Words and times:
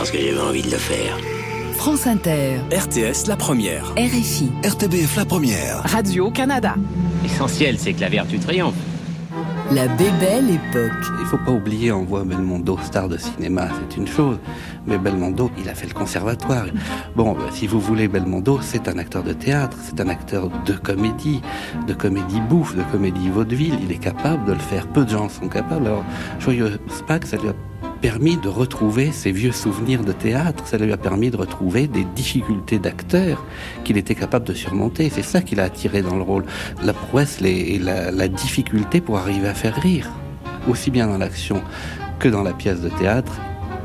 Parce 0.00 0.12
que 0.12 0.18
j'avais 0.18 0.40
envie 0.40 0.62
de 0.62 0.70
le 0.70 0.78
faire. 0.78 1.14
France 1.74 2.06
Inter, 2.06 2.60
RTS 2.72 3.28
la 3.28 3.36
première. 3.36 3.92
RFI, 3.98 4.50
RTBF 4.64 5.14
la 5.14 5.26
première. 5.26 5.82
Radio-Canada. 5.84 6.74
L'essentiel, 7.22 7.78
c'est 7.78 7.92
que 7.92 8.00
la 8.00 8.08
vertu 8.08 8.38
triomphe. 8.38 8.72
La 9.72 9.88
Bébelle 9.88 10.52
Époque. 10.52 11.06
Il 11.20 11.26
faut 11.26 11.36
pas 11.36 11.50
oublier, 11.50 11.92
on 11.92 12.04
voit 12.04 12.24
Belmondo, 12.24 12.78
star 12.82 13.10
de 13.10 13.18
cinéma, 13.18 13.68
c'est 13.78 13.98
une 13.98 14.06
chose. 14.06 14.38
Mais 14.86 14.96
Belmondo, 14.96 15.50
il 15.58 15.68
a 15.68 15.74
fait 15.74 15.86
le 15.86 15.92
conservatoire. 15.92 16.64
Bon, 17.14 17.34
bah, 17.34 17.50
si 17.52 17.66
vous 17.66 17.78
voulez, 17.78 18.08
Belmondo, 18.08 18.58
c'est 18.62 18.88
un 18.88 18.96
acteur 18.96 19.22
de 19.22 19.34
théâtre, 19.34 19.76
c'est 19.82 20.00
un 20.00 20.08
acteur 20.08 20.48
de 20.64 20.72
comédie, 20.72 21.42
de 21.86 21.92
comédie 21.92 22.40
bouffe, 22.48 22.74
de 22.74 22.84
comédie 22.84 23.28
vaudeville. 23.28 23.76
Il 23.82 23.92
est 23.92 23.98
capable 23.98 24.46
de 24.46 24.54
le 24.54 24.60
faire. 24.60 24.86
Peu 24.86 25.04
de 25.04 25.10
gens 25.10 25.28
sont 25.28 25.48
capables. 25.48 25.86
Alors, 25.88 26.04
Joyeux 26.38 26.80
Spack, 26.88 27.26
ça 27.26 27.36
lui 27.36 27.50
a 27.50 27.54
permis 28.00 28.36
de 28.36 28.48
retrouver 28.48 29.12
ses 29.12 29.30
vieux 29.32 29.52
souvenirs 29.52 30.02
de 30.04 30.12
théâtre, 30.12 30.64
ça 30.66 30.78
lui 30.78 30.92
a 30.92 30.96
permis 30.96 31.30
de 31.30 31.36
retrouver 31.36 31.86
des 31.86 32.04
difficultés 32.04 32.78
d'acteur 32.78 33.44
qu'il 33.84 33.96
était 33.98 34.14
capable 34.14 34.46
de 34.46 34.54
surmonter. 34.54 35.10
C'est 35.10 35.22
ça 35.22 35.42
qui 35.42 35.54
l'a 35.54 35.64
attiré 35.64 36.02
dans 36.02 36.16
le 36.16 36.22
rôle. 36.22 36.44
La 36.82 36.92
prouesse 36.92 37.40
les- 37.40 37.50
et 37.74 37.78
la, 37.78 38.10
la 38.10 38.28
difficulté 38.28 39.00
pour 39.00 39.18
arriver 39.18 39.48
à 39.48 39.54
faire 39.54 39.74
rire. 39.80 40.08
Aussi 40.68 40.90
bien 40.90 41.06
dans 41.06 41.18
l'action 41.18 41.62
que 42.18 42.28
dans 42.28 42.42
la 42.42 42.52
pièce 42.52 42.80
de 42.80 42.88
théâtre, 42.90 43.32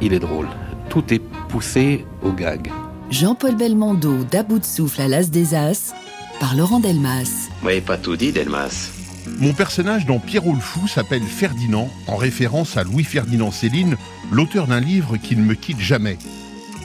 il 0.02 0.14
est 0.14 0.20
drôle. 0.20 0.47
Tout 0.90 1.14
est 1.14 1.22
poussé 1.50 2.06
au 2.23 2.31
gag. 2.31 2.72
Jean-Paul 3.12 3.56
Belmondo 3.56 4.23
d'À 4.30 4.44
bout 4.44 4.59
de 4.59 4.66
souffle 4.66 5.02
à 5.02 5.08
l'As 5.08 5.30
des 5.30 5.53
As 5.56 5.94
par 6.40 6.56
Laurent 6.56 6.80
Delmas. 6.80 7.50
Vous 7.62 7.66
m'avez 7.68 7.81
pas 7.81 7.97
tout 7.97 8.16
dit, 8.18 8.31
Delmas. 8.31 8.92
Mon 9.40 9.54
personnage 9.54 10.06
dans 10.06 10.20
Pierrot 10.20 10.54
le 10.54 10.59
Fou 10.59 10.88
s'appelle 10.88 11.23
Ferdinand, 11.23 11.90
en 12.08 12.16
référence 12.16 12.78
à 12.78 12.84
Louis-Ferdinand 12.84 13.52
Céline, 13.52 13.98
l'auteur 14.31 14.68
d'un 14.68 14.80
livre 14.80 15.18
qui 15.18 15.36
ne 15.36 15.42
me 15.42 15.56
quitte 15.56 15.80
jamais. 15.80 16.18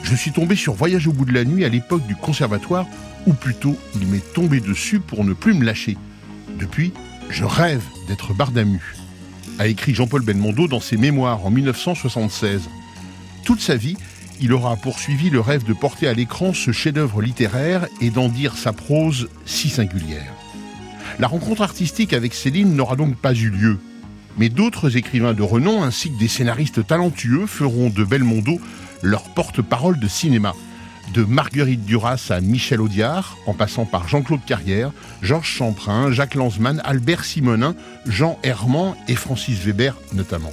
Je 0.03 0.15
suis 0.15 0.31
tombé 0.31 0.55
sur 0.55 0.73
Voyage 0.73 1.07
au 1.07 1.13
bout 1.13 1.25
de 1.25 1.33
la 1.33 1.45
nuit 1.45 1.63
à 1.63 1.69
l'époque 1.69 2.05
du 2.07 2.15
conservatoire, 2.15 2.87
ou 3.27 3.33
plutôt 3.33 3.77
il 3.95 4.07
m'est 4.07 4.33
tombé 4.33 4.59
dessus 4.59 4.99
pour 4.99 5.23
ne 5.23 5.33
plus 5.33 5.53
me 5.53 5.63
lâcher. 5.63 5.97
Depuis, 6.59 6.91
je 7.29 7.45
rêve 7.45 7.83
d'être 8.07 8.33
Bardamu, 8.33 8.81
a 9.59 9.67
écrit 9.67 9.93
Jean-Paul 9.93 10.23
Belmondo 10.23 10.67
dans 10.67 10.79
ses 10.79 10.97
mémoires 10.97 11.45
en 11.45 11.51
1976. 11.51 12.69
Toute 13.45 13.61
sa 13.61 13.75
vie, 13.75 13.97
il 14.39 14.53
aura 14.53 14.75
poursuivi 14.75 15.29
le 15.29 15.39
rêve 15.39 15.63
de 15.63 15.73
porter 15.73 16.07
à 16.07 16.13
l'écran 16.13 16.53
ce 16.53 16.71
chef-d'œuvre 16.71 17.21
littéraire 17.21 17.87
et 18.01 18.09
d'en 18.09 18.27
dire 18.27 18.57
sa 18.57 18.73
prose 18.73 19.29
si 19.45 19.69
singulière. 19.69 20.33
La 21.19 21.27
rencontre 21.27 21.61
artistique 21.61 22.13
avec 22.13 22.33
Céline 22.33 22.75
n'aura 22.75 22.95
donc 22.95 23.15
pas 23.15 23.33
eu 23.33 23.49
lieu. 23.49 23.79
Mais 24.37 24.49
d'autres 24.49 24.97
écrivains 24.97 25.33
de 25.33 25.43
renom 25.43 25.83
ainsi 25.83 26.11
que 26.11 26.17
des 26.17 26.27
scénaristes 26.27 26.85
talentueux 26.85 27.45
feront 27.47 27.89
de 27.89 28.03
Belmondo 28.03 28.59
leur 29.01 29.23
porte-parole 29.33 29.99
de 29.99 30.07
cinéma. 30.07 30.53
De 31.13 31.23
Marguerite 31.23 31.83
Duras 31.83 32.27
à 32.29 32.39
Michel 32.39 32.79
Audiard, 32.79 33.37
en 33.45 33.53
passant 33.53 33.85
par 33.85 34.07
Jean-Claude 34.07 34.45
Carrière, 34.45 34.91
Georges 35.21 35.49
Champrin, 35.49 36.11
Jacques 36.11 36.35
Lanzmann, 36.35 36.81
Albert 36.85 37.25
Simonin, 37.25 37.75
Jean 38.05 38.39
Herman 38.43 38.95
et 39.09 39.15
Francis 39.15 39.59
Weber 39.65 39.97
notamment. 40.13 40.51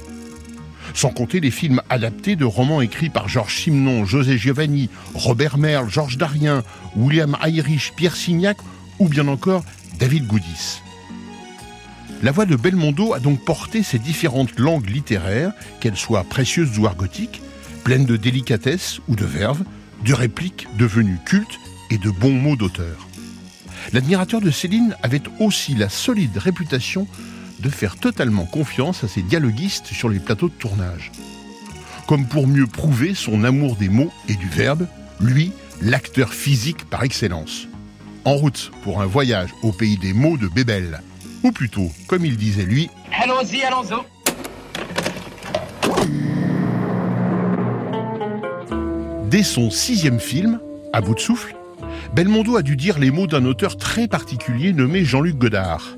Sans 0.93 1.11
compter 1.11 1.39
les 1.39 1.51
films 1.51 1.81
adaptés 1.89 2.35
de 2.35 2.45
romans 2.45 2.81
écrits 2.81 3.09
par 3.09 3.29
Georges 3.29 3.55
Simenon, 3.55 4.05
José 4.05 4.37
Giovanni, 4.37 4.89
Robert 5.13 5.57
Merle, 5.57 5.89
Georges 5.89 6.17
Darien, 6.17 6.63
William 6.95 7.37
Irish, 7.47 7.93
Pierre 7.95 8.15
Signac 8.15 8.57
ou 8.97 9.07
bien 9.07 9.27
encore 9.27 9.63
David 9.99 10.27
Goudis. 10.27 10.81
La 12.23 12.31
voix 12.31 12.45
de 12.45 12.55
Belmondo 12.55 13.13
a 13.13 13.19
donc 13.19 13.43
porté 13.43 13.83
ces 13.83 13.99
différentes 13.99 14.57
langues 14.57 14.89
littéraires, 14.89 15.51
qu'elles 15.81 15.97
soient 15.97 16.23
précieuses 16.23 16.79
ou 16.79 16.87
argotiques, 16.87 17.41
pleines 17.83 18.05
de 18.05 18.15
délicatesse 18.15 19.01
ou 19.09 19.17
de 19.17 19.25
verve, 19.25 19.63
de 20.05 20.13
répliques 20.13 20.69
devenues 20.77 21.19
cultes 21.25 21.59
et 21.91 21.97
de 21.97 22.09
bons 22.09 22.31
mots 22.31 22.55
d'auteur. 22.55 23.09
L'admirateur 23.91 24.39
de 24.39 24.51
Céline 24.51 24.95
avait 25.03 25.23
aussi 25.41 25.75
la 25.75 25.89
solide 25.89 26.37
réputation 26.37 27.05
de 27.59 27.69
faire 27.69 27.97
totalement 27.97 28.45
confiance 28.45 29.03
à 29.03 29.09
ses 29.09 29.21
dialoguistes 29.21 29.87
sur 29.87 30.07
les 30.07 30.19
plateaux 30.19 30.47
de 30.47 30.53
tournage. 30.53 31.11
Comme 32.07 32.25
pour 32.25 32.47
mieux 32.47 32.67
prouver 32.67 33.15
son 33.15 33.43
amour 33.43 33.75
des 33.75 33.89
mots 33.89 34.13
et 34.29 34.35
du 34.35 34.47
verbe, 34.47 34.87
lui, 35.19 35.51
l'acteur 35.81 36.33
physique 36.33 36.85
par 36.85 37.03
excellence. 37.03 37.68
En 38.25 38.35
route 38.35 38.71
pour 38.83 39.01
un 39.01 39.05
voyage 39.05 39.49
au 39.63 39.71
pays 39.71 39.97
des 39.97 40.13
mots 40.13 40.37
de 40.37 40.47
Bébel. 40.47 41.01
Ou 41.43 41.51
plutôt, 41.51 41.89
comme 42.07 42.25
il 42.25 42.37
disait 42.37 42.65
lui, 42.65 42.89
Allons-y, 43.11 43.63
allons-y. 43.63 43.95
Dès 49.29 49.43
son 49.43 49.69
sixième 49.69 50.19
film, 50.19 50.59
À 50.91 51.01
bout 51.01 51.15
de 51.15 51.19
souffle, 51.19 51.55
Belmondo 52.13 52.57
a 52.57 52.61
dû 52.61 52.75
dire 52.75 52.99
les 52.99 53.11
mots 53.11 53.27
d'un 53.27 53.45
auteur 53.45 53.77
très 53.77 54.07
particulier 54.07 54.73
nommé 54.73 55.05
Jean-Luc 55.05 55.37
Godard. 55.37 55.97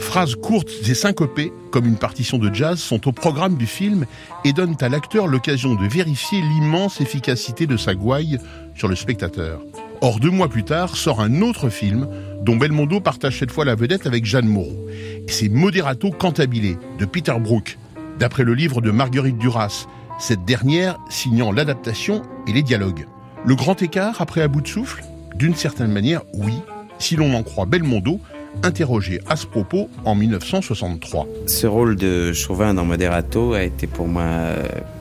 Phrases 0.00 0.34
courtes 0.34 0.72
et 0.88 0.94
syncopées, 0.94 1.52
comme 1.70 1.86
une 1.86 1.98
partition 1.98 2.38
de 2.38 2.52
jazz, 2.52 2.78
sont 2.78 3.06
au 3.08 3.12
programme 3.12 3.56
du 3.56 3.66
film 3.66 4.06
et 4.44 4.52
donnent 4.52 4.76
à 4.80 4.88
l'acteur 4.88 5.28
l'occasion 5.28 5.76
de 5.76 5.86
vérifier 5.86 6.40
l'immense 6.40 7.00
efficacité 7.00 7.66
de 7.66 7.76
sa 7.76 7.94
gouaille 7.94 8.38
sur 8.74 8.88
le 8.88 8.96
spectateur. 8.96 9.60
Or, 10.00 10.20
deux 10.20 10.30
mois 10.30 10.48
plus 10.48 10.62
tard, 10.62 10.96
sort 10.96 11.20
un 11.20 11.42
autre 11.42 11.70
film 11.70 12.08
dont 12.42 12.54
Belmondo 12.54 13.00
partage 13.00 13.40
cette 13.40 13.50
fois 13.50 13.64
la 13.64 13.74
vedette 13.74 14.06
avec 14.06 14.24
Jeanne 14.24 14.46
Moreau. 14.46 14.86
C'est 15.26 15.48
Moderato 15.48 16.10
Cantabile 16.10 16.76
de 16.98 17.04
Peter 17.04 17.34
Brook, 17.40 17.78
d'après 18.18 18.44
le 18.44 18.54
livre 18.54 18.80
de 18.80 18.92
Marguerite 18.92 19.38
Duras, 19.38 19.86
cette 20.20 20.44
dernière 20.44 20.98
signant 21.10 21.50
l'adaptation 21.50 22.22
et 22.46 22.52
les 22.52 22.62
dialogues. 22.62 23.06
Le 23.44 23.56
grand 23.56 23.82
écart 23.82 24.20
après 24.20 24.40
À 24.40 24.48
bout 24.48 24.60
de 24.60 24.68
souffle? 24.68 25.02
D'une 25.34 25.56
certaine 25.56 25.90
manière, 25.90 26.22
oui, 26.32 26.54
si 27.00 27.16
l'on 27.16 27.34
en 27.34 27.42
croit 27.42 27.66
Belmondo, 27.66 28.20
interrogé 28.62 29.20
à 29.28 29.34
ce 29.34 29.46
propos 29.46 29.88
en 30.04 30.14
1963. 30.14 31.26
Ce 31.46 31.66
rôle 31.66 31.96
de 31.96 32.32
Chauvin 32.32 32.72
dans 32.72 32.84
Moderato 32.84 33.52
a 33.52 33.62
été 33.62 33.86
pour 33.88 34.06
moi 34.06 34.24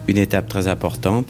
une 0.08 0.18
étape 0.18 0.48
très 0.48 0.68
importante 0.68 1.28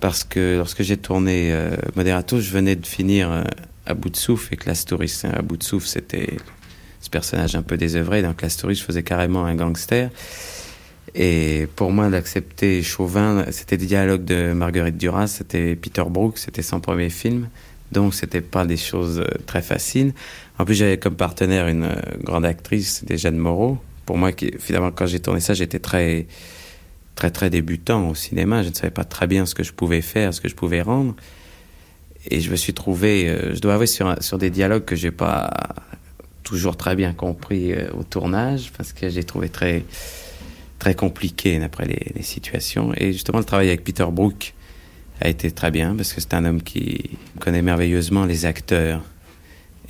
parce 0.00 0.24
que 0.24 0.56
lorsque 0.56 0.82
j'ai 0.82 0.96
tourné 0.96 1.52
euh, 1.52 1.76
Moderato, 1.96 2.40
je 2.40 2.50
venais 2.50 2.76
de 2.76 2.86
finir 2.86 3.30
euh, 3.30 3.42
à 3.86 3.94
bout 3.94 4.10
de 4.10 4.16
souffle 4.16 4.54
et 4.54 4.56
que 4.56 4.66
Lastoris, 4.66 5.24
à 5.24 5.42
bout 5.42 5.56
de 5.56 5.62
souffle, 5.62 5.86
c'était 5.86 6.36
ce 7.00 7.10
personnage 7.10 7.54
un 7.56 7.62
peu 7.62 7.76
désœuvré. 7.76 8.22
Dans 8.22 8.34
Lastoris, 8.40 8.78
je 8.78 8.84
faisais 8.84 9.02
carrément 9.02 9.44
un 9.44 9.54
gangster. 9.54 10.10
Et 11.14 11.68
pour 11.76 11.90
moi, 11.90 12.10
d'accepter 12.10 12.82
Chauvin, 12.82 13.44
c'était 13.50 13.76
des 13.76 13.86
dialogues 13.86 14.24
de 14.24 14.52
Marguerite 14.52 14.96
Duras, 14.96 15.28
c'était 15.28 15.74
Peter 15.74 16.04
Brook, 16.06 16.38
c'était 16.38 16.62
son 16.62 16.80
premier 16.80 17.10
film. 17.10 17.48
Donc, 17.92 18.14
c'était 18.14 18.42
pas 18.42 18.66
des 18.66 18.76
choses 18.76 19.20
euh, 19.20 19.38
très 19.46 19.62
faciles. 19.62 20.12
En 20.58 20.64
plus, 20.64 20.74
j'avais 20.74 20.98
comme 20.98 21.16
partenaire 21.16 21.68
une 21.68 21.84
euh, 21.84 21.94
grande 22.22 22.44
actrice, 22.44 22.98
c'était 23.00 23.16
Jeanne 23.16 23.38
Moreau. 23.38 23.78
Pour 24.04 24.18
moi, 24.18 24.30
finalement, 24.58 24.90
quand 24.90 25.06
j'ai 25.06 25.20
tourné 25.20 25.40
ça, 25.40 25.54
j'étais 25.54 25.78
très, 25.78 26.26
très, 27.18 27.32
très 27.32 27.50
débutant 27.50 28.08
au 28.10 28.14
cinéma. 28.14 28.62
Je 28.62 28.68
ne 28.68 28.74
savais 28.74 28.92
pas 28.92 29.02
très 29.02 29.26
bien 29.26 29.44
ce 29.44 29.56
que 29.56 29.64
je 29.64 29.72
pouvais 29.72 30.02
faire, 30.02 30.32
ce 30.32 30.40
que 30.40 30.48
je 30.48 30.54
pouvais 30.54 30.82
rendre. 30.82 31.16
Et 32.30 32.40
je 32.40 32.48
me 32.48 32.54
suis 32.54 32.74
trouvé, 32.74 33.28
euh, 33.28 33.56
je 33.56 33.60
dois 33.60 33.74
avouer, 33.74 33.88
sur, 33.88 34.14
sur 34.22 34.38
des 34.38 34.50
dialogues 34.50 34.84
que 34.84 34.94
j'ai 34.94 35.10
pas 35.10 35.50
toujours 36.44 36.76
très 36.76 36.94
bien 36.94 37.12
compris 37.12 37.72
euh, 37.72 37.90
au 37.98 38.04
tournage, 38.04 38.70
parce 38.76 38.92
que 38.92 39.08
j'ai 39.08 39.24
trouvé 39.24 39.48
très, 39.48 39.84
très 40.78 40.94
compliqué 40.94 41.58
d'après 41.58 41.86
les, 41.86 42.12
les 42.14 42.22
situations. 42.22 42.92
Et 42.96 43.12
justement, 43.12 43.38
le 43.38 43.44
travail 43.44 43.66
avec 43.66 43.82
Peter 43.82 44.06
Brook 44.12 44.54
a 45.20 45.28
été 45.28 45.50
très 45.50 45.72
bien, 45.72 45.96
parce 45.96 46.12
que 46.12 46.20
c'est 46.20 46.34
un 46.34 46.44
homme 46.44 46.62
qui 46.62 47.18
connaît 47.40 47.62
merveilleusement 47.62 48.26
les 48.26 48.46
acteurs. 48.46 49.02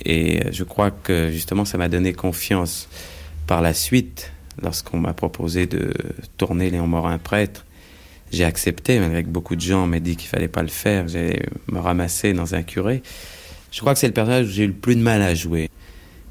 Et 0.03 0.47
euh, 0.47 0.49
je 0.51 0.63
crois 0.63 0.89
que 0.89 1.29
justement, 1.29 1.63
ça 1.63 1.77
m'a 1.77 1.89
donné 1.89 2.11
confiance 2.13 2.89
par 3.45 3.61
la 3.61 3.75
suite, 3.75 4.31
lorsqu'on 4.61 4.99
m'a 4.99 5.13
proposé 5.13 5.65
de 5.65 5.93
tourner 6.37 6.69
Léon 6.69 6.87
Morin 6.87 7.17
prêtre. 7.17 7.65
J'ai 8.31 8.43
accepté, 8.43 8.99
malgré 8.99 9.23
que 9.23 9.29
beaucoup 9.29 9.55
de 9.55 9.61
gens 9.61 9.87
m'aient 9.87 9.99
dit 9.99 10.15
qu'il 10.15 10.29
fallait 10.29 10.47
pas 10.47 10.61
le 10.61 10.69
faire. 10.69 11.07
J'ai 11.07 11.41
me 11.67 11.79
ramassé 11.79 12.33
dans 12.33 12.53
un 12.53 12.61
curé. 12.61 13.01
Je 13.71 13.79
crois 13.79 13.93
que 13.93 13.99
c'est 13.99 14.07
le 14.07 14.13
personnage 14.13 14.47
où 14.47 14.51
j'ai 14.51 14.63
eu 14.63 14.67
le 14.67 14.73
plus 14.73 14.95
de 14.95 15.01
mal 15.01 15.21
à 15.21 15.33
jouer. 15.33 15.69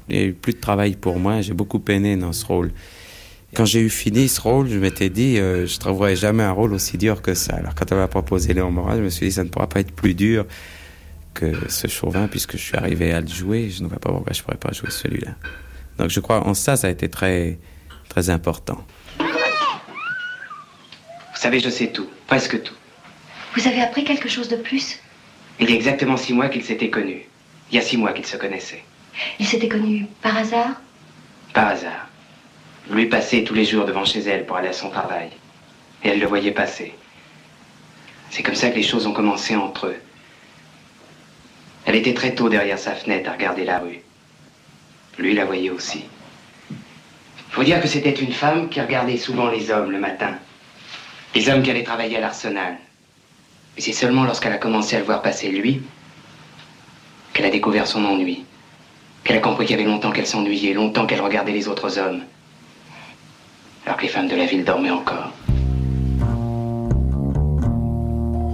Il 0.09 0.15
y 0.15 0.19
a 0.19 0.23
eu 0.23 0.33
plus 0.33 0.53
de 0.53 0.59
travail 0.59 0.95
pour 0.95 1.19
moi. 1.19 1.41
J'ai 1.41 1.53
beaucoup 1.53 1.79
peiné 1.79 2.15
dans 2.15 2.33
ce 2.33 2.45
rôle. 2.45 2.71
Quand 3.53 3.65
j'ai 3.65 3.81
eu 3.81 3.89
fini 3.89 4.29
ce 4.29 4.39
rôle, 4.39 4.69
je 4.69 4.77
m'étais 4.77 5.09
dit, 5.09 5.39
euh, 5.39 5.65
je 5.65 5.75
ne 5.75 5.79
trouverai 5.79 6.15
jamais 6.15 6.43
un 6.43 6.51
rôle 6.51 6.73
aussi 6.73 6.97
dur 6.97 7.21
que 7.21 7.33
ça. 7.33 7.55
Alors 7.55 7.75
quand 7.75 7.91
on 7.91 7.95
m'a 7.95 8.07
proposé 8.07 8.53
Léon 8.53 8.71
Morin, 8.71 8.95
je 8.97 9.01
me 9.01 9.09
suis 9.09 9.27
dit, 9.27 9.31
ça 9.31 9.43
ne 9.43 9.49
pourra 9.49 9.67
pas 9.67 9.79
être 9.79 9.91
plus 9.91 10.13
dur 10.13 10.45
que 11.33 11.53
ce 11.67 11.87
Chauvin, 11.87 12.27
puisque 12.27 12.53
je 12.53 12.61
suis 12.61 12.77
arrivé 12.77 13.11
à 13.11 13.21
le 13.21 13.27
jouer. 13.27 13.69
Je 13.69 13.83
ne 13.83 13.87
vois 13.87 13.99
pas 13.99 14.11
pourquoi 14.11 14.33
je 14.33 14.39
ne 14.39 14.43
pourrais 14.43 14.57
pas 14.57 14.71
jouer 14.71 14.91
celui-là. 14.91 15.35
Donc 15.97 16.09
je 16.09 16.19
crois 16.19 16.47
en 16.47 16.53
ça, 16.53 16.77
ça 16.77 16.87
a 16.87 16.89
été 16.89 17.09
très, 17.09 17.59
très 18.09 18.29
important. 18.29 18.83
Vous 19.19 19.25
savez, 21.35 21.61
je 21.61 21.69
sais 21.69 21.87
tout, 21.87 22.09
presque 22.27 22.61
tout. 22.61 22.73
Vous 23.55 23.65
avez 23.67 23.81
appris 23.81 24.03
quelque 24.03 24.27
chose 24.27 24.49
de 24.49 24.57
plus? 24.57 24.99
Il 25.59 25.69
y 25.69 25.73
a 25.73 25.75
exactement 25.75 26.17
six 26.17 26.33
mois 26.33 26.49
qu'ils 26.49 26.65
s'étaient 26.65 26.89
connus. 26.89 27.25
Il 27.71 27.75
y 27.75 27.79
a 27.79 27.81
six 27.81 27.97
mois 27.97 28.11
qu'ils 28.11 28.25
se 28.25 28.35
connaissaient. 28.35 28.83
Ils 29.39 29.47
s'étaient 29.47 29.69
connus 29.69 30.07
par 30.21 30.35
hasard? 30.37 30.81
Par 31.53 31.67
hasard. 31.67 32.07
Lui 32.89 33.05
passait 33.05 33.43
tous 33.43 33.53
les 33.53 33.65
jours 33.65 33.85
devant 33.85 34.05
chez 34.05 34.19
elle 34.21 34.45
pour 34.45 34.57
aller 34.57 34.69
à 34.69 34.73
son 34.73 34.89
travail. 34.89 35.29
Et 36.03 36.09
elle 36.09 36.19
le 36.19 36.27
voyait 36.27 36.51
passer. 36.51 36.93
C'est 38.29 38.43
comme 38.43 38.55
ça 38.55 38.69
que 38.69 38.75
les 38.75 38.83
choses 38.83 39.07
ont 39.07 39.13
commencé 39.13 39.55
entre 39.55 39.87
eux. 39.87 40.01
Elle 41.85 41.95
était 41.95 42.13
très 42.13 42.35
tôt 42.35 42.49
derrière 42.49 42.79
sa 42.79 42.95
fenêtre 42.95 43.29
à 43.29 43.33
regarder 43.33 43.65
la 43.65 43.79
rue. 43.79 44.01
Lui 45.17 45.33
la 45.33 45.45
voyait 45.45 45.69
aussi. 45.69 46.05
Faut 47.49 47.63
dire 47.63 47.81
que 47.81 47.87
c'était 47.87 48.11
une 48.11 48.31
femme 48.31 48.69
qui 48.69 48.79
regardait 48.81 49.17
souvent 49.17 49.49
les 49.49 49.71
hommes 49.71 49.91
le 49.91 49.99
matin. 49.99 50.35
Les 51.35 51.49
hommes 51.49 51.61
qui 51.61 51.71
allaient 51.71 51.83
travailler 51.83 52.17
à 52.17 52.21
l'arsenal. 52.21 52.77
Et 53.77 53.81
c'est 53.81 53.93
seulement 53.93 54.23
lorsqu'elle 54.23 54.53
a 54.53 54.57
commencé 54.57 54.95
à 54.95 54.99
le 54.99 55.05
voir 55.05 55.21
passer 55.21 55.49
lui 55.49 55.81
qu'elle 57.33 57.45
a 57.45 57.49
découvert 57.51 57.87
son 57.87 58.03
ennui. 58.05 58.43
Qu'elle 59.23 59.37
a 59.37 59.41
compris 59.41 59.65
qu'il 59.65 59.77
y 59.77 59.79
avait 59.79 59.89
longtemps 59.89 60.11
qu'elle 60.11 60.27
s'ennuyait, 60.27 60.73
longtemps 60.73 61.05
qu'elle 61.05 61.21
regardait 61.21 61.51
les 61.51 61.67
autres 61.67 61.97
hommes 61.97 62.21
alors 63.89 63.97
que 63.97 64.03
les 64.03 64.09
femmes 64.09 64.27
de 64.27 64.35
la 64.35 64.45
ville 64.45 64.63
dormaient 64.63 64.91
encore. 64.91 65.33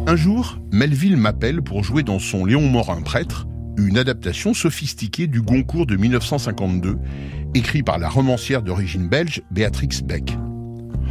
Un 0.07 0.15
jour, 0.15 0.57
Melville 0.71 1.17
m'appelle 1.17 1.61
pour 1.61 1.83
jouer 1.83 2.03
dans 2.03 2.19
son 2.19 2.45
Léon 2.45 2.61
Morin 2.61 3.01
prêtre, 3.01 3.45
une 3.77 3.97
adaptation 3.97 4.53
sophistiquée 4.53 5.27
du 5.27 5.41
Goncourt 5.41 5.87
de 5.87 5.97
1952, 5.97 6.97
écrit 7.55 7.83
par 7.83 7.97
la 7.97 8.09
romancière 8.09 8.61
d'origine 8.61 9.07
belge 9.07 9.41
Béatrix 9.49 10.01
Beck. 10.03 10.37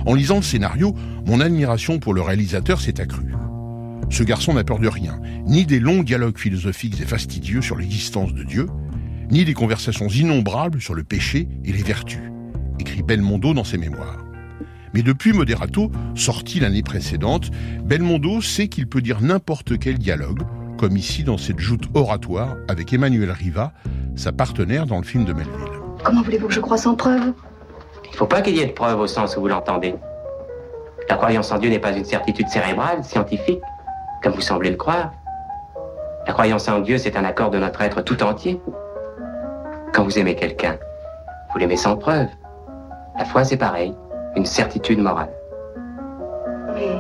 En 0.06 0.14
lisant 0.14 0.37
le 0.37 0.43
scénario, 0.43 0.94
mon 1.26 1.41
admiration 1.41 1.99
pour 1.99 2.12
le 2.12 2.20
réalisateur 2.20 2.81
s'est 2.81 3.00
accrue. 3.00 3.35
Ce 4.11 4.23
garçon 4.23 4.52
n'a 4.52 4.62
peur 4.62 4.79
de 4.79 4.88
rien, 4.88 5.19
ni 5.46 5.64
des 5.64 5.81
longs 5.81 6.02
dialogues 6.02 6.38
philosophiques 6.38 7.00
et 7.00 7.06
fastidieux 7.06 7.62
sur 7.62 7.76
l'existence 7.76 8.35
de 8.35 8.44
Dieu, 8.44 8.69
ni 9.31 9.46
des 9.46 9.55
conversations 9.55 10.08
innombrables 10.08 10.82
sur 10.82 10.94
le 10.94 11.02
péché 11.02 11.49
et 11.64 11.73
les 11.73 11.82
vertus 11.82 12.20
écrit 12.79 13.02
Belmondo 13.02 13.55
dans 13.55 13.64
ses 13.64 13.79
mémoires. 13.79 14.19
Mais 14.93 15.02
depuis 15.02 15.32
Moderato, 15.32 15.91
sorti 16.14 16.61
l'année 16.61 16.82
précédente, 16.82 17.50
Belmondo 17.85 18.41
sait 18.41 18.69
qu'il 18.69 18.87
peut 18.87 19.00
dire 19.00 19.20
n'importe 19.20 19.79
quel 19.79 19.99
dialogue, 19.99 20.43
comme 20.76 20.96
ici 20.96 21.25
dans 21.25 21.38
cette 21.38 21.61
joute 21.61 21.88
oratoire 21.94 22.56
avec 22.69 22.93
Emmanuel 22.93 23.31
Riva, 23.31 23.73
sa 24.17 24.32
partenaire 24.32 24.87
dans 24.87 24.99
le 24.99 25.05
film 25.05 25.25
de 25.25 25.32
Melville. 25.32 25.83
Comment 26.05 26.21
voulez-vous 26.21 26.49
que 26.49 26.55
je 26.55 26.61
croie 26.61 26.77
sans 26.77 26.95
preuve? 26.95 27.33
Il 28.05 28.11
ne 28.11 28.17
faut 28.17 28.27
pas 28.27 28.43
qu'il 28.43 28.55
y 28.56 28.61
ait 28.61 28.67
de 28.67 28.73
preuves 28.73 29.01
au 29.01 29.06
sens 29.06 29.37
où 29.37 29.41
vous 29.41 29.49
l'entendez. 29.49 29.95
La 31.09 31.17
croyance 31.17 31.51
en 31.51 31.59
Dieu 31.59 31.71
n'est 31.71 31.79
pas 31.79 31.93
une 31.93 32.05
certitude 32.05 32.49
cérébrale, 32.49 33.03
scientifique, 33.03 33.61
comme 34.23 34.33
vous 34.33 34.43
semblez 34.43 34.71
le 34.71 34.77
croire. 34.77 35.12
La 36.27 36.33
croyance 36.33 36.69
en 36.69 36.81
Dieu, 36.81 36.99
c'est 36.99 37.17
un 37.17 37.25
accord 37.25 37.51
de 37.51 37.59
notre 37.59 37.81
être 37.81 38.03
tout 38.03 38.23
entier. 38.23 38.61
Quand 39.93 40.05
vous 40.05 40.19
aimez 40.19 40.37
quelqu'un, 40.37 40.77
vous 41.53 41.59
l'aimez 41.59 41.77
sans 41.77 41.97
preuve. 41.97 42.29
La 43.19 43.25
foi, 43.25 43.45
c'est 43.45 43.56
pareil, 43.56 43.95
une 44.37 44.47
certitude 44.47 44.99
morale. 44.99 45.31
Mais 46.75 46.99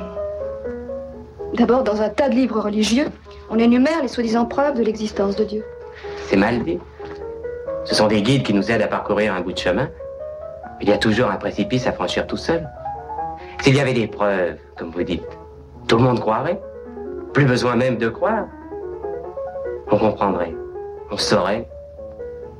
d'abord, 1.54 1.82
dans 1.82 2.00
un 2.00 2.08
tas 2.08 2.28
de 2.28 2.34
livres 2.34 2.60
religieux, 2.60 3.08
on 3.50 3.58
énumère 3.58 4.00
les 4.00 4.08
soi-disant 4.08 4.46
preuves 4.46 4.78
de 4.78 4.82
l'existence 4.82 5.36
de 5.36 5.44
Dieu. 5.44 5.64
C'est 6.26 6.36
mal 6.36 6.62
dit. 6.64 6.78
Ce 7.84 7.94
sont 7.94 8.06
des 8.06 8.22
guides 8.22 8.42
qui 8.44 8.54
nous 8.54 8.70
aident 8.70 8.82
à 8.82 8.86
parcourir 8.86 9.34
un 9.34 9.42
bout 9.42 9.52
de 9.52 9.58
chemin. 9.58 9.90
Il 10.80 10.88
y 10.88 10.92
a 10.92 10.98
toujours 10.98 11.30
un 11.30 11.36
précipice 11.36 11.86
à 11.86 11.92
franchir 11.92 12.26
tout 12.26 12.38
seul. 12.38 12.66
S'il 13.62 13.74
y 13.74 13.80
avait 13.80 13.92
des 13.92 14.06
preuves, 14.06 14.56
comme 14.76 14.90
vous 14.90 15.02
dites, 15.02 15.22
tout 15.86 15.98
le 15.98 16.02
monde 16.02 16.18
croirait. 16.18 16.60
Plus 17.34 17.44
besoin 17.44 17.76
même 17.76 17.98
de 17.98 18.08
croire. 18.08 18.46
On 19.90 19.98
comprendrait, 19.98 20.54
on 21.10 21.16
saurait, 21.18 21.68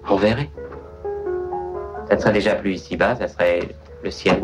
on 0.09 0.17
verrait. 0.17 0.51
Ça 2.09 2.17
ne 2.17 2.21
serait 2.21 2.33
déjà 2.33 2.55
plus 2.55 2.75
ici-bas, 2.75 3.17
ça 3.17 3.29
serait 3.29 3.61
le 4.03 4.11
ciel. 4.11 4.43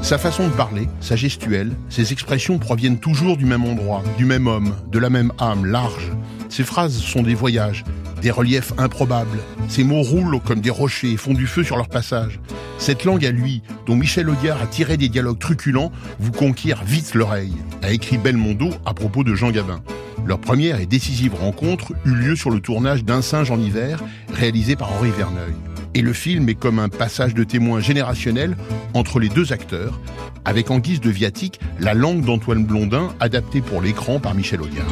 Sa 0.00 0.18
façon 0.18 0.48
de 0.48 0.52
parler, 0.52 0.88
sa 1.00 1.14
gestuelle, 1.14 1.72
ses 1.90 2.12
expressions 2.12 2.58
proviennent 2.58 2.98
toujours 2.98 3.36
du 3.36 3.44
même 3.44 3.64
endroit, 3.64 4.02
du 4.16 4.24
même 4.24 4.46
homme, 4.46 4.74
de 4.88 4.98
la 4.98 5.10
même 5.10 5.32
âme 5.38 5.66
large. 5.66 6.10
Ses 6.52 6.64
phrases 6.64 6.98
sont 6.98 7.22
des 7.22 7.32
voyages, 7.32 7.82
des 8.20 8.30
reliefs 8.30 8.74
improbables. 8.76 9.38
Ses 9.68 9.84
mots 9.84 10.02
roulent 10.02 10.38
comme 10.38 10.60
des 10.60 10.68
rochers 10.68 11.12
et 11.12 11.16
font 11.16 11.32
du 11.32 11.46
feu 11.46 11.64
sur 11.64 11.78
leur 11.78 11.88
passage. 11.88 12.40
Cette 12.76 13.06
langue 13.06 13.24
à 13.24 13.30
lui, 13.30 13.62
dont 13.86 13.96
Michel 13.96 14.28
Audiard 14.28 14.60
a 14.60 14.66
tiré 14.66 14.98
des 14.98 15.08
dialogues 15.08 15.38
truculents, 15.38 15.90
vous 16.18 16.30
conquiert 16.30 16.84
vite 16.84 17.14
l'oreille, 17.14 17.54
a 17.80 17.90
écrit 17.90 18.18
Belmondo 18.18 18.68
à 18.84 18.92
propos 18.92 19.24
de 19.24 19.34
Jean 19.34 19.50
Gabin. 19.50 19.80
Leur 20.26 20.40
première 20.40 20.78
et 20.78 20.84
décisive 20.84 21.34
rencontre 21.36 21.94
eut 22.04 22.14
lieu 22.14 22.36
sur 22.36 22.50
le 22.50 22.60
tournage 22.60 23.02
d'Un 23.02 23.22
singe 23.22 23.50
en 23.50 23.58
hiver, 23.58 24.02
réalisé 24.34 24.76
par 24.76 24.92
Henri 24.92 25.08
Verneuil. 25.10 25.54
Et 25.94 26.02
le 26.02 26.12
film 26.12 26.50
est 26.50 26.54
comme 26.54 26.80
un 26.80 26.90
passage 26.90 27.32
de 27.32 27.44
témoin 27.44 27.80
générationnel 27.80 28.58
entre 28.92 29.20
les 29.20 29.30
deux 29.30 29.54
acteurs, 29.54 29.98
avec 30.44 30.70
en 30.70 30.80
guise 30.80 31.00
de 31.00 31.08
viatique 31.08 31.60
la 31.80 31.94
langue 31.94 32.26
d'Antoine 32.26 32.66
Blondin, 32.66 33.08
adaptée 33.20 33.62
pour 33.62 33.80
l'écran 33.80 34.20
par 34.20 34.34
Michel 34.34 34.60
Audiard. 34.60 34.84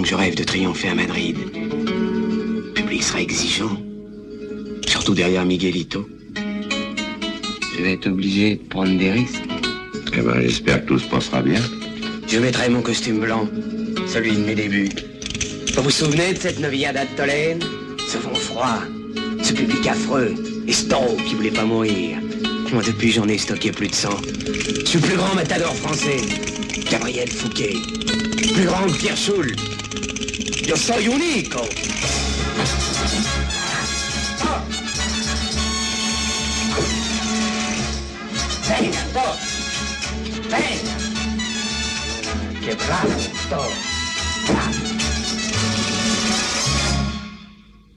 Longtemps 0.00 0.02
que 0.02 0.08
je 0.08 0.14
rêve 0.14 0.34
de 0.34 0.44
triompher 0.44 0.88
à 0.88 0.94
Madrid. 0.94 1.36
Le 1.52 2.72
public 2.72 3.02
sera 3.02 3.20
exigeant, 3.20 3.76
surtout 4.86 5.14
derrière 5.14 5.44
Miguelito. 5.44 6.08
Je 7.76 7.82
vais 7.82 7.92
être 7.92 8.06
obligé 8.06 8.54
de 8.54 8.62
prendre 8.62 8.96
des 8.98 9.10
risques. 9.10 9.42
Eh 10.16 10.22
ben, 10.22 10.40
j'espère 10.40 10.82
que 10.82 10.88
tout 10.88 10.98
se 10.98 11.06
passera 11.06 11.42
bien. 11.42 11.60
Je 12.26 12.38
mettrai 12.38 12.70
mon 12.70 12.80
costume 12.80 13.20
blanc, 13.20 13.46
celui 14.06 14.32
de 14.32 14.38
mes 14.38 14.54
débuts. 14.54 14.88
Vous 15.74 15.82
vous 15.82 15.90
souvenez 15.90 16.32
de 16.32 16.38
cette 16.38 16.60
novillade 16.60 16.96
à 16.96 17.04
Tolène? 17.04 17.60
Ce 18.08 18.16
vent 18.16 18.34
froid, 18.34 18.78
ce 19.42 19.52
public 19.52 19.86
affreux, 19.86 20.34
et 20.66 20.72
ce 20.72 20.86
taureau 20.86 21.16
qui 21.28 21.34
voulait 21.34 21.50
pas 21.50 21.66
mourir. 21.66 22.16
Moi, 22.72 22.82
depuis, 22.86 23.10
j'en 23.10 23.28
ai 23.28 23.36
stocké 23.36 23.70
plus 23.70 23.88
de 23.88 23.94
100. 23.94 24.08
Je 24.16 24.86
suis 24.86 24.98
le 24.98 25.06
plus 25.06 25.16
grand 25.16 25.34
matador 25.34 25.76
français. 25.76 26.20
Gabriel 26.90 27.28
Fouquet. 27.28 27.74
Plus 28.54 28.64
grand 28.64 28.86
que 28.86 28.96
Pierre 28.96 29.16
Choul. 29.16 29.54
Yo 30.70 30.76
soy 30.76 31.08
unico. 31.08 31.62
Venga, 38.68 39.02
dos. 39.12 39.36
Venga. 40.48 40.94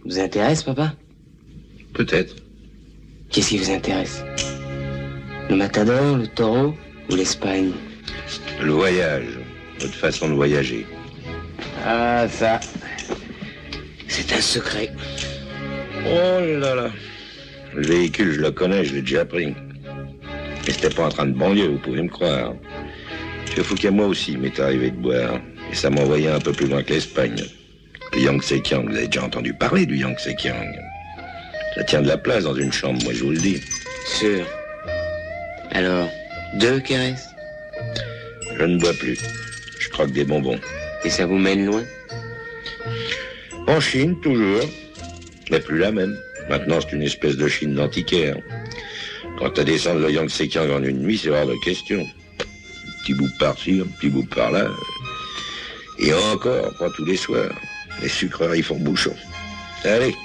Vous 0.04 0.18
intéresse, 0.18 0.64
papa? 0.64 0.96
Peut-être. 1.94 2.36
Qu'est-ce 3.30 3.50
qui 3.50 3.60
vous 3.60 3.70
intéresse? 3.70 4.24
Le 5.48 5.56
matador, 5.56 6.18
le 6.18 6.26
taureau 6.26 6.74
ou 7.12 7.16
l'Espagne? 7.16 7.74
Le 8.60 8.72
voyage, 8.72 9.28
votre 9.80 9.94
façon 9.94 10.30
de 10.30 10.34
voyager. 10.34 10.88
Ah, 11.86 12.28
ça. 12.30 12.60
C'est 14.08 14.32
un 14.32 14.42
secret. 14.42 14.90
Oh 16.06 16.40
là 16.60 16.76
là. 16.76 16.90
Le 17.74 17.86
véhicule, 17.86 18.32
je 18.34 18.42
le 18.42 18.52
connais, 18.52 18.86
je 18.86 18.96
l'ai 18.96 19.02
déjà 19.02 19.26
pris. 19.26 19.54
Et 20.68 20.72
c'était 20.72 20.90
pas 20.90 21.06
en 21.06 21.10
train 21.10 21.26
de 21.26 21.34
banlieue, 21.34 21.68
vous 21.68 21.80
pouvez 21.80 22.02
me 22.02 22.10
croire. 22.10 22.54
M. 23.58 23.64
Fouquet, 23.64 23.92
moi 23.92 24.08
aussi, 24.08 24.38
m'est 24.38 24.58
arrivé 24.60 24.92
de 24.92 24.98
boire. 24.98 25.40
Et 25.72 25.76
ça 25.76 25.90
m'envoyait 25.90 26.30
un 26.30 26.40
peu 26.40 26.54
plus 26.54 26.68
loin 26.68 26.84
que 26.84 26.94
l'Espagne. 26.94 27.44
Le 28.14 28.20
Yangtze 28.20 28.62
Kiang, 28.64 28.88
vous 28.88 28.96
avez 28.96 29.08
déjà 29.08 29.24
entendu 29.24 29.54
parler 29.54 29.86
du 29.86 29.98
Yangtze 29.98 30.30
Kiang. 30.38 30.72
Ça 31.76 31.84
tient 31.84 32.02
de 32.02 32.08
la 32.08 32.18
place 32.18 32.44
dans 32.44 32.56
une 32.56 32.72
chambre, 32.72 33.04
moi 33.04 33.14
je 33.14 33.24
vous 33.24 33.32
le 33.32 33.40
dis. 33.40 33.60
Sûr. 34.06 34.46
Alors, 35.72 36.08
deux 36.60 36.80
caresses? 36.80 37.28
Je 38.58 38.64
ne 38.64 38.78
bois 38.78 38.94
plus. 38.94 39.18
Je 39.80 39.90
croque 39.90 40.12
des 40.12 40.24
bonbons. 40.24 40.60
Et 41.06 41.10
ça 41.10 41.26
vous 41.26 41.38
mène 41.38 41.66
loin 41.66 41.84
En 43.68 43.80
Chine, 43.80 44.20
toujours. 44.22 44.64
Mais 45.52 45.60
plus 45.60 45.78
la 45.80 45.92
même. 45.92 46.18
Maintenant, 46.50 46.80
c'est 46.82 46.94
une 46.96 47.02
espèce 47.04 47.36
de 47.38 47.48
Chine 47.48 47.76
d'antiquaire. 47.76 48.36
Quant 49.38 49.50
à 49.50 49.64
descendre 49.64 50.00
le 50.02 50.12
Yangtze 50.12 50.44
Kiang 50.50 50.70
en 50.72 50.84
une 50.84 51.00
nuit, 51.02 51.18
c'est 51.18 51.30
hors 51.30 51.46
de 51.48 51.56
question 51.64 52.06
petit 53.02 53.14
bout 53.16 53.30
par-ci, 53.38 53.82
un 53.84 53.88
petit 53.98 54.10
bout 54.10 54.24
par-là. 54.24 54.68
Et 56.00 56.14
encore, 56.14 56.74
pas 56.78 56.90
tous 56.96 57.04
les 57.06 57.18
soirs. 57.18 57.52
Les 58.02 58.08
sucreries 58.10 58.64
font 58.64 58.78
bouchon. 58.80 59.14
Allez, 59.84 60.16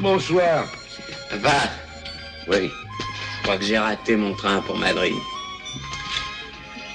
Bonsoir. 0.00 0.66
Papa, 1.30 1.70
Oui. 2.48 2.68
je 3.38 3.42
crois 3.44 3.56
que 3.58 3.64
j'ai 3.64 3.78
raté 3.78 4.16
mon 4.16 4.34
train 4.34 4.60
pour 4.62 4.76
Madrid. 4.76 5.12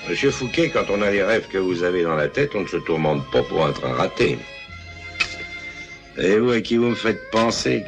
Monsieur 0.09 0.31
Fouquet, 0.31 0.69
quand 0.69 0.89
on 0.89 1.01
a 1.01 1.11
les 1.11 1.23
rêves 1.23 1.47
que 1.47 1.57
vous 1.57 1.83
avez 1.83 2.03
dans 2.03 2.15
la 2.15 2.27
tête, 2.27 2.51
on 2.55 2.61
ne 2.61 2.67
se 2.67 2.77
tourmente 2.77 3.23
pas 3.31 3.43
pour 3.43 3.65
un 3.65 3.71
train 3.71 3.93
raté. 3.93 4.37
Et 6.17 6.37
vous, 6.37 6.51
à 6.51 6.59
qui 6.59 6.77
vous 6.77 6.89
me 6.89 6.95
faites 6.95 7.29
penser? 7.31 7.85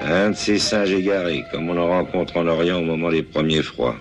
Un 0.00 0.30
de 0.30 0.36
ces 0.36 0.58
singes 0.58 0.92
égarés, 0.92 1.44
comme 1.50 1.68
on 1.68 1.76
en 1.76 1.88
rencontre 1.88 2.36
en 2.36 2.46
Orient 2.46 2.78
au 2.78 2.84
moment 2.84 3.10
des 3.10 3.22
premiers 3.22 3.62
froids. 3.62 3.96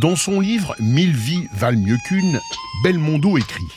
Dans 0.00 0.16
son 0.16 0.40
livre 0.40 0.74
Mille 0.80 1.14
vies 1.14 1.46
valent 1.56 1.78
mieux 1.78 1.98
qu'une, 2.08 2.40
Belmondo 2.82 3.38
écrit 3.38 3.68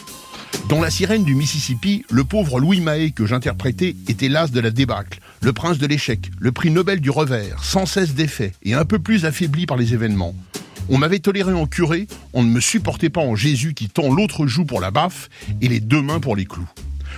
Dans 0.68 0.82
La 0.82 0.90
sirène 0.90 1.24
du 1.24 1.36
Mississippi, 1.36 2.04
le 2.10 2.24
pauvre 2.24 2.60
Louis 2.60 2.82
Mahé 2.82 3.12
que 3.12 3.28
j'interprétais 3.28 3.96
était 4.08 4.30
l'as 4.30 4.50
de 4.50 4.60
la 4.60 4.72
débâcle, 4.72 5.20
le 5.44 5.54
prince 5.54 5.78
de 5.78 5.86
l'échec, 5.86 6.32
le 6.40 6.52
prix 6.52 6.72
Nobel 6.72 7.02
du 7.02 7.12
revers, 7.12 7.64
sans 7.64 7.86
cesse 7.86 8.16
défait 8.16 8.52
et 8.64 8.74
un 8.74 8.84
peu 8.84 8.98
plus 8.98 9.26
affaibli 9.26 9.68
par 9.68 9.78
les 9.78 9.94
événements. 9.94 10.34
On 10.90 10.98
m'avait 10.98 11.20
toléré 11.20 11.54
en 11.54 11.68
curé, 11.68 12.08
on 12.34 12.42
ne 12.42 12.50
me 12.50 12.60
supportait 12.60 13.12
pas 13.12 13.22
en 13.22 13.36
Jésus 13.36 13.76
qui 13.76 13.90
tend 13.90 14.12
l'autre 14.12 14.48
joue 14.48 14.66
pour 14.66 14.82
la 14.82 14.90
baffe 14.90 15.30
et 15.62 15.68
les 15.68 15.80
deux 15.80 16.02
mains 16.02 16.20
pour 16.20 16.36
les 16.36 16.46
clous. 16.46 16.70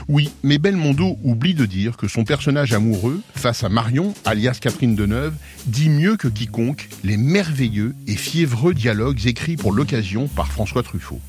Oui, 0.10 0.30
mais 0.44 0.58
Belmondo 0.58 1.18
oublie 1.24 1.54
de 1.54 1.66
dire 1.66 1.96
que 1.96 2.10
son 2.10 2.26
personnage 2.26 2.74
amoureux, 2.74 3.22
face 3.34 3.64
à 3.64 3.70
Marion, 3.70 4.14
alias 4.26 4.58
Catherine 4.60 4.96
Deneuve, 4.96 5.36
dit 5.68 5.90
mieux 5.90 6.18
que 6.18 6.28
quiconque 6.28 6.90
les 7.06 7.16
merveilleux 7.16 7.96
et 8.08 8.16
fiévreux 8.18 8.74
dialogues 8.74 9.26
écrits 9.26 9.56
pour 9.56 9.72
l'occasion 9.72 10.28
par 10.28 10.52
François 10.52 10.84
Truffaut. 10.84 11.22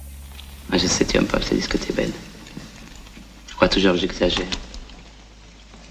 Moi, 0.68 0.78
je 0.78 0.86
sais, 0.86 1.04
tu 1.04 1.16
aimes 1.16 1.26
pas, 1.26 1.40
je 1.40 1.48
te 1.48 1.54
dis 1.54 1.66
que 1.66 1.78
t'es 1.78 1.92
belle. 1.92 2.12
Je 3.48 3.54
crois 3.54 3.68
toujours 3.68 3.92
que 3.94 4.00
j'exagère. 4.00 4.46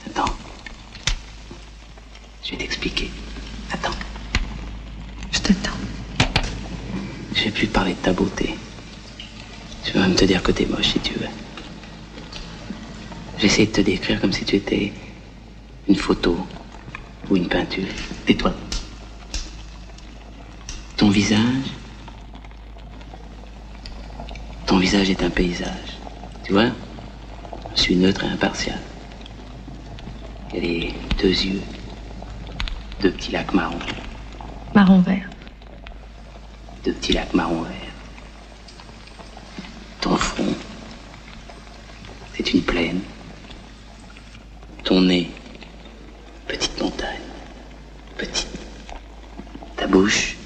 Attends. 0.05 0.33
Je 2.43 2.51
vais 2.51 2.57
t'expliquer. 2.57 3.09
Attends. 3.71 3.95
Je 5.31 5.39
t'attends. 5.39 5.71
Je 7.33 7.43
vais 7.43 7.51
plus 7.51 7.67
te 7.67 7.73
parler 7.73 7.93
de 7.93 7.99
ta 7.99 8.13
beauté. 8.13 8.55
Je 9.85 9.93
vais 9.93 9.99
même 9.99 10.15
te 10.15 10.25
dire 10.25 10.43
que 10.43 10.51
t'es 10.51 10.65
moche 10.65 10.89
si 10.89 10.99
tu 10.99 11.13
veux. 11.15 11.27
J'essaie 13.39 13.65
de 13.65 13.71
te 13.71 13.81
décrire 13.81 14.19
comme 14.19 14.33
si 14.33 14.45
tu 14.45 14.55
étais 14.55 14.93
une 15.87 15.95
photo 15.95 16.37
ou 17.29 17.35
une 17.35 17.47
peinture. 17.47 17.87
Tais-toi. 18.25 18.53
Ton 20.97 21.09
visage. 21.09 21.71
Ton 24.65 24.75
visage 24.87 25.09
est 25.09 25.21
un 25.21 25.29
paysage. 25.29 25.97
Tu 26.45 26.53
vois? 26.53 26.71
Je 27.75 27.81
suis 27.81 27.95
neutre 27.97 28.23
et 28.23 28.29
impartial. 28.29 28.79
Il 30.49 30.55
y 30.55 30.57
a 30.59 30.61
les 30.61 30.93
deux 31.19 31.27
yeux. 31.27 31.61
Deux 33.01 33.11
petits 33.11 33.33
lacs 33.33 33.53
marrons. 33.53 33.79
Marron 34.73 34.99
vert. 34.99 35.29
Deux 36.85 36.93
petits 36.93 37.11
lacs 37.11 37.33
marron 37.33 37.63
vert. 37.63 37.91
Ton 39.99 40.15
front, 40.15 40.55
c'est 42.37 42.53
une 42.53 42.61
plaine. 42.61 43.01
Ton 44.85 45.01
nez, 45.01 45.29
petite 46.47 46.81
montagne. 46.81 47.27
Petite. 48.17 48.47
Ta 49.75 49.85
bouche, 49.85 50.37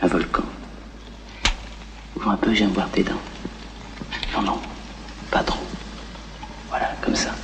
un 0.00 0.06
volcan. 0.06 0.44
Ouvre 2.20 2.30
un 2.32 2.36
peu, 2.36 2.52
j'aime 2.54 2.70
voir 2.72 2.90
tes 2.90 3.02
dents. 3.02 3.22
Non, 4.34 4.42
non, 4.42 4.58
pas 5.30 5.42
trop. 5.42 5.64
Voilà, 6.68 6.94
comme 7.00 7.14
ça. 7.14 7.34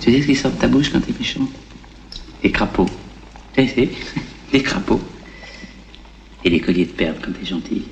Tu 0.00 0.12
sais 0.12 0.22
ce 0.22 0.26
qui 0.26 0.34
sort 0.34 0.50
de 0.50 0.56
ta 0.56 0.66
bouche 0.66 0.90
quand 0.90 1.00
t'es 1.00 1.14
méchant 1.16 1.46
Les 2.42 2.50
crapauds. 2.50 2.90
Les 3.76 4.62
crapauds. 4.62 5.02
Et 6.44 6.50
les 6.50 6.60
colliers 6.60 6.84
de 6.84 6.92
perles 6.92 7.16
quand 7.24 7.32
t'es 7.32 7.44
gentil. 7.46 7.84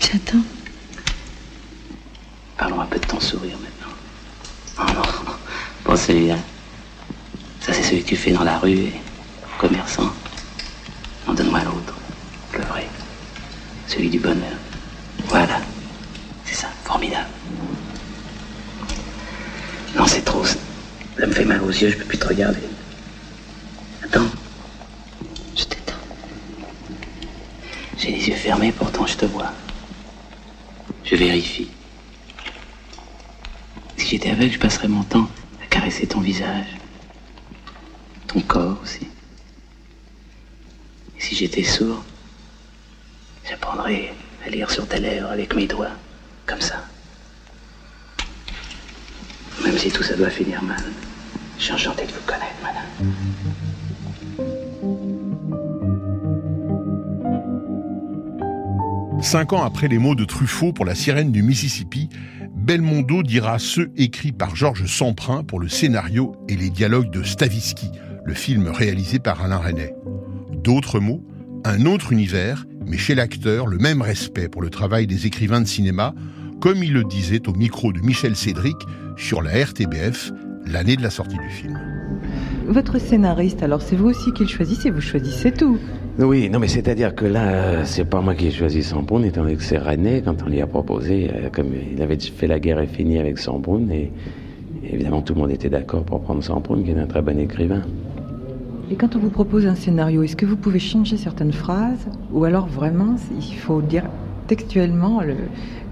J'attends. 0.00 0.42
Parlons 2.56 2.80
un 2.80 2.86
peu 2.86 2.98
de 2.98 3.06
ton 3.06 3.20
sourire 3.20 3.56
maintenant. 3.58 3.94
Oh 4.78 4.92
non, 4.94 5.32
pas 5.84 5.96
celui-là. 5.96 6.36
Ça, 7.60 7.72
c'est 7.72 7.82
celui 7.82 8.02
que 8.02 8.08
tu 8.08 8.16
fais 8.16 8.32
dans 8.32 8.44
la 8.44 8.58
rue 8.58 8.72
et 8.78 8.92
commerçant. 9.58 10.10
En 11.26 11.34
donne-moi 11.34 11.60
l'autre, 11.64 11.94
le 12.54 12.60
vrai. 12.64 12.86
Celui 13.86 14.08
du 14.08 14.18
bonheur. 14.18 14.56
Voilà. 15.26 15.60
C'est 16.44 16.54
ça, 16.54 16.68
formidable. 16.84 17.28
Non, 19.96 20.06
c'est 20.06 20.24
trop. 20.24 20.44
Ça 21.18 21.26
me 21.26 21.32
fait 21.32 21.44
mal 21.44 21.60
aux 21.62 21.70
yeux, 21.70 21.90
je 21.90 21.96
peux 21.96 22.04
plus 22.04 22.18
te 22.18 22.28
regarder. 22.28 22.60
Attends. 24.04 24.30
Je 25.56 25.64
t'attends. 25.64 25.98
J'ai 27.96 28.12
les 28.12 28.28
yeux 28.28 28.36
fermés, 28.36 28.70
pourtant 28.70 29.04
je 29.04 29.16
te 29.16 29.24
vois. 29.26 29.52
Je 31.04 31.16
vérifie. 31.16 31.68
Si 33.96 34.06
j'étais 34.06 34.30
aveugle, 34.30 34.52
je 34.52 34.58
passerais 34.60 34.86
mon 34.86 35.02
temps 35.02 35.28
à 35.60 35.66
caresser 35.66 36.06
ton 36.06 36.20
visage. 36.20 36.76
Ton 38.28 38.40
corps 38.40 38.78
aussi. 38.80 39.08
Et 41.16 41.20
si 41.20 41.34
j'étais 41.34 41.64
sourd, 41.64 42.04
j'apprendrais 43.48 44.14
à 44.46 44.50
lire 44.50 44.70
sur 44.70 44.86
tes 44.86 45.00
lèvres 45.00 45.30
avec 45.30 45.52
mes 45.56 45.66
doigts, 45.66 45.96
comme 46.46 46.60
ça. 46.60 46.84
Même 49.64 49.76
si 49.76 49.90
tout 49.90 50.04
ça 50.04 50.14
doit 50.14 50.30
finir 50.30 50.62
mal. 50.62 50.84
Je 51.58 51.64
suis 51.64 51.72
enchanté 51.72 52.06
de 52.06 52.12
vous 52.12 52.24
connaître, 52.24 52.54
madame. 52.62 52.84
Cinq 59.20 59.52
ans 59.52 59.64
après 59.64 59.88
les 59.88 59.98
mots 59.98 60.14
de 60.14 60.24
Truffaut 60.24 60.72
pour 60.72 60.84
La 60.84 60.94
sirène 60.94 61.32
du 61.32 61.42
Mississippi, 61.42 62.08
Belmondo 62.54 63.24
dira 63.24 63.58
ceux 63.58 63.90
écrits 63.96 64.30
par 64.30 64.54
Georges 64.54 64.86
Semprin 64.86 65.42
pour 65.42 65.58
le 65.58 65.68
scénario 65.68 66.36
et 66.48 66.56
les 66.56 66.70
dialogues 66.70 67.10
de 67.10 67.24
Stavisky, 67.24 67.90
le 68.24 68.34
film 68.34 68.68
réalisé 68.68 69.18
par 69.18 69.42
Alain 69.42 69.58
Resnais. 69.58 69.94
D'autres 70.52 71.00
mots, 71.00 71.24
un 71.64 71.86
autre 71.86 72.12
univers, 72.12 72.66
mais 72.86 72.98
chez 72.98 73.16
l'acteur, 73.16 73.66
le 73.66 73.78
même 73.78 74.00
respect 74.00 74.48
pour 74.48 74.62
le 74.62 74.70
travail 74.70 75.08
des 75.08 75.26
écrivains 75.26 75.60
de 75.60 75.66
cinéma, 75.66 76.14
comme 76.60 76.84
il 76.84 76.92
le 76.92 77.02
disait 77.02 77.48
au 77.48 77.52
micro 77.52 77.92
de 77.92 78.00
Michel 78.00 78.36
Cédric 78.36 78.76
sur 79.16 79.42
la 79.42 79.64
RTBF 79.64 80.30
l'année 80.72 80.96
de 80.96 81.02
la 81.02 81.10
sortie 81.10 81.38
du 81.38 81.48
film. 81.48 81.78
Votre 82.66 82.98
scénariste, 82.98 83.62
alors 83.62 83.80
c'est 83.80 83.96
vous 83.96 84.08
aussi 84.08 84.32
qui 84.32 84.42
le 84.42 84.48
choisissez, 84.48 84.90
vous 84.90 85.00
choisissez 85.00 85.52
tout. 85.52 85.78
Oui, 86.18 86.50
non, 86.50 86.58
mais 86.58 86.68
c'est-à-dire 86.68 87.14
que 87.14 87.24
là, 87.24 87.48
euh, 87.48 87.82
c'est 87.84 88.04
pas 88.04 88.20
moi 88.20 88.34
qui 88.34 88.48
ai 88.48 88.50
choisi 88.50 88.82
Sambrun, 88.82 89.22
étant 89.22 89.42
donné 89.42 89.56
que 89.56 89.62
c'est 89.62 89.78
René, 89.78 90.20
quand 90.22 90.42
on 90.42 90.48
lui 90.48 90.60
a 90.60 90.66
proposé, 90.66 91.30
euh, 91.32 91.48
comme 91.50 91.68
il 91.92 92.02
avait 92.02 92.18
fait 92.18 92.46
La 92.46 92.58
guerre 92.58 92.80
est 92.80 92.86
finie 92.88 93.18
avec 93.18 93.38
Sambrun, 93.38 93.88
et, 93.90 94.10
et 94.84 94.94
évidemment 94.94 95.22
tout 95.22 95.34
le 95.34 95.40
monde 95.40 95.50
était 95.50 95.70
d'accord 95.70 96.02
pour 96.02 96.20
prendre 96.20 96.42
Sambrun, 96.42 96.82
qui 96.82 96.90
est 96.90 96.98
un 96.98 97.06
très 97.06 97.22
bon 97.22 97.38
écrivain. 97.38 97.82
Et 98.90 98.96
quand 98.96 99.16
on 99.16 99.18
vous 99.18 99.30
propose 99.30 99.66
un 99.66 99.74
scénario, 99.74 100.22
est-ce 100.22 100.36
que 100.36 100.46
vous 100.46 100.56
pouvez 100.56 100.78
changer 100.78 101.16
certaines 101.16 101.52
phrases 101.52 102.08
Ou 102.32 102.44
alors 102.44 102.66
vraiment, 102.66 103.16
il 103.36 103.54
faut 103.54 103.80
dire 103.80 104.04
textuellement 104.48 105.20
le- 105.20 105.36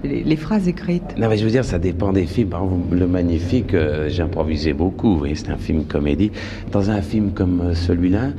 les, 0.03 0.35
phrases 0.35 0.67
écrites 0.67 1.17
Non, 1.17 1.29
mais 1.29 1.37
je 1.37 1.45
veux 1.45 1.51
dire, 1.51 1.65
ça 1.65 1.79
dépend 1.79 2.11
des 2.11 2.25
films. 2.25 2.49
Le 2.91 3.07
Magnifique, 3.07 3.73
euh, 3.73 4.09
j'ai 4.09 4.21
improvisé 4.23 4.73
beaucoup. 4.73 5.23
C'est 5.33 5.49
un 5.49 5.57
film 5.57 5.85
comédie. 5.85 6.31
Dans 6.71 6.91
un 6.91 7.01
film 7.01 7.31
comme 7.31 7.61
euh, 7.61 7.73
celui-là, 7.73 8.29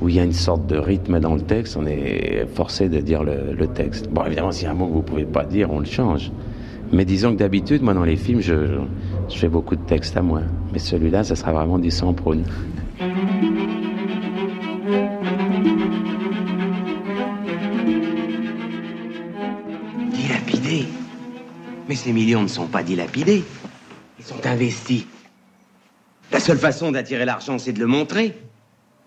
où 0.00 0.08
il 0.08 0.14
y 0.14 0.20
a 0.20 0.24
une 0.24 0.32
sorte 0.32 0.66
de 0.66 0.76
rythme 0.76 1.18
dans 1.18 1.34
le 1.34 1.40
texte, 1.40 1.76
on 1.76 1.86
est 1.86 2.46
forcé 2.54 2.88
de 2.88 3.00
dire 3.00 3.24
le, 3.24 3.66
texte. 3.66 4.08
Bon, 4.10 4.24
évidemment, 4.24 4.52
s'il 4.52 4.64
y 4.64 4.68
a 4.68 4.70
un 4.70 4.74
mot 4.74 4.86
que 4.86 4.92
vous 4.92 5.02
pouvez 5.02 5.24
pas 5.24 5.44
dire, 5.44 5.70
on 5.72 5.80
le 5.80 5.86
change. 5.86 6.30
Mais 6.92 7.04
disons 7.04 7.32
que 7.32 7.38
d'habitude, 7.38 7.82
moi, 7.82 7.94
dans 7.94 8.04
les 8.04 8.16
films, 8.16 8.40
je, 8.40 8.54
je 9.28 9.38
fais 9.38 9.48
beaucoup 9.48 9.76
de 9.76 9.82
textes 9.82 10.16
à 10.16 10.22
moi. 10.22 10.42
Mais 10.72 10.78
celui-là, 10.78 11.24
ça 11.24 11.34
sera 11.36 11.52
vraiment 11.52 11.78
du 11.78 11.90
sans 11.90 12.12
prône. 12.14 12.44
Ces 22.08 22.14
millions 22.14 22.42
ne 22.42 22.48
sont 22.48 22.68
pas 22.68 22.82
dilapidés. 22.82 23.44
Ils 24.18 24.24
sont 24.24 24.46
investis. 24.46 25.04
La 26.32 26.40
seule 26.40 26.56
façon 26.56 26.90
d'attirer 26.90 27.26
l'argent, 27.26 27.58
c'est 27.58 27.74
de 27.74 27.80
le 27.80 27.86
montrer. 27.86 28.34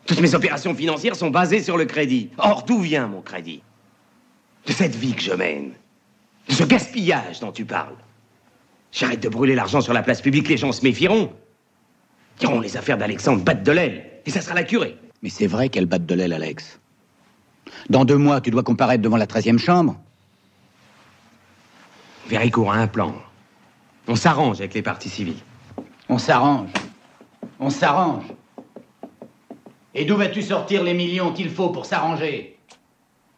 Toutes 0.06 0.22
mes 0.22 0.36
opérations 0.36 0.76
financières 0.76 1.16
sont 1.16 1.32
basées 1.32 1.64
sur 1.64 1.78
le 1.78 1.86
crédit. 1.86 2.30
Or, 2.38 2.62
d'où 2.62 2.80
vient 2.80 3.08
mon 3.08 3.24
crédit? 3.24 3.64
De 4.68 4.72
cette 4.72 4.96
vie 4.96 5.14
que 5.14 5.22
je 5.24 5.34
mène. 5.34 5.72
De 6.48 6.54
ce 6.54 6.64
gaspillage 6.64 7.40
dont 7.40 7.52
tu 7.52 7.66
parles. 7.66 7.96
J'arrête 8.92 9.24
de 9.24 9.30
brûler 9.30 9.56
l'argent 9.56 9.82
sur 9.82 9.94
la 9.94 10.04
place 10.04 10.22
publique, 10.22 10.48
les 10.48 10.58
gens 10.58 10.72
se 10.72 10.84
méfieront. 10.84 11.34
Diront 12.40 12.60
les 12.60 12.78
affaires 12.78 13.00
d'Alexandre 13.00 13.44
battent 13.44 13.64
de 13.64 13.72
l'aile. 13.72 14.06
Et 14.28 14.30
ça 14.30 14.42
sera 14.42 14.54
la 14.54 14.64
curée. 14.64 14.96
Mais 15.24 15.30
c'est 15.30 15.48
vrai 15.48 15.70
qu'elle 15.70 15.88
batte 15.88 16.06
de 16.06 16.14
l'aile, 16.14 16.34
Alex. 16.34 16.80
Dans 17.90 18.06
deux 18.06 18.18
mois, 18.18 18.42
tu 18.42 18.52
dois 18.52 18.62
comparaître 18.62 19.02
devant 19.02 19.18
la 19.18 19.26
13e 19.26 19.58
chambre. 19.58 20.00
Véricourt 22.32 22.72
a 22.72 22.78
un 22.78 22.88
plan. 22.88 23.14
On 24.08 24.16
s'arrange 24.16 24.62
avec 24.62 24.74
les 24.74 24.82
partis 24.82 25.10
civils. 25.10 25.44
On 26.08 26.18
s'arrange. 26.18 26.70
On 27.60 27.70
s'arrange. 27.70 28.24
Et 29.94 30.06
d'où 30.06 30.16
vas-tu 30.16 30.42
sortir 30.42 30.82
les 30.82 30.94
millions 30.94 31.34
qu'il 31.34 31.50
faut 31.50 31.72
pour 31.72 31.86
s'arranger? 31.86 32.58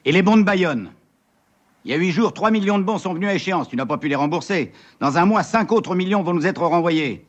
Et 0.06 0.12
les 0.12 0.22
bons 0.22 0.38
de 0.38 0.44
Bayonne? 0.44 0.92
Il 1.86 1.92
y 1.92 1.96
a 1.96 1.98
huit 1.98 2.12
jours, 2.12 2.34
3 2.34 2.52
millions 2.52 2.78
de 2.78 2.84
bons 2.84 3.00
sont 3.00 3.16
venus 3.16 3.30
à 3.30 3.34
échéance. 3.34 3.68
Tu 3.68 3.76
n'as 3.76 3.88
pas 3.88 3.98
pu 3.98 4.10
les 4.10 4.16
rembourser. 4.16 4.72
Dans 5.00 5.18
un 5.18 5.26
mois, 5.26 5.42
5 5.42 5.72
autres 5.72 5.96
millions 5.96 6.22
vont 6.22 6.36
nous 6.36 6.46
être 6.46 6.62
renvoyés. 6.62 7.26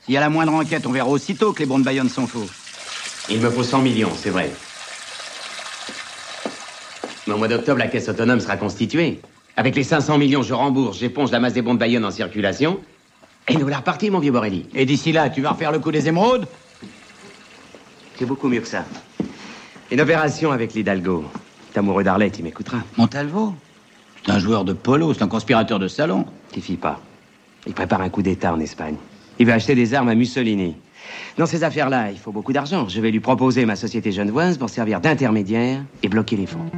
S'il 0.00 0.14
y 0.14 0.16
a 0.16 0.20
la 0.20 0.30
moindre 0.30 0.54
enquête, 0.54 0.86
on 0.86 0.92
verra 0.92 1.10
aussitôt 1.10 1.52
que 1.52 1.58
les 1.58 1.66
bons 1.66 1.80
de 1.80 1.84
Bayonne 1.84 2.08
sont 2.08 2.26
faux. 2.26 2.48
Il 3.28 3.42
me 3.42 3.50
faut 3.50 3.62
100 3.62 3.82
millions, 3.82 4.12
c'est 4.16 4.30
vrai. 4.30 4.50
Mais 7.26 7.34
au 7.34 7.36
mois 7.36 7.48
d'octobre, 7.48 7.78
la 7.78 7.88
caisse 7.88 8.08
autonome 8.08 8.40
sera 8.40 8.56
constituée. 8.56 9.20
Avec 9.56 9.76
les 9.76 9.84
500 9.84 10.18
millions, 10.18 10.42
je 10.42 10.52
rembourse, 10.52 10.98
j'éponge 10.98 11.30
la 11.30 11.38
masse 11.38 11.52
des 11.52 11.62
bons 11.62 11.74
de 11.74 11.78
Bayonne 11.78 12.04
en 12.04 12.10
circulation. 12.10 12.80
Et 13.46 13.54
nous 13.54 13.60
voilà 13.60 13.78
repartis, 13.78 14.10
mon 14.10 14.18
vieux 14.18 14.32
Borelli. 14.32 14.66
Et 14.74 14.86
d'ici 14.86 15.12
là, 15.12 15.30
tu 15.30 15.42
vas 15.42 15.50
refaire 15.50 15.70
le 15.70 15.78
coup 15.78 15.92
des 15.92 16.08
émeraudes? 16.08 16.46
C'est 18.16 18.26
beaucoup 18.26 18.48
mieux 18.48 18.60
que 18.60 18.68
ça. 18.68 18.84
Une 19.92 20.00
opération 20.00 20.50
avec 20.50 20.74
l'Hidalgo. 20.74 21.24
T'es 21.72 21.78
amoureux 21.78 22.02
d'Arlette, 22.02 22.38
il 22.38 22.44
m'écoutera. 22.44 22.78
Montalvo? 22.96 23.54
C'est 24.24 24.32
un 24.32 24.38
joueur 24.38 24.64
de 24.64 24.72
polo, 24.72 25.12
c'est 25.12 25.22
un 25.22 25.28
conspirateur 25.28 25.78
de 25.78 25.88
salon. 25.88 26.24
T'y 26.50 26.60
fie 26.60 26.76
pas. 26.76 27.00
Il 27.66 27.74
prépare 27.74 28.00
un 28.00 28.08
coup 28.08 28.22
d'État 28.22 28.52
en 28.52 28.60
Espagne. 28.60 28.96
Il 29.38 29.46
va 29.46 29.54
acheter 29.54 29.74
des 29.74 29.94
armes 29.94 30.08
à 30.08 30.14
Mussolini. 30.14 30.76
Dans 31.36 31.46
ces 31.46 31.62
affaires-là, 31.62 32.10
il 32.10 32.18
faut 32.18 32.32
beaucoup 32.32 32.52
d'argent. 32.52 32.88
Je 32.88 33.00
vais 33.00 33.10
lui 33.10 33.20
proposer 33.20 33.66
ma 33.66 33.76
société 33.76 34.10
genevoise 34.10 34.58
pour 34.58 34.70
servir 34.70 35.00
d'intermédiaire 35.00 35.82
et 36.02 36.08
bloquer 36.08 36.36
les 36.36 36.46
fonds. 36.46 36.70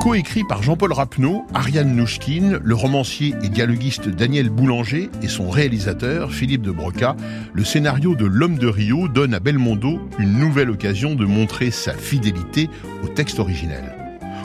Coécrit 0.00 0.44
par 0.44 0.62
Jean-Paul 0.62 0.94
Rapneau, 0.94 1.44
Ariane 1.52 1.94
Nouchkine, 1.94 2.58
le 2.64 2.74
romancier 2.74 3.34
et 3.42 3.50
dialoguiste 3.50 4.08
Daniel 4.08 4.48
Boulanger 4.48 5.10
et 5.20 5.28
son 5.28 5.50
réalisateur 5.50 6.32
Philippe 6.32 6.62
de 6.62 6.70
Broca, 6.70 7.16
le 7.52 7.64
scénario 7.64 8.14
de 8.14 8.24
L'homme 8.24 8.56
de 8.56 8.66
Rio 8.66 9.08
donne 9.08 9.34
à 9.34 9.40
Belmondo 9.40 10.00
une 10.18 10.38
nouvelle 10.38 10.70
occasion 10.70 11.14
de 11.14 11.26
montrer 11.26 11.70
sa 11.70 11.92
fidélité 11.92 12.70
au 13.04 13.08
texte 13.08 13.40
originel. 13.40 13.94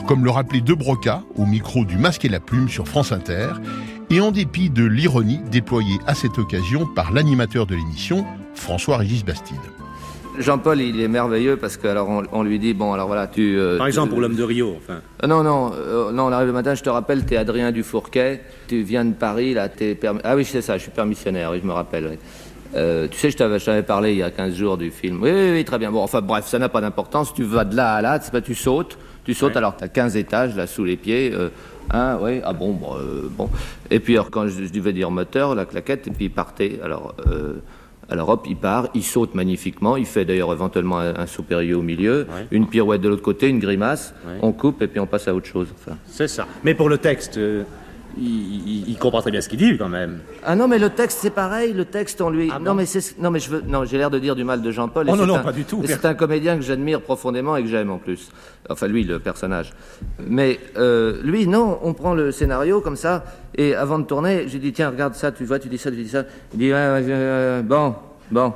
Comme 0.06 0.24
le 0.24 0.30
rappelait 0.30 0.60
de 0.60 0.74
Broca 0.74 1.22
au 1.36 1.46
micro 1.46 1.86
du 1.86 1.96
Masque 1.96 2.26
et 2.26 2.28
la 2.28 2.38
Plume 2.38 2.68
sur 2.68 2.86
France 2.86 3.12
Inter, 3.12 3.48
et 4.10 4.20
en 4.20 4.32
dépit 4.32 4.68
de 4.68 4.84
l'ironie 4.84 5.40
déployée 5.50 5.98
à 6.06 6.14
cette 6.14 6.36
occasion 6.36 6.86
par 6.86 7.12
l'animateur 7.12 7.66
de 7.66 7.76
l'émission, 7.76 8.26
François-Régis 8.54 9.24
Bastide. 9.24 9.56
Jean-Paul, 10.38 10.80
il 10.80 11.00
est 11.00 11.08
merveilleux 11.08 11.56
parce 11.56 11.76
que 11.76 11.88
alors 11.88 12.08
on, 12.32 12.42
lui 12.42 12.58
dit 12.58 12.74
bon 12.74 12.92
alors 12.92 13.06
voilà 13.06 13.26
tu. 13.26 13.58
Euh, 13.58 13.78
Par 13.78 13.86
exemple 13.86 14.10
pour 14.10 14.20
l'homme 14.20 14.34
de 14.36 14.42
Rio, 14.42 14.76
enfin. 14.76 15.00
Euh, 15.22 15.26
non 15.26 15.42
non 15.42 15.72
euh, 15.74 16.12
non 16.12 16.24
on 16.24 16.32
arrive 16.32 16.48
le 16.48 16.52
matin, 16.52 16.74
je 16.74 16.82
te 16.82 16.90
rappelle, 16.90 17.24
t'es 17.24 17.36
Adrien 17.36 17.72
Dufourquet, 17.72 18.42
tu 18.68 18.82
viens 18.82 19.04
de 19.04 19.14
Paris 19.14 19.54
là, 19.54 19.68
t'es 19.68 19.98
ah 20.24 20.36
oui 20.36 20.44
c'est 20.44 20.62
ça, 20.62 20.76
je 20.76 20.82
suis 20.82 20.90
permissionnaire, 20.90 21.50
oui 21.52 21.60
je 21.62 21.66
me 21.66 21.72
rappelle. 21.72 22.18
tu 22.72 23.18
sais, 23.18 23.30
je 23.30 23.36
t'avais 23.36 23.82
parlé 23.82 24.12
il 24.12 24.18
y 24.18 24.22
a 24.22 24.30
15 24.30 24.54
jours 24.54 24.76
du 24.76 24.90
film. 24.90 25.22
Oui, 25.22 25.30
oui, 25.32 25.50
oui, 25.52 25.64
très 25.64 25.78
bien. 25.78 25.90
Bon, 25.90 26.02
enfin, 26.02 26.20
bref, 26.20 26.46
ça 26.46 26.58
n'a 26.58 26.68
pas 26.68 26.80
d'importance. 26.80 27.32
Tu 27.32 27.44
vas 27.44 27.64
de 27.64 27.74
là 27.74 27.94
à 27.94 28.02
là, 28.02 28.18
pas, 28.18 28.40
tu 28.40 28.54
sautes. 28.54 28.98
Tu 29.24 29.34
sautes, 29.34 29.56
alors 29.56 29.76
tu 29.76 29.84
as 29.84 29.88
15 29.88 30.16
étages 30.16 30.56
là 30.56 30.66
sous 30.66 30.84
les 30.84 30.96
pieds. 30.96 31.32
Hein, 31.92 32.18
oui, 32.20 32.40
ah 32.44 32.52
bon, 32.52 32.72
bon, 32.72 32.96
bon. 33.30 33.48
Et 33.90 34.00
puis, 34.00 34.14
alors, 34.14 34.30
quand 34.30 34.48
je, 34.48 34.64
je 34.64 34.72
devais 34.72 34.92
dire 34.92 35.10
moteur, 35.10 35.54
la 35.54 35.64
claquette, 35.64 36.06
et 36.08 36.10
puis 36.10 36.26
il 36.26 36.30
partait. 36.30 36.78
Alors, 36.82 37.14
alors 38.08 38.28
hop, 38.28 38.46
il 38.48 38.56
part, 38.56 38.88
il 38.94 39.02
saute 39.02 39.34
magnifiquement, 39.34 39.96
il 39.96 40.06
fait 40.06 40.24
d'ailleurs 40.24 40.52
éventuellement 40.52 40.98
un, 40.98 41.26
saut 41.26 41.42
périlleux 41.42 41.76
au 41.76 41.82
milieu, 41.82 42.26
une 42.50 42.68
pirouette 42.68 43.00
de 43.00 43.08
l'autre 43.08 43.22
côté, 43.22 43.48
une 43.48 43.58
grimace, 43.58 44.14
on 44.42 44.52
coupe 44.52 44.82
et 44.82 44.86
puis 44.86 45.00
on 45.00 45.06
passe 45.06 45.28
à 45.28 45.34
autre 45.34 45.46
chose. 45.46 45.68
C'est 46.06 46.28
ça. 46.28 46.46
Mais 46.64 46.74
pour 46.74 46.88
le 46.88 46.98
texte, 46.98 47.36
euh, 47.38 47.64
il, 48.18 48.96
comprend 48.98 49.20
très 49.20 49.30
bien 49.30 49.40
ce 49.40 49.48
qu'il 49.48 49.58
dit 49.58 49.76
quand 49.76 49.88
même. 49.88 50.20
Ah 50.44 50.56
non, 50.56 50.68
mais 50.68 50.78
le 50.78 50.90
texte 50.90 51.18
c'est 51.20 51.30
pareil. 51.30 51.72
Le 51.72 51.84
texte 51.84 52.20
on 52.20 52.30
lui. 52.30 52.50
Ah 52.52 52.58
non, 52.58 52.74
mais 52.74 52.86
c'est 52.86 53.18
non 53.18 53.30
mais 53.30 53.40
je 53.40 53.50
veux 53.50 53.62
non 53.66 53.84
j'ai 53.84 53.98
l'air 53.98 54.10
de 54.10 54.18
dire 54.18 54.34
du 54.34 54.44
mal 54.44 54.62
de 54.62 54.70
Jean-Paul. 54.70 55.06
Oh 55.10 55.16
non 55.16 55.26
non 55.26 55.42
pas 55.42 55.52
du 55.52 55.64
tout. 55.64 55.82
C'est 55.86 56.04
un 56.04 56.14
comédien 56.14 56.56
que 56.56 56.62
j'admire 56.62 57.00
profondément 57.00 57.56
et 57.56 57.62
que 57.62 57.68
j'aime 57.68 57.90
en 57.90 57.98
plus. 57.98 58.30
Enfin 58.68 58.88
lui 58.88 59.04
le 59.04 59.18
personnage. 59.18 59.72
Mais 60.26 60.58
euh, 60.76 61.20
lui 61.22 61.46
non, 61.46 61.78
on 61.82 61.94
prend 61.94 62.14
le 62.14 62.32
scénario 62.32 62.80
comme 62.80 62.96
ça 62.96 63.24
et 63.54 63.74
avant 63.74 63.98
de 63.98 64.04
tourner, 64.04 64.48
j'ai 64.48 64.58
dit 64.58 64.72
tiens 64.72 64.90
regarde 64.90 65.14
ça, 65.14 65.32
tu 65.32 65.44
vois, 65.44 65.58
tu 65.58 65.68
dis 65.68 65.78
ça, 65.78 65.90
tu 65.90 65.96
dis 65.96 66.08
ça. 66.08 66.24
Il 66.54 66.58
dit 66.58 66.72
bon 67.64 67.94
bon 68.30 68.52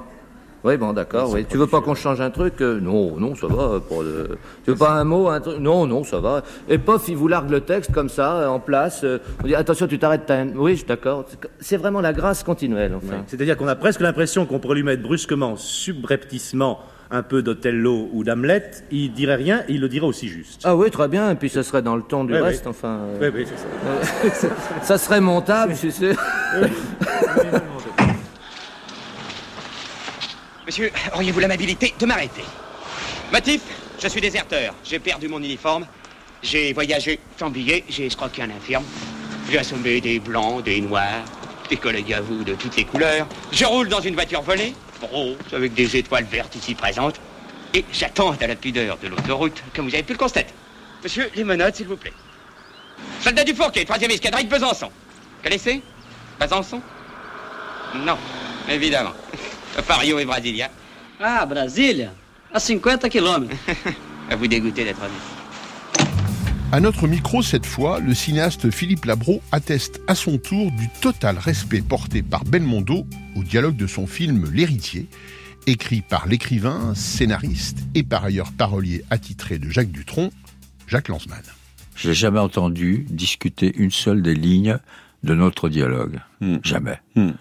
oui, 0.62 0.76
bon, 0.76 0.92
d'accord. 0.92 1.30
Oui. 1.32 1.46
Tu 1.48 1.56
veux 1.56 1.66
pas 1.66 1.80
qu'on 1.80 1.94
change 1.94 2.20
un 2.20 2.30
truc 2.30 2.60
euh, 2.60 2.80
Non, 2.80 3.16
non, 3.18 3.34
ça 3.34 3.46
va. 3.46 3.80
Pour 3.80 4.02
le... 4.02 4.38
Tu 4.64 4.70
veux 4.72 4.76
pas 4.76 4.92
un 4.92 5.04
mot, 5.04 5.28
un 5.28 5.40
truc 5.40 5.58
Non, 5.58 5.86
non, 5.86 6.04
ça 6.04 6.20
va. 6.20 6.42
Et 6.68 6.76
pof, 6.76 7.08
il 7.08 7.16
vous 7.16 7.28
largue 7.28 7.50
le 7.50 7.62
texte 7.62 7.92
comme 7.92 8.10
ça, 8.10 8.36
euh, 8.36 8.48
en 8.48 8.60
place. 8.60 9.02
Euh, 9.04 9.18
on 9.42 9.46
dit 9.46 9.54
attention, 9.54 9.86
tu 9.86 9.98
t'arrêtes. 9.98 10.30
Oui, 10.54 10.72
je 10.72 10.78
suis 10.78 10.86
d'accord. 10.86 11.24
C'est 11.60 11.78
vraiment 11.78 12.00
la 12.00 12.12
grâce 12.12 12.42
continuelle. 12.42 12.94
Enfin. 12.94 13.24
C'est-à-dire 13.26 13.56
qu'on 13.56 13.68
a 13.68 13.76
presque 13.76 14.00
l'impression 14.00 14.44
qu'on 14.44 14.58
pourrait 14.58 14.76
lui 14.76 14.82
mettre 14.82 15.02
brusquement, 15.02 15.56
subrepticement, 15.56 16.80
un 17.10 17.22
peu 17.22 17.42
d'Othello 17.42 18.08
ou 18.12 18.22
d'Hamlet, 18.22 18.70
il 18.90 19.12
dirait 19.12 19.34
rien, 19.34 19.64
il 19.68 19.80
le 19.80 19.88
dirait 19.88 20.06
aussi 20.06 20.28
juste. 20.28 20.62
Ah 20.64 20.76
oui, 20.76 20.90
très 20.90 21.08
bien, 21.08 21.30
et 21.30 21.34
puis 21.34 21.48
ça 21.48 21.64
serait 21.64 21.82
dans 21.82 21.96
le 21.96 22.02
ton 22.02 22.24
du 22.24 22.34
reste, 22.34 22.68
enfin. 22.68 23.00
Oui, 23.20 23.28
oui, 23.34 23.46
c'est 23.46 24.48
ça. 24.48 24.54
ça 24.82 24.98
serait 24.98 25.20
montable, 25.20 25.74
suis 25.74 25.90
sûr. 25.90 26.14
Monsieur, 30.70 30.92
auriez-vous 31.14 31.40
l'amabilité 31.40 31.92
de 31.98 32.06
m'arrêter? 32.06 32.44
Motif 33.32 33.60
Je 34.00 34.06
suis 34.06 34.20
déserteur. 34.20 34.72
J'ai 34.84 35.00
perdu 35.00 35.26
mon 35.26 35.42
uniforme. 35.42 35.84
J'ai 36.44 36.72
voyagé 36.72 37.18
sans 37.36 37.50
billet. 37.50 37.82
J'ai 37.88 38.06
escroqué 38.06 38.42
un 38.42 38.50
infirme. 38.50 38.84
J'ai 39.50 39.58
assommé 39.58 40.00
des 40.00 40.20
blancs, 40.20 40.62
des 40.62 40.80
noirs, 40.80 41.24
des 41.68 41.76
collègues 41.76 42.12
à 42.12 42.20
vous 42.20 42.44
de 42.44 42.54
toutes 42.54 42.76
les 42.76 42.84
couleurs. 42.84 43.26
Je 43.50 43.64
roule 43.64 43.88
dans 43.88 44.00
une 44.00 44.14
voiture 44.14 44.42
volée, 44.42 44.72
rose, 45.02 45.34
avec 45.52 45.74
des 45.74 45.96
étoiles 45.96 46.26
vertes 46.30 46.54
ici 46.54 46.76
présentes. 46.76 47.20
Et 47.74 47.84
j'attends 47.92 48.36
à 48.40 48.46
la 48.46 48.54
pudeur 48.54 48.96
de 49.02 49.08
l'autoroute, 49.08 49.60
comme 49.74 49.88
vous 49.88 49.94
avez 49.94 50.04
pu 50.04 50.12
le 50.12 50.18
constater. 50.18 50.54
Monsieur, 51.02 51.32
les 51.34 51.42
menottes, 51.42 51.74
s'il 51.74 51.88
vous 51.88 51.96
plaît. 51.96 52.14
Soldat 53.20 53.42
du 53.42 53.56
Fourquet, 53.56 53.84
troisième 53.84 54.12
escadrille 54.12 54.44
de 54.44 54.50
Besançon. 54.50 54.92
Connaissez 55.42 55.82
Besançon? 56.38 56.80
Non, 57.96 58.18
évidemment. 58.68 59.14
Fario 59.82 60.18
et 60.18 60.24
Brasilia. 60.24 60.70
Ah, 61.20 61.46
Brasilia 61.46 62.12
À 62.52 62.60
50 62.60 63.08
kilomètres. 63.08 63.54
à 64.30 64.36
vous 64.36 64.46
dégoûter 64.46 64.84
d'être 64.84 65.00
honnête. 65.00 66.06
À 66.72 66.78
notre 66.78 67.08
micro, 67.08 67.42
cette 67.42 67.66
fois, 67.66 67.98
le 67.98 68.14
cinéaste 68.14 68.70
Philippe 68.70 69.04
Labro 69.04 69.42
atteste 69.50 70.00
à 70.06 70.14
son 70.14 70.38
tour 70.38 70.70
du 70.70 70.88
total 71.00 71.36
respect 71.36 71.82
porté 71.82 72.22
par 72.22 72.44
Belmondo 72.44 73.06
au 73.34 73.42
dialogue 73.42 73.76
de 73.76 73.88
son 73.88 74.06
film 74.06 74.48
L'héritier, 74.52 75.08
écrit 75.66 76.00
par 76.00 76.28
l'écrivain, 76.28 76.94
scénariste 76.94 77.78
et 77.96 78.04
par 78.04 78.24
ailleurs 78.24 78.52
parolier 78.52 79.04
attitré 79.10 79.58
de 79.58 79.68
Jacques 79.68 79.90
Dutronc, 79.90 80.30
Jacques 80.86 81.08
Lanzmann. 81.08 81.42
Je 81.96 82.08
n'ai 82.08 82.14
jamais 82.14 82.38
entendu 82.38 83.04
discuter 83.10 83.72
une 83.76 83.90
seule 83.90 84.22
des 84.22 84.34
lignes 84.34 84.78
de 85.24 85.34
notre 85.34 85.68
dialogue. 85.68 86.20
Hmm. 86.40 86.58
Jamais. 86.62 87.00
Hmm. 87.16 87.32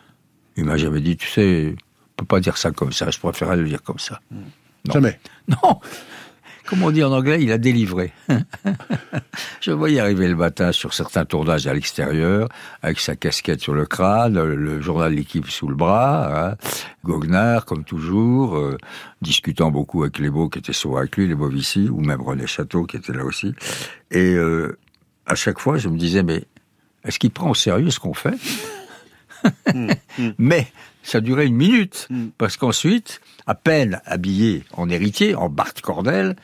Il 0.58 0.66
m'a 0.66 0.78
jamais 0.78 1.02
dit, 1.02 1.16
tu 1.18 1.28
sais, 1.28 1.76
peux 2.20 2.26
pas 2.26 2.40
dire 2.40 2.58
ça 2.58 2.72
comme 2.72 2.92
ça, 2.92 3.10
je 3.10 3.20
préférerais 3.20 3.58
le 3.58 3.68
dire 3.68 3.82
comme 3.82 4.00
ça. 4.00 4.20
Non. 4.32 4.94
Jamais. 4.94 5.20
Non 5.48 5.80
Comme 6.66 6.84
on 6.84 6.92
dit 6.92 7.04
en 7.04 7.12
anglais, 7.12 7.40
il 7.42 7.52
a 7.52 7.58
délivré. 7.58 8.14
je 9.62 9.72
voyais 9.72 10.00
arriver 10.00 10.28
le 10.28 10.36
matin 10.36 10.72
sur 10.72 10.94
certains 10.94 11.26
tournages 11.26 11.66
à 11.66 11.74
l'extérieur, 11.74 12.50
avec 12.84 13.00
sa 13.00 13.16
casquette 13.16 13.62
sur 13.62 13.74
le 13.74 13.88
crâne, 13.88 14.40
le 14.40 14.80
journal 14.80 15.14
L'équipe 15.14 15.50
sous 15.50 15.68
le 15.68 15.76
bras, 15.76 16.52
hein. 16.52 16.56
Goguenard, 17.04 17.66
comme 17.66 17.84
toujours, 17.84 18.58
euh, 18.58 18.78
discutant 19.22 19.72
beaucoup 19.72 20.04
avec 20.04 20.20
les 20.20 20.30
beaux 20.30 20.50
qui 20.50 20.60
étaient 20.60 20.74
souvent 20.74 20.98
avec 20.98 21.18
lui, 21.18 21.28
les 21.28 21.36
Bovici, 21.36 21.90
ou 21.90 22.02
même 22.02 22.22
René 22.22 22.46
Château 22.46 22.84
qui 22.84 22.98
était 22.98 23.14
là 23.14 23.24
aussi. 23.24 23.56
Et 24.12 24.36
euh, 24.36 24.78
à 25.26 25.34
chaque 25.34 25.60
fois, 25.60 25.78
je 25.78 25.90
me 25.90 25.98
disais, 25.98 26.22
mais 26.22 26.44
est-ce 27.04 27.18
qu'il 27.18 27.32
prend 27.32 27.50
au 27.50 27.56
sérieux 27.56 27.90
ce 27.90 28.00
qu'on 28.00 28.14
fait? 28.14 28.36
Hmm. 29.74 29.90
Mais 30.38 30.68
ça 31.04 31.22
durait 31.22 31.48
une 31.48 31.56
minute, 31.56 32.08
mm. 32.10 32.28
parce 32.38 32.58
qu'ensuite, 32.58 33.22
à 33.48 33.56
peine 33.56 34.02
habillé 34.06 34.64
en 34.74 34.90
héritier, 34.90 35.36
en 35.36 35.50
Bart 35.50 35.74
Cordel, 35.82 36.36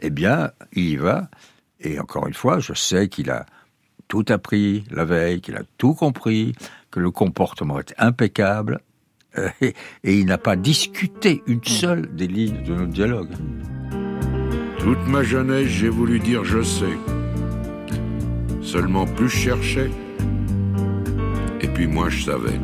eh 0.00 0.10
bien, 0.10 0.50
il 0.72 0.88
y 0.88 0.96
va. 0.96 1.28
Et 1.80 1.98
encore 1.98 2.26
une 2.26 2.34
fois, 2.34 2.58
je 2.58 2.72
sais 2.72 3.08
qu'il 3.08 3.30
a 3.30 3.46
tout 4.08 4.24
appris 4.28 4.84
la 4.90 5.04
veille, 5.04 5.40
qu'il 5.40 5.56
a 5.56 5.62
tout 5.78 5.94
compris, 5.94 6.54
que 6.90 7.00
le 7.00 7.10
comportement 7.10 7.78
est 7.78 7.94
impeccable, 7.98 8.80
euh, 9.38 9.48
et, 9.60 9.74
il 10.04 10.26
n'a 10.26 10.38
pas 10.38 10.54
discuté 10.54 11.42
une 11.46 11.64
seule 11.64 12.14
des 12.14 12.28
lignes 12.28 12.62
de 12.62 12.74
notre 12.74 12.92
dialogue. 12.92 13.32
Toute 14.78 15.04
ma 15.08 15.22
jeunesse, 15.22 15.66
j'ai 15.66 15.88
voulu 15.88 16.20
dire 16.20 16.44
je 16.44 16.62
sais. 16.62 16.96
Seulement 18.62 19.06
plus 19.06 19.28
je 19.28 19.36
cherchais, 19.36 19.90
et 21.64 21.68
puis 21.68 21.86
moi 21.86 22.10
je 22.10 22.24
savais. 22.24 22.60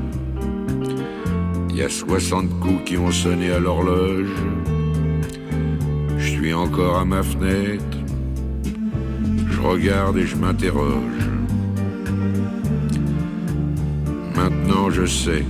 Il 1.70 1.76
y 1.76 1.82
a 1.82 1.88
60 1.88 2.60
coups 2.60 2.84
qui 2.84 2.98
ont 2.98 3.10
sonné 3.10 3.50
à 3.50 3.58
l'horloge. 3.58 4.28
Je 6.18 6.28
suis 6.28 6.52
encore 6.52 6.98
à 6.98 7.06
ma 7.06 7.22
fenêtre. 7.22 7.96
Je 9.50 9.60
regarde 9.60 10.18
et 10.18 10.26
je 10.26 10.36
m'interroge. 10.36 11.22
Maintenant 14.36 14.90
je 14.90 15.06
sais. 15.06 15.44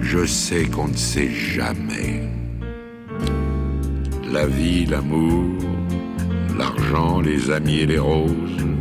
Je 0.00 0.24
sais 0.24 0.64
qu'on 0.64 0.88
ne 0.88 0.96
sait 0.96 1.30
jamais. 1.30 2.30
La 4.32 4.46
vie, 4.46 4.86
l'amour, 4.86 5.50
l'argent, 6.56 7.20
les 7.20 7.50
amis 7.50 7.80
et 7.80 7.86
les 7.86 7.98
roses. 7.98 8.71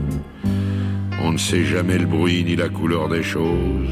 On 1.24 1.34
ne 1.34 1.38
sait 1.38 1.64
jamais 1.64 1.98
le 1.98 2.06
bruit 2.06 2.44
ni 2.44 2.56
la 2.56 2.70
couleur 2.70 3.08
des 3.08 3.24
choses. 3.24 3.90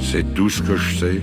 C'est 0.00 0.34
tout 0.34 0.48
ce 0.48 0.62
que 0.62 0.76
je 0.76 0.96
sais. 0.96 1.20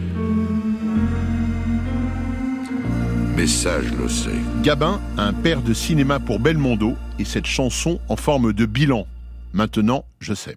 Mais 3.35 3.47
ça, 3.47 3.81
je 3.81 3.93
le 4.01 4.07
sais. 4.07 4.29
Gabin, 4.63 5.01
un 5.17 5.33
père 5.33 5.61
de 5.61 5.73
cinéma 5.73 6.19
pour 6.19 6.39
Belmondo, 6.39 6.95
et 7.19 7.25
cette 7.25 7.47
chanson 7.47 7.99
en 8.07 8.15
forme 8.15 8.53
de 8.53 8.65
bilan. 8.65 9.07
Maintenant, 9.53 10.05
je 10.19 10.33
sais. 10.33 10.55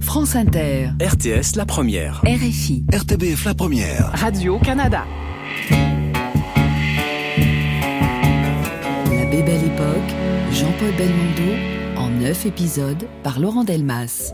France 0.00 0.36
Inter. 0.36 0.90
RTS 1.00 1.56
La 1.56 1.64
Première. 1.64 2.22
RFI. 2.24 2.84
RTBF 2.92 3.44
La 3.44 3.54
Première. 3.54 4.10
Radio-Canada. 4.14 5.04
La 9.10 9.24
Bébelle 9.30 9.64
Époque, 9.64 10.14
Jean-Paul 10.52 10.92
Belmondo, 10.96 11.75
en 12.16 12.20
neuf 12.20 12.46
épisodes 12.46 13.04
par 13.22 13.40
Laurent 13.40 13.64
Delmas. 13.64 14.32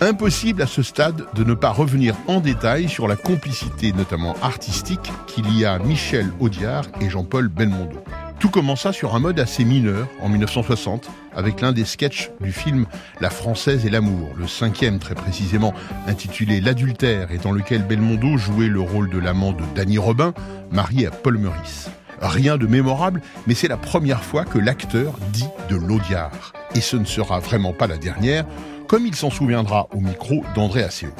Impossible 0.00 0.62
à 0.62 0.66
ce 0.66 0.82
stade 0.82 1.24
de 1.34 1.44
ne 1.44 1.54
pas 1.54 1.70
revenir 1.70 2.14
en 2.26 2.40
détail 2.40 2.88
sur 2.88 3.08
la 3.08 3.16
complicité, 3.16 3.92
notamment 3.92 4.34
artistique, 4.42 5.12
qu'il 5.26 5.56
y 5.56 5.64
a 5.64 5.78
Michel 5.78 6.30
Audiard 6.40 6.84
et 7.00 7.08
Jean-Paul 7.08 7.48
Belmondo. 7.48 8.02
Tout 8.38 8.50
commença 8.50 8.92
sur 8.92 9.14
un 9.14 9.18
mode 9.18 9.40
assez 9.40 9.64
mineur 9.64 10.06
en 10.20 10.28
1960 10.28 11.08
avec 11.34 11.60
l'un 11.60 11.72
des 11.72 11.84
sketchs 11.84 12.30
du 12.40 12.52
film 12.52 12.86
La 13.20 13.30
Française 13.30 13.86
et 13.86 13.90
l'amour, 13.90 14.30
le 14.36 14.46
cinquième 14.46 14.98
très 14.98 15.14
précisément 15.14 15.72
intitulé 16.06 16.60
L'adultère 16.60 17.30
et 17.32 17.38
dans 17.38 17.52
lequel 17.52 17.82
Belmondo 17.82 18.36
jouait 18.36 18.68
le 18.68 18.80
rôle 18.80 19.10
de 19.10 19.18
l'amant 19.18 19.52
de 19.52 19.64
Danny 19.74 19.98
Robin, 19.98 20.34
marié 20.70 21.06
à 21.06 21.10
Paul 21.10 21.38
Meurice. 21.38 21.90
Rien 22.26 22.56
de 22.56 22.66
mémorable, 22.66 23.20
mais 23.46 23.52
c'est 23.52 23.68
la 23.68 23.76
première 23.76 24.24
fois 24.24 24.46
que 24.46 24.56
l'acteur 24.58 25.18
dit 25.34 25.48
de 25.68 25.76
l'Audiard. 25.76 26.54
Et 26.74 26.80
ce 26.80 26.96
ne 26.96 27.04
sera 27.04 27.38
vraiment 27.38 27.74
pas 27.74 27.86
la 27.86 27.98
dernière, 27.98 28.46
comme 28.88 29.06
il 29.06 29.14
s'en 29.14 29.28
souviendra 29.28 29.88
au 29.92 30.00
micro 30.00 30.42
d'André 30.54 30.82
Asseo. 30.82 31.10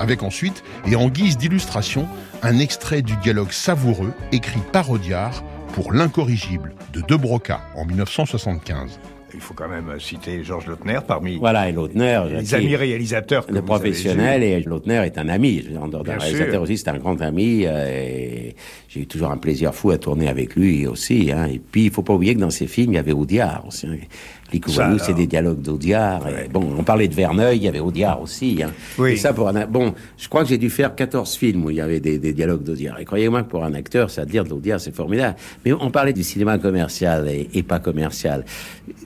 Avec 0.00 0.24
ensuite, 0.24 0.64
et 0.84 0.96
en 0.96 1.08
guise 1.08 1.38
d'illustration, 1.38 2.08
un 2.42 2.58
extrait 2.58 3.02
du 3.02 3.14
dialogue 3.18 3.52
savoureux 3.52 4.12
écrit 4.32 4.62
par 4.72 4.90
Audiard 4.90 5.44
pour 5.74 5.92
L'incorrigible 5.92 6.74
de 6.92 7.02
De 7.02 7.14
Broca 7.14 7.60
en 7.76 7.84
1975. 7.84 8.98
Il 9.34 9.40
faut 9.40 9.54
quand 9.54 9.68
même 9.68 9.98
citer 9.98 10.42
Georges 10.44 10.66
Lautner 10.66 10.98
parmi 11.06 11.38
Voilà, 11.38 11.68
et 11.68 11.72
Lautner, 11.72 12.22
les 12.30 12.54
amis 12.54 12.76
réalisateurs. 12.76 13.46
que 13.46 13.52
le 13.52 13.60
vous 13.60 13.66
professionnel 13.66 14.42
et 14.42 14.60
Lautner 14.60 15.02
est 15.04 15.18
un 15.18 15.28
ami. 15.28 15.64
En 15.80 15.88
dehors 15.88 16.04
d'un 16.04 16.18
réalisateur 16.18 16.52
sûr. 16.52 16.62
aussi, 16.62 16.78
c'est 16.78 16.88
un 16.88 16.98
grand 16.98 17.20
ami. 17.20 17.64
euh, 17.66 17.88
et 17.88 18.56
j'ai 18.88 19.00
eu 19.00 19.06
toujours 19.06 19.30
un 19.30 19.36
plaisir 19.38 19.74
fou 19.74 19.90
à 19.90 19.98
tourner 19.98 20.28
avec 20.28 20.54
lui 20.56 20.86
aussi. 20.86 21.30
Hein. 21.32 21.46
Et 21.52 21.58
puis, 21.58 21.84
il 21.84 21.90
faut 21.90 22.02
pas 22.02 22.14
oublier 22.14 22.34
que 22.34 22.40
dans 22.40 22.50
ses 22.50 22.66
films, 22.66 22.92
il 22.92 22.96
y 22.96 22.98
avait 22.98 23.12
Audiard 23.12 23.64
aussi. 23.66 23.86
C'est 24.98 25.14
des 25.14 25.26
dialogues 25.26 25.60
d'Audiard. 25.62 26.22
Bon, 26.52 26.66
on 26.78 26.82
parlait 26.82 27.08
de 27.08 27.14
Verneuil, 27.14 27.56
il 27.58 27.62
y 27.64 27.68
avait 27.68 27.80
Audiard 27.80 28.20
aussi. 28.20 28.62
Hein. 28.62 28.70
Oui. 28.98 29.12
Et 29.12 29.16
ça, 29.16 29.32
pour 29.32 29.48
un, 29.48 29.66
bon, 29.66 29.94
je 30.18 30.28
crois 30.28 30.42
que 30.42 30.48
j'ai 30.48 30.58
dû 30.58 30.70
faire 30.70 30.94
14 30.94 31.34
films 31.36 31.64
où 31.64 31.70
il 31.70 31.76
y 31.76 31.80
avait 31.80 32.00
des, 32.00 32.18
des 32.18 32.32
dialogues 32.32 32.62
d'Audiard. 32.62 32.98
Et 33.00 33.04
croyez-moi 33.04 33.42
que 33.42 33.48
pour 33.48 33.64
un 33.64 33.74
acteur, 33.74 34.10
ça 34.10 34.24
dire 34.24 34.44
de 34.44 34.50
l'Audiard, 34.50 34.80
c'est 34.80 34.94
formidable. 34.94 35.36
Mais 35.64 35.72
on 35.72 35.90
parlait 35.90 36.12
du 36.12 36.22
cinéma 36.22 36.58
commercial 36.58 37.28
et, 37.28 37.48
et 37.54 37.62
pas 37.62 37.78
commercial. 37.78 38.44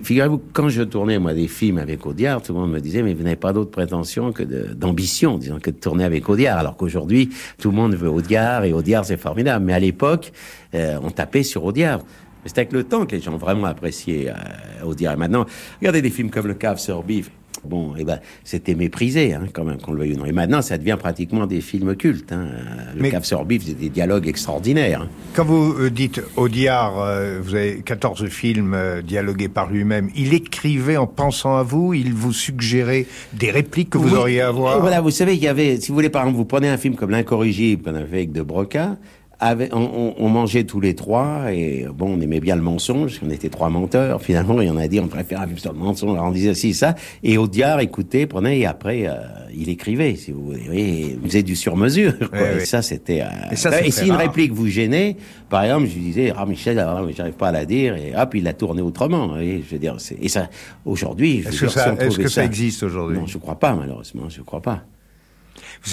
Figurez-vous, 0.02 0.40
quand 0.52 0.68
je 0.68 0.82
tournais, 0.82 1.18
moi, 1.18 1.34
des 1.34 1.48
films 1.48 1.78
avec 1.78 2.04
Audiard, 2.06 2.42
tout 2.42 2.52
le 2.52 2.60
monde 2.60 2.72
me 2.72 2.80
disait, 2.80 3.02
mais 3.02 3.14
vous 3.14 3.22
n'avez 3.22 3.36
pas 3.36 3.52
d'autre 3.52 3.70
prétention 3.70 4.32
que 4.32 4.42
de- 4.42 4.74
d'ambition, 4.74 5.38
disons, 5.38 5.58
que 5.58 5.70
de 5.70 5.76
tourner 5.76 6.04
avec 6.04 6.28
Audiard. 6.28 6.58
Alors 6.58 6.76
qu'aujourd'hui, 6.76 7.30
tout 7.60 7.70
le 7.70 7.76
monde 7.76 7.94
veut 7.94 8.08
Audiard 8.10 8.64
et 8.64 8.72
Audiard, 8.72 9.04
c'est 9.04 9.16
formidable. 9.16 9.64
Mais 9.64 9.72
à 9.74 9.78
l'époque, 9.78 10.32
euh, 10.74 10.98
on 11.02 11.10
tapait 11.10 11.42
sur 11.42 11.64
Audiard. 11.64 12.00
Mais 12.46 12.50
c'est 12.54 12.58
avec 12.60 12.72
le 12.72 12.84
temps 12.84 13.04
que 13.06 13.16
les 13.16 13.20
gens 13.20 13.34
ont 13.34 13.38
vraiment 13.38 13.66
apprécié 13.66 14.30
euh, 14.30 14.84
Audiard. 14.86 15.14
Et 15.14 15.16
maintenant, 15.16 15.46
regardez 15.80 16.00
des 16.00 16.10
films 16.10 16.30
comme 16.30 16.46
Le 16.46 16.54
Cave 16.54 16.78
sur 16.78 17.02
Bif. 17.02 17.28
Bon, 17.64 17.94
eh 17.98 18.04
ben, 18.04 18.20
c'était 18.44 18.76
méprisé, 18.76 19.34
hein, 19.34 19.46
quand 19.52 19.64
même, 19.64 19.78
qu'on 19.80 19.90
le 19.90 19.98
veuille 19.98 20.12
ou 20.14 20.18
non. 20.18 20.26
Et 20.26 20.30
maintenant, 20.30 20.62
ça 20.62 20.78
devient 20.78 20.96
pratiquement 20.96 21.46
des 21.48 21.60
films 21.60 21.96
cultes. 21.96 22.30
Hein. 22.30 22.46
Le 22.94 23.02
Mais- 23.02 23.10
Cave 23.10 23.24
sur 23.24 23.44
Bif, 23.44 23.64
c'est 23.66 23.74
des 23.76 23.88
dialogues 23.88 24.28
extraordinaires. 24.28 25.02
hein. 25.02 25.08
Quand 25.34 25.44
vous 25.44 25.74
euh, 25.76 25.90
dites 25.90 26.22
Audiard, 26.36 27.00
euh, 27.00 27.40
vous 27.42 27.56
avez 27.56 27.80
14 27.84 28.28
films 28.28 28.74
euh, 28.74 29.02
dialogués 29.02 29.48
par 29.48 29.68
lui-même, 29.68 30.08
il 30.14 30.32
écrivait 30.34 30.96
en 30.98 31.08
pensant 31.08 31.56
à 31.56 31.64
vous, 31.64 31.94
il 31.94 32.14
vous 32.14 32.32
suggérait 32.32 33.06
des 33.32 33.50
répliques 33.50 33.90
que 33.90 33.98
vous 33.98 34.10
Oui, 34.10 34.16
auriez 34.16 34.40
à 34.42 34.48
avoir. 34.48 34.76
euh, 34.76 34.80
Voilà, 34.80 35.00
vous 35.00 35.10
savez, 35.10 35.34
il 35.34 35.42
y 35.42 35.48
avait, 35.48 35.80
si 35.80 35.88
vous 35.88 35.94
voulez, 35.94 36.10
par 36.10 36.22
exemple, 36.22 36.36
vous 36.38 36.44
prenez 36.44 36.68
un 36.68 36.76
film 36.78 36.94
comme 36.94 37.10
L'Incorrigible 37.10 37.82
qu'on 37.82 37.96
avait 37.96 38.06
fait 38.06 38.16
avec 38.18 38.30
De 38.30 38.42
Broca, 38.42 38.96
on, 39.40 40.28
mangeait 40.28 40.64
tous 40.64 40.80
les 40.80 40.94
trois, 40.94 41.52
et 41.52 41.86
bon, 41.94 42.16
on 42.16 42.20
aimait 42.20 42.40
bien 42.40 42.56
le 42.56 42.62
mensonge, 42.62 43.20
on 43.24 43.30
était 43.30 43.48
trois 43.48 43.68
menteurs, 43.68 44.22
finalement, 44.22 44.60
et 44.60 44.70
on 44.70 44.76
a 44.76 44.88
dit, 44.88 44.98
on 45.00 45.08
préfère 45.08 45.40
un 45.42 45.46
film 45.46 45.58
sur 45.58 45.72
le 45.72 45.78
mensonge, 45.78 46.12
alors 46.14 46.26
on 46.26 46.32
disait 46.32 46.54
si, 46.54 46.72
ça, 46.74 46.94
et 47.22 47.36
Audiard 47.38 47.80
écoutait, 47.80 48.26
prenait, 48.26 48.60
et 48.60 48.66
après, 48.66 49.06
euh, 49.06 49.12
il 49.54 49.68
écrivait, 49.68 50.16
si 50.16 50.32
vous 50.32 50.42
voulez, 50.46 50.62
oui, 50.70 51.16
il 51.22 51.28
faisait 51.28 51.42
du 51.42 51.54
sur-mesure, 51.56 52.14
et 52.56 52.64
ça, 52.64 52.82
c'était... 52.82 53.22
euh, 53.22 53.50
Et 53.52 53.56
ça, 53.56 53.82
et 53.84 53.90
si 53.90 54.04
une 54.06 54.12
rare. 54.12 54.20
réplique 54.20 54.52
vous 54.52 54.68
gênait, 54.68 55.16
par 55.50 55.64
exemple, 55.64 55.86
je 55.88 55.94
lui 55.94 56.00
disais, 56.02 56.32
ah, 56.36 56.46
Michel, 56.46 56.78
ah, 56.78 57.02
j'arrive 57.14 57.34
pas 57.34 57.48
à 57.48 57.52
la 57.52 57.64
dire, 57.66 57.94
et 57.96 58.14
hop, 58.16 58.34
il 58.34 58.44
l'a 58.44 58.52
tourné 58.54 58.80
autrement, 58.82 59.28
voyez, 59.28 59.62
je 59.66 59.74
veux 59.74 59.78
dire, 59.80 59.96
et 60.20 60.28
ça, 60.28 60.48
aujourd'hui, 60.84 61.44
Est-ce 61.46 61.60
que 61.60 61.68
ça- 61.68 61.94
est-ce 61.98 62.18
que 62.18 62.28
ça 62.28 62.44
existe 62.44 62.82
aujourd'hui? 62.82 63.18
Non, 63.18 63.26
je 63.26 63.38
crois 63.38 63.58
pas, 63.58 63.74
malheureusement, 63.74 64.28
je 64.28 64.40
crois 64.42 64.62
pas. 64.62 64.82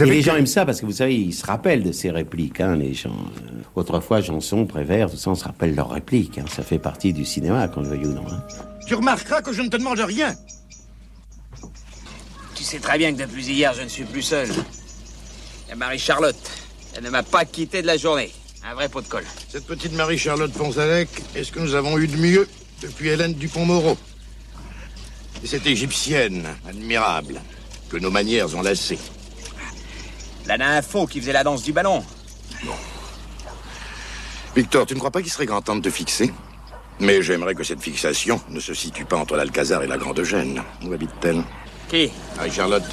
Et 0.01 0.06
les 0.06 0.19
que- 0.19 0.25
gens 0.25 0.36
aiment 0.36 0.47
ça 0.47 0.65
parce 0.65 0.82
que 0.82 0.86
vous 0.86 0.91
savez, 0.93 1.15
ils 1.15 1.34
se 1.34 1.45
rappellent 1.45 1.84
de 1.84 1.91
ces 1.91 2.10
répliques, 2.10 2.60
hein, 2.62 2.75
les 2.75 2.93
gens. 2.93 3.15
Autrefois, 3.75 4.21
Janson, 4.21 4.65
Prévert, 4.65 5.10
tout 5.12 5.17
ça, 5.17 5.29
on 5.29 5.36
se 5.36 5.43
rappelle 5.43 5.75
leurs 5.75 5.89
répliques. 5.91 6.38
hein. 6.39 6.45
Ça 6.49 6.63
fait 6.63 6.79
partie 6.79 7.13
du 7.13 7.25
cinéma, 7.25 7.67
qu'on 7.67 7.82
le 7.82 7.89
veuille 7.89 8.06
ou 8.08 8.13
non. 8.13 8.25
hein. 8.29 8.43
Tu 8.88 8.95
remarqueras 8.95 9.41
que 9.41 9.53
je 9.53 9.62
ne 9.62 9.69
te 9.69 9.77
demande 9.77 9.99
rien. 9.99 10.34
Tu 12.56 12.63
sais 12.63 12.79
très 12.79 12.97
bien 12.97 13.13
que 13.13 13.21
depuis 13.21 13.45
hier, 13.45 13.73
je 13.73 13.82
ne 13.84 13.88
suis 13.88 14.03
plus 14.03 14.21
seul. 14.21 14.47
Il 14.49 15.69
y 15.69 15.71
a 15.71 15.75
Marie-Charlotte. 15.75 16.36
Elle 16.95 17.03
ne 17.03 17.10
m'a 17.10 17.23
pas 17.23 17.45
quitté 17.45 17.82
de 17.82 17.88
la 17.88 17.97
journée. 17.97 18.32
Un 18.65 18.75
vrai 18.75 18.88
pot 18.89 19.01
de 19.01 19.08
colle. 19.08 19.25
Cette 19.49 19.65
petite 19.65 19.93
Marie-Charlotte 19.93 20.51
Ponzalec 20.53 21.10
est 21.36 21.43
ce 21.43 21.51
que 21.51 21.60
nous 21.60 21.75
avons 21.75 21.97
eu 21.97 22.08
de 22.08 22.15
mieux 22.17 22.47
depuis 22.82 23.10
Hélène 23.10 23.34
Dupont-Moreau. 23.34 23.97
Et 25.43 25.47
cette 25.47 25.65
égyptienne, 25.67 26.45
admirable, 26.67 27.41
que 27.89 27.97
nos 27.97 28.12
manières 28.12 28.56
ont 28.56 28.62
lassée. 28.62 28.99
La 30.45 30.58
nympho 30.58 31.08
qui 31.08 31.19
faisait 31.19 31.34
la 31.34 31.43
danse 31.43 31.63
du 31.63 31.71
ballon. 31.71 32.03
Victor, 34.56 34.86
tu 34.86 34.93
ne 34.93 34.99
crois 34.99 35.12
pas 35.12 35.21
qu'il 35.21 35.32
serait 35.32 35.45
grand 35.45 35.62
temps 35.62 35.75
de 35.75 35.82
te 35.82 35.89
fixer? 35.89 36.32
Mais 36.99 37.21
j'aimerais 37.21 37.56
que 37.56 37.63
cette 37.63 37.82
fixation 37.82 38.39
ne 38.49 38.60
se 38.60 38.73
situe 38.73 39.06
pas 39.06 39.17
entre 39.17 39.36
l'Alcazar 39.36 39.82
et 39.84 39.88
la 39.88 39.97
Grande 39.97 40.23
Gêne. 40.23 40.62
Où 40.86 40.93
habite-t-elle? 40.93 41.43
Qui? 41.89 42.12
Marie-Charlotte. 42.38 42.84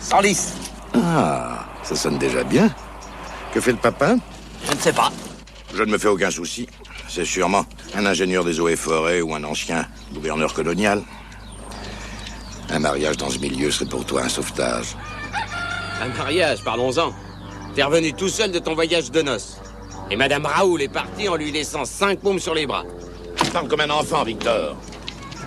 110. 0.00 0.52
Ah, 0.94 1.66
ça 1.82 1.96
sonne 1.96 2.18
déjà 2.18 2.44
bien. 2.44 2.72
Que 3.52 3.60
fait 3.60 3.72
le 3.72 3.78
papa? 3.78 4.14
Je 4.64 4.72
ne 4.72 4.78
sais 4.78 4.92
pas. 4.92 5.10
Je 5.74 5.82
ne 5.82 5.90
me 5.90 5.98
fais 5.98 6.08
aucun 6.08 6.30
souci. 6.30 6.68
C'est 7.08 7.24
sûrement 7.24 7.66
un 7.94 8.06
ingénieur 8.06 8.44
des 8.44 8.60
eaux 8.60 8.68
et 8.68 8.76
forêts 8.76 9.20
ou 9.20 9.34
un 9.34 9.42
ancien 9.42 9.86
gouverneur 10.12 10.54
colonial. 10.54 11.02
Un 12.68 12.78
mariage 12.78 13.16
dans 13.16 13.30
ce 13.30 13.38
milieu 13.38 13.70
serait 13.72 13.86
pour 13.86 14.04
toi 14.04 14.22
un 14.22 14.28
sauvetage. 14.28 14.96
Un 16.00 16.08
mariage, 16.08 16.64
parlons-en. 16.64 17.12
T'es 17.74 17.82
revenu 17.82 18.12
tout 18.14 18.28
seul 18.28 18.50
de 18.50 18.58
ton 18.58 18.74
voyage 18.74 19.10
de 19.10 19.20
noces. 19.20 19.60
Et 20.10 20.16
Madame 20.16 20.46
Raoul 20.46 20.82
est 20.82 20.88
partie 20.88 21.28
en 21.28 21.36
lui 21.36 21.52
laissant 21.52 21.84
cinq 21.84 22.20
paumes 22.20 22.38
sur 22.38 22.54
les 22.54 22.66
bras. 22.66 22.84
Tu 23.36 23.50
parles 23.50 23.68
comme 23.68 23.80
un 23.80 23.90
enfant, 23.90 24.24
Victor. 24.24 24.76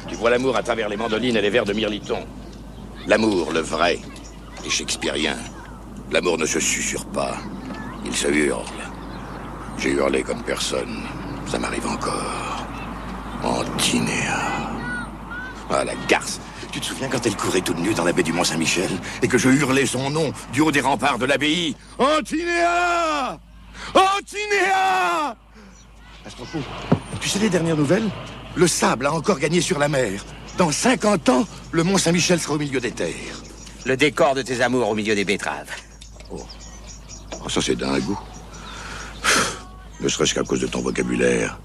Tu 0.08 0.16
vois 0.16 0.30
l'amour 0.30 0.56
à 0.56 0.64
travers 0.64 0.90
les 0.90 0.98
mandolines 0.98 1.36
et 1.36 1.42
les 1.42 1.50
vers 1.50 1.66
de 1.66 1.74
mirliton. 1.74 2.20
L'amour, 3.08 3.52
le 3.52 3.60
vrai, 3.62 4.00
est 4.66 4.70
shakespearien. 4.70 5.38
L'amour 6.12 6.38
ne 6.38 6.46
se 6.46 6.60
susurre 6.60 7.06
pas, 7.08 7.36
il 8.06 8.16
se 8.16 8.28
hurle. 8.28 8.64
J'ai 9.80 9.90
hurlé 9.90 10.22
comme 10.22 10.44
personne, 10.44 11.04
ça 11.48 11.58
m'arrive 11.58 11.88
encore. 11.88 12.66
Antinéa. 13.44 14.40
Ah, 15.70 15.84
la 15.84 15.96
garce 16.08 16.40
Tu 16.74 16.80
te 16.80 16.86
souviens 16.86 17.08
quand 17.08 17.24
elle 17.24 17.36
courait 17.36 17.62
toute 17.62 17.78
nue 17.78 17.94
dans 17.94 18.04
la 18.04 18.14
baie 18.14 18.24
du 18.24 18.34
Mont-Saint-Michel 18.34 18.90
et 19.22 19.28
que 19.28 19.38
je 19.38 19.48
hurlais 19.48 19.86
son 19.86 20.10
nom 20.10 20.34
du 20.52 20.62
haut 20.62 20.72
des 20.72 20.82
remparts 20.82 21.20
de 21.20 21.26
l'abbaye 21.26 21.76
Antinéa 22.00 23.40
Antinéa 23.94 25.38
À 26.26 26.30
ce 26.30 26.36
propos, 26.36 26.58
tu 27.22 27.30
sais 27.30 27.38
les 27.38 27.50
dernières 27.52 27.78
nouvelles? 27.78 28.10
Le 28.56 28.68
sable 28.68 29.06
a 29.06 29.14
encore 29.14 29.38
gagné 29.38 29.62
sur 29.62 29.78
la 29.78 29.88
mer. 29.88 30.26
Dans 30.58 30.72
50 30.72 31.30
ans, 31.30 31.46
le 31.72 31.84
Mont 31.84 32.00
Saint-Michel 32.00 32.40
sera 32.40 32.56
au 32.56 32.58
milieu 32.60 32.80
des 32.80 32.92
terres. 32.92 33.44
Le 33.86 33.96
décor 33.96 34.34
de 34.34 34.42
tes 34.42 34.62
amours 34.62 34.90
au 34.90 34.96
milieu 34.96 35.14
des 35.14 35.26
betteraves. 35.26 35.70
Oh, 36.32 36.44
ça 37.50 37.62
c'est 37.62 37.76
d'un 37.76 38.00
goût. 38.00 38.20
Ne 40.02 40.10
serait-ce 40.10 40.34
qu'à 40.34 40.44
cause 40.44 40.62
de 40.62 40.68
ton 40.68 40.82
vocabulaire, 40.82 41.60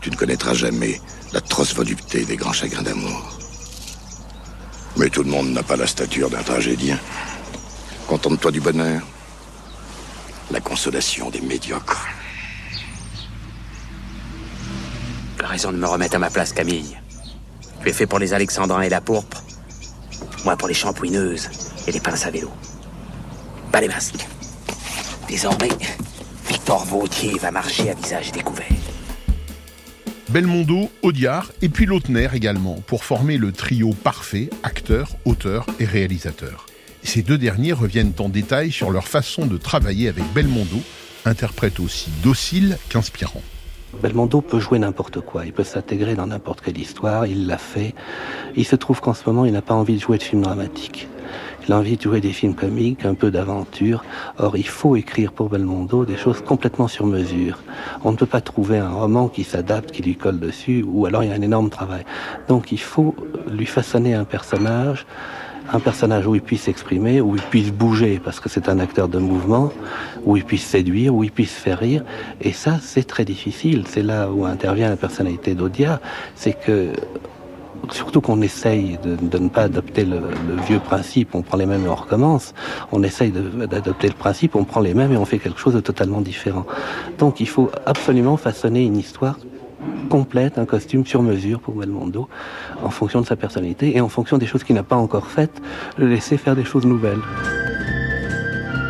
tu 0.00 0.08
ne 0.08 0.14
connaîtras 0.14 0.54
jamais 0.54 1.00
l'atroce 1.32 1.74
volupté 1.74 2.24
des 2.24 2.36
grands 2.36 2.52
chagrins 2.52 2.82
d'amour. 2.82 3.41
Mais 4.96 5.08
tout 5.08 5.22
le 5.22 5.30
monde 5.30 5.50
n'a 5.52 5.62
pas 5.62 5.76
la 5.76 5.86
stature 5.86 6.28
d'un 6.28 6.42
tragédien. 6.42 6.98
Contente-toi 8.06 8.50
du 8.50 8.60
bonheur. 8.60 9.02
La 10.50 10.60
consolation 10.60 11.30
des 11.30 11.40
médiocres. 11.40 12.06
As 15.42 15.46
raison 15.46 15.72
de 15.72 15.78
me 15.78 15.86
remettre 15.86 16.16
à 16.16 16.18
ma 16.18 16.30
place, 16.30 16.52
Camille. 16.52 16.96
Tu 17.82 17.88
es 17.88 17.92
fait 17.92 18.06
pour 18.06 18.18
les 18.18 18.32
alexandrins 18.32 18.82
et 18.82 18.88
la 18.88 19.00
pourpre. 19.00 19.42
Moi 20.44 20.56
pour 20.56 20.68
les 20.68 20.74
champouineuses 20.74 21.48
et 21.86 21.92
les 21.92 22.00
pinces 22.00 22.26
à 22.26 22.30
vélo. 22.30 22.50
Pas 23.72 23.80
les 23.80 23.88
masques. 23.88 24.26
Désormais, 25.26 25.70
Victor 26.48 26.84
Vautier 26.84 27.38
va 27.40 27.50
marcher 27.50 27.90
à 27.90 27.94
visage 27.94 28.30
découvert. 28.32 28.81
Belmondo, 30.32 30.88
Audiard 31.02 31.52
et 31.60 31.68
puis 31.68 31.84
Lautner 31.84 32.30
également, 32.32 32.76
pour 32.86 33.04
former 33.04 33.36
le 33.36 33.52
trio 33.52 33.90
parfait, 33.92 34.48
acteur, 34.62 35.10
auteur 35.26 35.66
et 35.78 35.84
réalisateur. 35.84 36.64
Ces 37.02 37.20
deux 37.20 37.36
derniers 37.36 37.74
reviennent 37.74 38.14
en 38.18 38.30
détail 38.30 38.72
sur 38.72 38.90
leur 38.90 39.08
façon 39.08 39.44
de 39.44 39.58
travailler 39.58 40.08
avec 40.08 40.24
Belmondo, 40.32 40.80
interprète 41.26 41.80
aussi 41.80 42.10
docile 42.22 42.78
qu'inspirant. 42.88 43.42
Belmondo 44.02 44.40
peut 44.40 44.58
jouer 44.58 44.78
n'importe 44.78 45.20
quoi, 45.20 45.44
il 45.44 45.52
peut 45.52 45.64
s'intégrer 45.64 46.14
dans 46.14 46.28
n'importe 46.28 46.62
quelle 46.62 46.78
histoire, 46.78 47.26
il 47.26 47.46
l'a 47.46 47.58
fait. 47.58 47.94
Il 48.56 48.64
se 48.64 48.74
trouve 48.74 49.02
qu'en 49.02 49.12
ce 49.12 49.24
moment, 49.26 49.44
il 49.44 49.52
n'a 49.52 49.60
pas 49.60 49.74
envie 49.74 49.96
de 49.96 50.00
jouer 50.00 50.16
de 50.16 50.22
films 50.22 50.40
dramatiques. 50.40 51.08
Il 51.66 51.72
a 51.72 51.78
envie 51.78 51.96
de 51.96 52.02
jouer 52.02 52.20
des 52.20 52.32
films 52.32 52.54
comiques, 52.54 53.04
un 53.04 53.14
peu 53.14 53.30
d'aventure. 53.30 54.04
Or, 54.38 54.56
il 54.56 54.66
faut 54.66 54.96
écrire 54.96 55.32
pour 55.32 55.48
Belmondo 55.48 56.04
des 56.04 56.16
choses 56.16 56.40
complètement 56.40 56.88
sur 56.88 57.06
mesure. 57.06 57.58
On 58.04 58.12
ne 58.12 58.16
peut 58.16 58.26
pas 58.26 58.40
trouver 58.40 58.78
un 58.78 58.90
roman 58.90 59.28
qui 59.28 59.44
s'adapte, 59.44 59.92
qui 59.92 60.02
lui 60.02 60.16
colle 60.16 60.40
dessus, 60.40 60.84
ou 60.86 61.06
alors 61.06 61.22
il 61.22 61.30
y 61.30 61.32
a 61.32 61.36
un 61.36 61.42
énorme 61.42 61.70
travail. 61.70 62.04
Donc, 62.48 62.72
il 62.72 62.80
faut 62.80 63.14
lui 63.50 63.66
façonner 63.66 64.14
un 64.14 64.24
personnage 64.24 65.06
un 65.72 65.80
personnage 65.80 66.26
où 66.26 66.34
il 66.34 66.42
puisse 66.42 66.62
s'exprimer, 66.62 67.20
où 67.20 67.36
il 67.36 67.42
puisse 67.42 67.70
bouger, 67.70 68.20
parce 68.22 68.40
que 68.40 68.48
c'est 68.48 68.68
un 68.68 68.78
acteur 68.78 69.08
de 69.08 69.18
mouvement, 69.18 69.72
où 70.24 70.36
il 70.36 70.44
puisse 70.44 70.66
séduire, 70.66 71.14
où 71.14 71.24
il 71.24 71.30
puisse 71.30 71.54
faire 71.54 71.78
rire. 71.78 72.04
Et 72.40 72.52
ça, 72.52 72.78
c'est 72.82 73.06
très 73.06 73.24
difficile. 73.24 73.84
C'est 73.88 74.02
là 74.02 74.28
où 74.30 74.44
intervient 74.44 74.90
la 74.90 74.96
personnalité 74.96 75.54
d'Odia. 75.54 76.00
C'est 76.34 76.52
que 76.52 76.92
surtout 77.90 78.20
qu'on 78.20 78.40
essaye 78.40 78.98
de, 79.02 79.38
ne 79.38 79.48
pas 79.48 79.62
adopter 79.62 80.04
le, 80.04 80.20
vieux 80.66 80.78
principe, 80.78 81.34
on 81.34 81.42
prend 81.42 81.56
les 81.56 81.66
mêmes 81.66 81.84
et 81.84 81.88
on 81.88 81.94
recommence. 81.94 82.54
On 82.92 83.02
essaye 83.02 83.32
d'adopter 83.32 84.08
le 84.08 84.14
principe, 84.14 84.54
on 84.54 84.64
prend 84.64 84.80
les 84.80 84.94
mêmes 84.94 85.12
et 85.12 85.16
on 85.16 85.24
fait 85.24 85.38
quelque 85.38 85.58
chose 85.58 85.74
de 85.74 85.80
totalement 85.80 86.20
différent. 86.20 86.66
Donc 87.18 87.40
il 87.40 87.48
faut 87.48 87.70
absolument 87.86 88.36
façonner 88.36 88.84
une 88.84 88.96
histoire 88.96 89.38
complète, 90.08 90.58
un 90.58 90.66
costume 90.66 91.04
sur 91.06 91.22
mesure 91.22 91.60
pour 91.60 91.74
Belmondo, 91.74 92.28
en 92.82 92.90
fonction 92.90 93.20
de 93.20 93.26
sa 93.26 93.36
personnalité 93.36 93.96
et 93.96 94.00
en 94.00 94.08
fonction 94.08 94.38
des 94.38 94.46
choses 94.46 94.62
qu'il 94.62 94.76
n'a 94.76 94.82
pas 94.82 94.96
encore 94.96 95.26
faites, 95.26 95.60
le 95.96 96.06
laisser 96.06 96.36
faire 96.36 96.54
des 96.54 96.64
choses 96.64 96.86
nouvelles. 96.86 97.20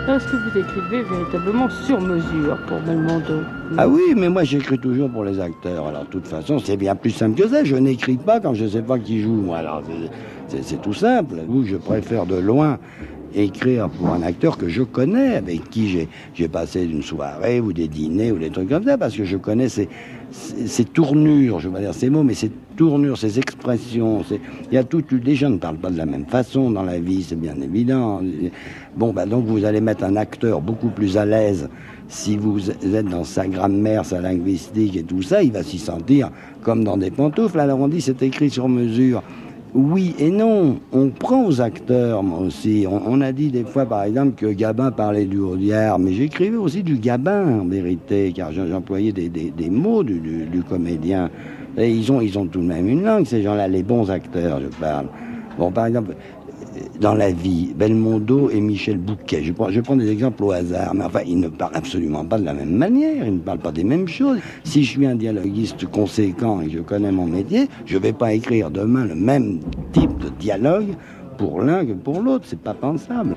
Est-ce 0.08 0.26
que 0.26 0.36
vous 0.36 0.58
écrivez 0.58 1.02
véritablement 1.02 1.70
sur 1.70 2.00
mesure 2.00 2.58
pour 2.66 2.80
Belmondo 2.80 3.44
Ah 3.78 3.86
oui, 3.86 4.14
mais 4.16 4.28
moi 4.28 4.42
j'écris 4.42 4.78
toujours 4.78 5.08
pour 5.08 5.22
les 5.22 5.38
acteurs. 5.38 5.86
Alors 5.86 6.02
de 6.02 6.08
toute 6.08 6.26
façon, 6.26 6.58
c'est 6.58 6.76
bien 6.76 6.96
plus 6.96 7.12
simple 7.12 7.40
que 7.40 7.48
ça. 7.48 7.62
Je 7.62 7.76
n'écris 7.76 8.16
pas 8.16 8.40
quand 8.40 8.52
je 8.52 8.64
ne 8.64 8.68
sais 8.68 8.82
pas 8.82 8.98
qui 8.98 9.20
joue. 9.20 9.52
Alors 9.54 9.80
c'est 10.48 10.82
tout 10.82 10.92
simple. 10.92 11.36
Vous, 11.46 11.64
je 11.64 11.76
préfère 11.76 12.26
de 12.26 12.34
loin 12.34 12.80
écrire 13.34 13.88
pour 13.88 14.08
un 14.08 14.22
acteur 14.22 14.58
que 14.58 14.68
je 14.68 14.82
connais, 14.82 15.36
avec 15.36 15.70
qui 15.70 16.08
j'ai 16.34 16.48
passé 16.48 16.82
une 16.84 17.02
soirée 17.02 17.60
ou 17.60 17.72
des 17.72 17.86
dîners 17.86 18.32
ou 18.32 18.38
des 18.38 18.50
trucs 18.50 18.68
comme 18.68 18.84
ça, 18.84 18.98
parce 18.98 19.16
que 19.16 19.24
je 19.24 19.36
connais 19.36 19.68
ses, 19.68 19.88
ces 20.32 20.84
tournures, 20.84 21.60
je 21.60 21.68
vais 21.68 21.80
dire 21.80 21.94
ces 21.94 22.08
mots, 22.08 22.22
mais 22.22 22.34
ces 22.34 22.50
tournures, 22.76 23.18
ces 23.18 23.38
expressions, 23.38 24.24
il 24.30 24.74
y 24.74 24.78
a 24.78 24.84
tout, 24.84 25.04
les 25.10 25.34
gens 25.34 25.50
ne 25.50 25.58
parlent 25.58 25.76
pas 25.76 25.90
de 25.90 25.98
la 25.98 26.06
même 26.06 26.24
façon 26.26 26.70
dans 26.70 26.82
la 26.82 26.98
vie, 26.98 27.22
c'est 27.22 27.38
bien 27.38 27.54
évident. 27.60 28.20
Bon, 28.96 29.12
bah 29.12 29.26
donc 29.26 29.44
vous 29.44 29.64
allez 29.64 29.80
mettre 29.80 30.04
un 30.04 30.16
acteur 30.16 30.60
beaucoup 30.60 30.88
plus 30.88 31.16
à 31.16 31.26
l'aise 31.26 31.68
si 32.08 32.36
vous 32.36 32.70
êtes 32.70 33.06
dans 33.06 33.24
sa 33.24 33.46
grammaire, 33.46 34.04
sa 34.04 34.20
linguistique 34.20 34.96
et 34.96 35.02
tout 35.02 35.22
ça, 35.22 35.42
il 35.42 35.52
va 35.52 35.62
s'y 35.62 35.78
sentir 35.78 36.30
comme 36.62 36.84
dans 36.84 36.96
des 36.96 37.10
pantoufles. 37.10 37.60
Alors 37.60 37.80
on 37.80 37.88
dit 37.88 38.00
c'est 38.00 38.22
écrit 38.22 38.50
sur 38.50 38.68
mesure. 38.68 39.22
Oui 39.74 40.14
et 40.18 40.30
non. 40.30 40.80
On 40.92 41.08
prend 41.08 41.46
aux 41.46 41.62
acteurs, 41.62 42.22
moi 42.22 42.40
aussi. 42.40 42.86
On, 42.86 43.20
a 43.22 43.32
dit 43.32 43.50
des 43.50 43.64
fois, 43.64 43.86
par 43.86 44.02
exemple, 44.02 44.32
que 44.34 44.46
Gabin 44.52 44.90
parlait 44.90 45.24
du 45.24 45.38
Audiard, 45.38 45.98
mais 45.98 46.12
j'écrivais 46.12 46.58
aussi 46.58 46.82
du 46.82 46.96
Gabin, 46.98 47.60
en 47.60 47.64
vérité, 47.64 48.34
car 48.36 48.52
j'employais 48.52 49.12
des, 49.12 49.70
mots 49.70 50.02
du, 50.02 50.20
du, 50.20 50.62
comédien. 50.62 51.30
Et 51.78 51.90
ils 51.90 52.12
ont, 52.12 52.20
ils 52.20 52.38
ont 52.38 52.46
tout 52.46 52.60
de 52.60 52.66
même 52.66 52.86
une 52.86 53.02
langue, 53.02 53.24
ces 53.24 53.42
gens-là, 53.42 53.66
les 53.66 53.82
bons 53.82 54.10
acteurs, 54.10 54.60
je 54.60 54.68
parle. 54.78 55.06
Bon, 55.58 55.70
par 55.70 55.86
exemple, 55.86 56.16
dans 57.00 57.14
la 57.14 57.30
vie, 57.30 57.72
Belmondo 57.74 58.50
et 58.50 58.60
Michel 58.60 58.98
Bouquet. 58.98 59.42
Je 59.42 59.52
prends, 59.52 59.70
je 59.70 59.80
des 59.80 60.10
exemples 60.10 60.44
au 60.44 60.52
hasard, 60.52 60.94
mais 60.94 61.04
enfin, 61.04 61.20
ils 61.26 61.38
ne 61.38 61.48
parlent 61.48 61.74
absolument 61.74 62.24
pas 62.24 62.38
de 62.38 62.44
la 62.44 62.54
même 62.54 62.76
manière, 62.76 63.26
ils 63.26 63.34
ne 63.34 63.40
parlent 63.40 63.58
pas 63.58 63.72
des 63.72 63.84
mêmes 63.84 64.08
choses. 64.08 64.38
Si 64.64 64.84
je 64.84 64.90
suis 64.90 65.06
un 65.06 65.16
dialoguiste 65.16 65.86
conséquent 65.86 66.60
et 66.60 66.66
que 66.66 66.72
je 66.72 66.78
connais 66.78 67.12
mon 67.12 67.26
métier, 67.26 67.68
je 67.84 67.96
ne 67.96 68.02
vais 68.02 68.12
pas 68.12 68.32
écrire 68.32 68.70
demain 68.70 69.04
le 69.04 69.14
même 69.14 69.60
type 69.92 70.16
de 70.18 70.28
dialogue 70.28 70.94
pour 71.38 71.60
l'un 71.60 71.84
que 71.84 71.92
pour 71.92 72.22
l'autre, 72.22 72.44
c'est 72.48 72.60
pas 72.60 72.74
pensable. 72.74 73.36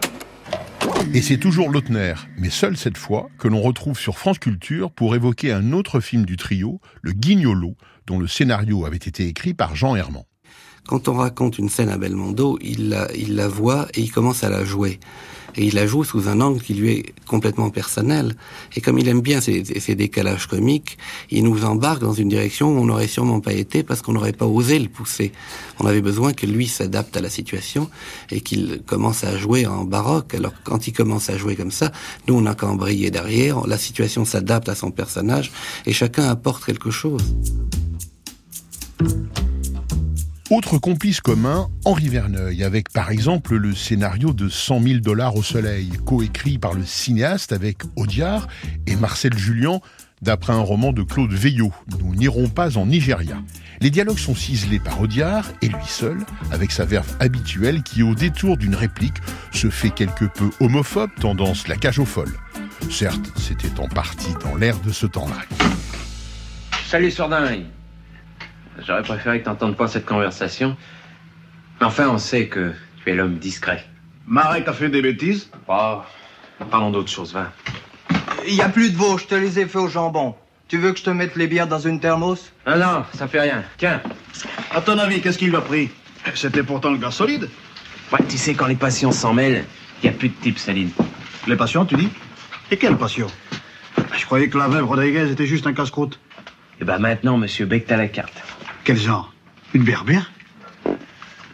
Et 1.14 1.22
c'est 1.22 1.38
toujours 1.38 1.70
Lautner, 1.70 2.14
mais 2.38 2.50
seul 2.50 2.78
cette 2.78 2.98
fois, 2.98 3.30
que 3.40 3.48
l'on 3.48 3.62
retrouve 3.62 3.98
sur 3.98 4.18
France 4.18 4.40
Culture 4.40 4.92
pour 4.92 5.16
évoquer 5.16 5.52
un 5.52 5.72
autre 5.72 6.00
film 6.00 6.26
du 6.26 6.36
trio, 6.36 6.80
Le 7.02 7.12
Guignolo, 7.12 7.76
dont 8.06 8.20
le 8.20 8.28
scénario 8.28 8.86
avait 8.86 8.98
été 8.98 9.26
écrit 9.26 9.54
par 9.54 9.76
Jean 9.76 9.96
Herman. 9.96 10.24
Quand 10.88 11.08
on 11.08 11.14
raconte 11.14 11.58
une 11.58 11.70
scène 11.70 11.90
à 11.90 11.98
Belmondo, 11.98 12.60
il 12.62 12.90
la, 12.90 13.48
voit 13.48 13.88
et 13.96 14.02
il 14.02 14.12
commence 14.12 14.44
à 14.44 14.50
la 14.50 14.64
jouer. 14.64 15.00
Et 15.56 15.66
il 15.66 15.76
la 15.76 15.88
joue 15.88 16.04
sous 16.04 16.28
un 16.28 16.42
angle 16.42 16.62
qui 16.62 16.74
lui 16.74 16.92
est 16.92 17.14
complètement 17.26 17.70
personnel. 17.70 18.36
Et 18.76 18.82
comme 18.82 19.00
il 19.00 19.08
aime 19.08 19.22
bien 19.22 19.42
ces, 19.42 19.64
décalages 19.96 20.48
comiques, 20.48 20.98
il 21.32 21.44
nous 21.44 21.64
embarque 21.66 22.02
dans 22.02 22.14
une 22.14 22.30
direction 22.30 22.68
où 22.68 22.80
on 22.80 22.86
n'aurait 22.86 23.08
sûrement 23.08 23.40
pas 23.40 23.54
été 23.54 23.82
parce 23.82 24.02
qu'on 24.02 24.14
n'aurait 24.14 24.34
pas 24.34 24.46
osé 24.46 24.78
le 24.78 24.90
pousser. 24.90 25.32
On 25.80 25.88
avait 25.88 26.02
besoin 26.02 26.34
que 26.34 26.46
lui 26.46 26.68
s'adapte 26.68 27.18
à 27.18 27.22
la 27.22 27.30
situation 27.30 27.90
et 28.32 28.42
qu'il 28.42 28.84
commence 28.86 29.24
à 29.24 29.38
jouer 29.38 29.66
en 29.66 29.86
baroque. 29.86 30.36
Alors 30.36 30.54
quand 30.64 30.88
il 30.88 30.92
commence 30.92 31.30
à 31.30 31.38
jouer 31.38 31.56
comme 31.56 31.72
ça, 31.72 31.92
nous 32.28 32.36
on 32.36 32.42
n'a 32.42 32.54
qu'à 32.54 32.68
briller 32.68 33.10
derrière, 33.10 33.66
la 33.66 33.78
situation 33.78 34.26
s'adapte 34.26 34.70
à 34.70 34.76
son 34.76 34.92
personnage 34.92 35.52
et 35.86 35.94
chacun 35.94 36.28
apporte 36.28 36.66
quelque 36.66 36.92
chose. 36.92 37.24
Autre 40.56 40.78
complice 40.78 41.20
commun, 41.20 41.68
Henri 41.84 42.08
Verneuil, 42.08 42.64
avec 42.64 42.90
par 42.90 43.12
exemple 43.12 43.58
le 43.58 43.76
scénario 43.76 44.32
de 44.32 44.48
100 44.48 44.82
000 44.84 45.00
dollars 45.00 45.36
au 45.36 45.44
soleil, 45.44 45.90
coécrit 46.06 46.58
par 46.58 46.74
le 46.74 46.86
cinéaste 46.86 47.52
avec 47.52 47.80
Audiard 47.98 48.48
et 48.88 48.96
Marcel 48.96 49.38
Julien, 49.38 49.82
d'après 50.22 50.54
un 50.54 50.62
roman 50.62 50.94
de 50.94 51.04
Claude 51.04 51.34
Veillot, 51.34 51.74
Nous 52.00 52.16
n'irons 52.16 52.48
pas 52.48 52.78
en 52.78 52.86
Nigeria. 52.86 53.36
Les 53.82 53.90
dialogues 53.90 54.18
sont 54.18 54.34
ciselés 54.34 54.80
par 54.80 55.02
Audiard 55.02 55.52
et 55.62 55.68
lui 55.68 55.86
seul, 55.86 56.20
avec 56.52 56.72
sa 56.72 56.86
verve 56.86 57.18
habituelle 57.20 57.84
qui, 57.84 58.02
au 58.02 58.16
détour 58.16 58.56
d'une 58.56 58.76
réplique, 58.76 59.18
se 59.52 59.70
fait 59.70 59.90
quelque 59.90 60.24
peu 60.24 60.50
homophobe, 60.62 61.12
tendance 61.20 61.68
la 61.68 61.76
cage 61.76 62.00
aux 62.00 62.06
folles. 62.06 62.38
Certes, 62.90 63.30
c'était 63.36 63.78
en 63.78 63.90
partie 63.90 64.32
dans 64.42 64.56
l'air 64.56 64.80
de 64.80 64.94
ce 64.94 65.06
temps-là. 65.06 65.42
Salut 66.88 67.12
Sordin 67.12 67.42
J'aurais 68.80 69.04
préféré 69.04 69.40
que 69.40 69.46
t'entendes 69.46 69.78
pas 69.78 69.88
cette 69.88 70.06
conversation. 70.06 70.76
Mais 71.80 71.86
enfin, 71.86 72.10
on 72.10 72.18
sait 72.18 72.48
que 72.48 72.74
tu 73.04 73.12
es 73.12 73.16
l'homme 73.16 73.38
discret. 73.38 73.86
Marek 74.28 74.68
a 74.68 74.74
fait 74.74 74.90
des 74.90 75.02
bêtises? 75.02 75.50
Oh, 75.68 76.02
parlons 76.72 76.92
d'autre 76.92 77.10
chose, 77.10 77.34
va. 77.34 77.52
Il 78.48 78.56
y 78.56 78.62
a 78.62 78.70
plus 78.70 78.92
de 78.92 78.98
veau, 78.98 79.18
je 79.18 79.26
te 79.26 79.36
les 79.36 79.60
ai 79.60 79.66
fait 79.66 79.78
au 79.78 79.88
jambon. 79.88 80.36
Tu 80.68 80.78
veux 80.78 80.92
que 80.92 81.00
je 81.00 81.04
te 81.04 81.10
mette 81.10 81.36
les 81.36 81.48
bières 81.48 81.68
dans 81.68 81.80
une 81.80 82.00
thermos? 82.00 82.52
Ah 82.66 82.78
non, 82.78 83.06
ça 83.14 83.28
fait 83.28 83.42
rien. 83.42 83.64
Tiens. 83.78 84.02
À 84.74 84.82
ton 84.82 84.98
avis, 84.98 85.22
qu'est-ce 85.22 85.38
qu'il 85.38 85.56
a 85.56 85.62
pris? 85.62 85.90
C'était 86.34 86.64
pourtant 86.64 86.92
le 86.92 86.98
gars 86.98 87.12
solide. 87.12 87.50
Ouais, 88.12 88.20
tu 88.28 88.38
sais, 88.38 88.56
quand 88.56 88.66
les 88.68 88.76
passions 88.76 89.12
s'en 89.12 89.34
mêlent, 89.34 89.64
il 90.02 90.10
n'y 90.10 90.16
a 90.16 90.18
plus 90.18 90.30
de 90.30 90.36
type, 90.36 90.58
Saline. 90.58 90.90
Les 91.48 91.56
passions, 91.56 91.86
tu 91.86 91.96
dis? 91.96 92.10
Et 92.72 92.78
quelle 92.78 92.98
passion? 92.98 93.28
Je 94.18 94.26
croyais 94.26 94.50
que 94.50 94.58
la 94.58 94.68
veuve 94.68 94.86
Rodriguez 94.86 95.32
était 95.32 95.46
juste 95.46 95.68
un 95.68 95.74
casse-croûte. 95.74 96.20
Eh 96.82 96.84
ben 96.84 96.98
maintenant, 97.00 97.38
monsieur 97.38 97.66
Beck, 97.66 97.86
t'as 97.86 97.98
la 97.98 98.08
carte. 98.08 98.34
Quel 98.86 98.98
genre? 98.98 99.34
Une 99.74 99.84
berbère? 99.84 100.32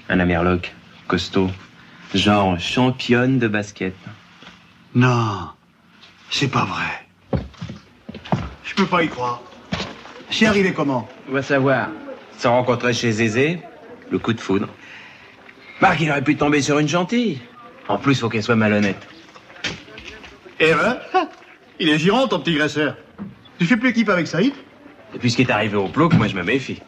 Un 0.10 0.20
amerloc, 0.20 0.76
costaud. 1.08 1.50
Genre 2.13 2.60
championne 2.60 3.39
de 3.39 3.48
basket. 3.48 3.96
Non, 4.94 5.48
c'est 6.30 6.50
pas 6.50 6.65
vrai. 6.65 7.41
Je 8.65 8.76
peux 8.76 8.86
pas 8.86 9.02
y 9.04 9.08
croire. 9.08 9.41
C'est 10.30 10.46
arrivé 10.46 10.74
comment? 10.74 11.08
On 11.30 11.32
va 11.32 11.41
savoir. 11.41 11.88
Se 12.38 12.50
rencontrer 12.50 12.91
chez 12.91 13.13
Zézé, 13.13 13.62
le 14.10 14.20
coup 14.20 14.34
de 14.34 14.41
foudre. 14.41 14.67
Marc, 15.80 16.02
il 16.02 16.12
aurait 16.12 16.24
pu 16.24 16.36
tomber 16.36 16.62
sur 16.62 16.80
une 16.80 16.89
gentille. 16.89 17.39
En 17.88 17.98
plus, 17.98 18.20
faut 18.20 18.28
qu'elle 18.28 18.44
soit 18.44 18.58
malhonnête. 18.58 19.08
Eh 20.60 20.74
ben, 20.74 21.00
il 21.80 21.88
est 21.88 21.98
girant, 21.98 22.28
ton 22.28 22.41
petit 22.41 22.56
graisseur. 22.56 22.98
Tu 23.58 23.65
fais 23.65 23.78
plus 23.78 23.91
équipe 23.91 24.10
avec 24.10 24.28
Saïd? 24.28 24.54
Depuis 25.13 25.32
ce 25.32 25.38
qui 25.38 25.44
est 25.44 25.52
arrivé 25.52 25.78
au 25.78 25.88
plouc, 25.88 26.13
moi 26.15 26.28
je 26.28 26.36
me 26.36 26.44
méfie. 26.44 26.82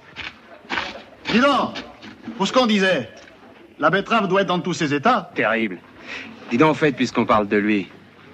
Dis 1.34 1.40
donc, 1.40 1.84
pour 2.38 2.48
ce 2.48 2.54
qu'on 2.54 2.68
disait, 2.68 3.10
la 3.80 3.90
betterave 3.90 4.28
doit 4.28 4.42
être 4.42 4.48
dans 4.48 4.60
tous 4.60 4.74
ses 4.74 4.94
états. 4.94 5.32
Terrible. 5.34 5.80
Dis 6.52 6.58
donc, 6.58 6.70
en 6.70 6.74
fait, 6.76 6.92
puisqu'on 6.92 7.26
parle 7.26 7.48
de 7.48 7.58
lui, 7.58 7.90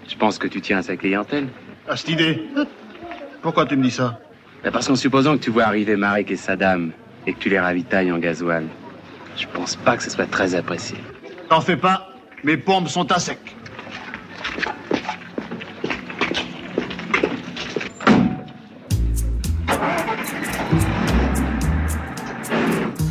je 0.10 0.18
pense 0.18 0.38
que 0.38 0.48
tu 0.48 0.60
tiens 0.60 0.80
à 0.80 0.84
sa 0.84 0.98
clientèle. 0.98 1.48
À 1.88 1.96
cette 1.96 2.10
idée. 2.10 2.44
Pourquoi 3.42 3.66
tu 3.66 3.78
me 3.78 3.84
dis 3.84 3.92
ça? 3.92 4.20
Ben, 4.66 4.72
parce 4.72 4.90
qu'en 4.90 4.98
supposant 4.98 5.38
que 5.38 5.44
tu 5.44 5.50
vois 5.50 5.64
arriver 5.64 5.96
Marek 5.96 6.30
et 6.30 6.36
sa 6.36 6.58
dame 6.58 6.92
et 7.26 7.32
que 7.32 7.40
tu 7.40 7.48
les 7.48 7.60
ravitailles 7.60 8.12
en 8.12 8.18
gasoil, 8.18 8.66
je 9.38 9.48
pense 9.48 9.78
pas 9.78 9.96
que 9.96 10.04
ce 10.04 10.10
soit 10.10 10.30
très 10.30 10.54
apprécié. 10.54 10.98
T'en 11.48 11.62
fais 11.62 11.78
pas, 11.78 12.10
mes 12.44 12.58
pompes 12.58 12.90
sont 12.90 13.10
à 13.14 13.20
sec. 13.20 13.40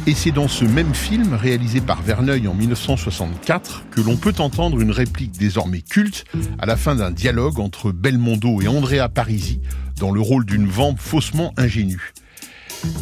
Et 0.09 0.15
c'est 0.15 0.31
dans 0.31 0.49
ce 0.49 0.65
même 0.65 0.95
film, 0.95 1.35
réalisé 1.35 1.83
par 1.83 2.01
Verneuil 2.01 2.49
en 2.49 2.55
1964, 2.55 3.91
que 3.91 4.01
l'on 4.01 4.17
peut 4.17 4.33
entendre 4.39 4.81
une 4.81 4.91
réplique 4.91 5.37
désormais 5.39 5.83
culte 5.83 6.25
à 6.59 6.65
la 6.65 6.79
fin 6.79 6.95
d'un 6.95 7.11
dialogue 7.11 7.61
entre 7.61 7.93
Belmondo 7.93 8.63
et 8.63 8.69
Andrea 8.69 9.11
Parisi 9.11 9.61
dans 10.01 10.11
le 10.11 10.23
rôle 10.23 10.47
d'une 10.47 10.65
vampe 10.65 10.99
faussement 10.99 11.53
ingénue. 11.59 12.15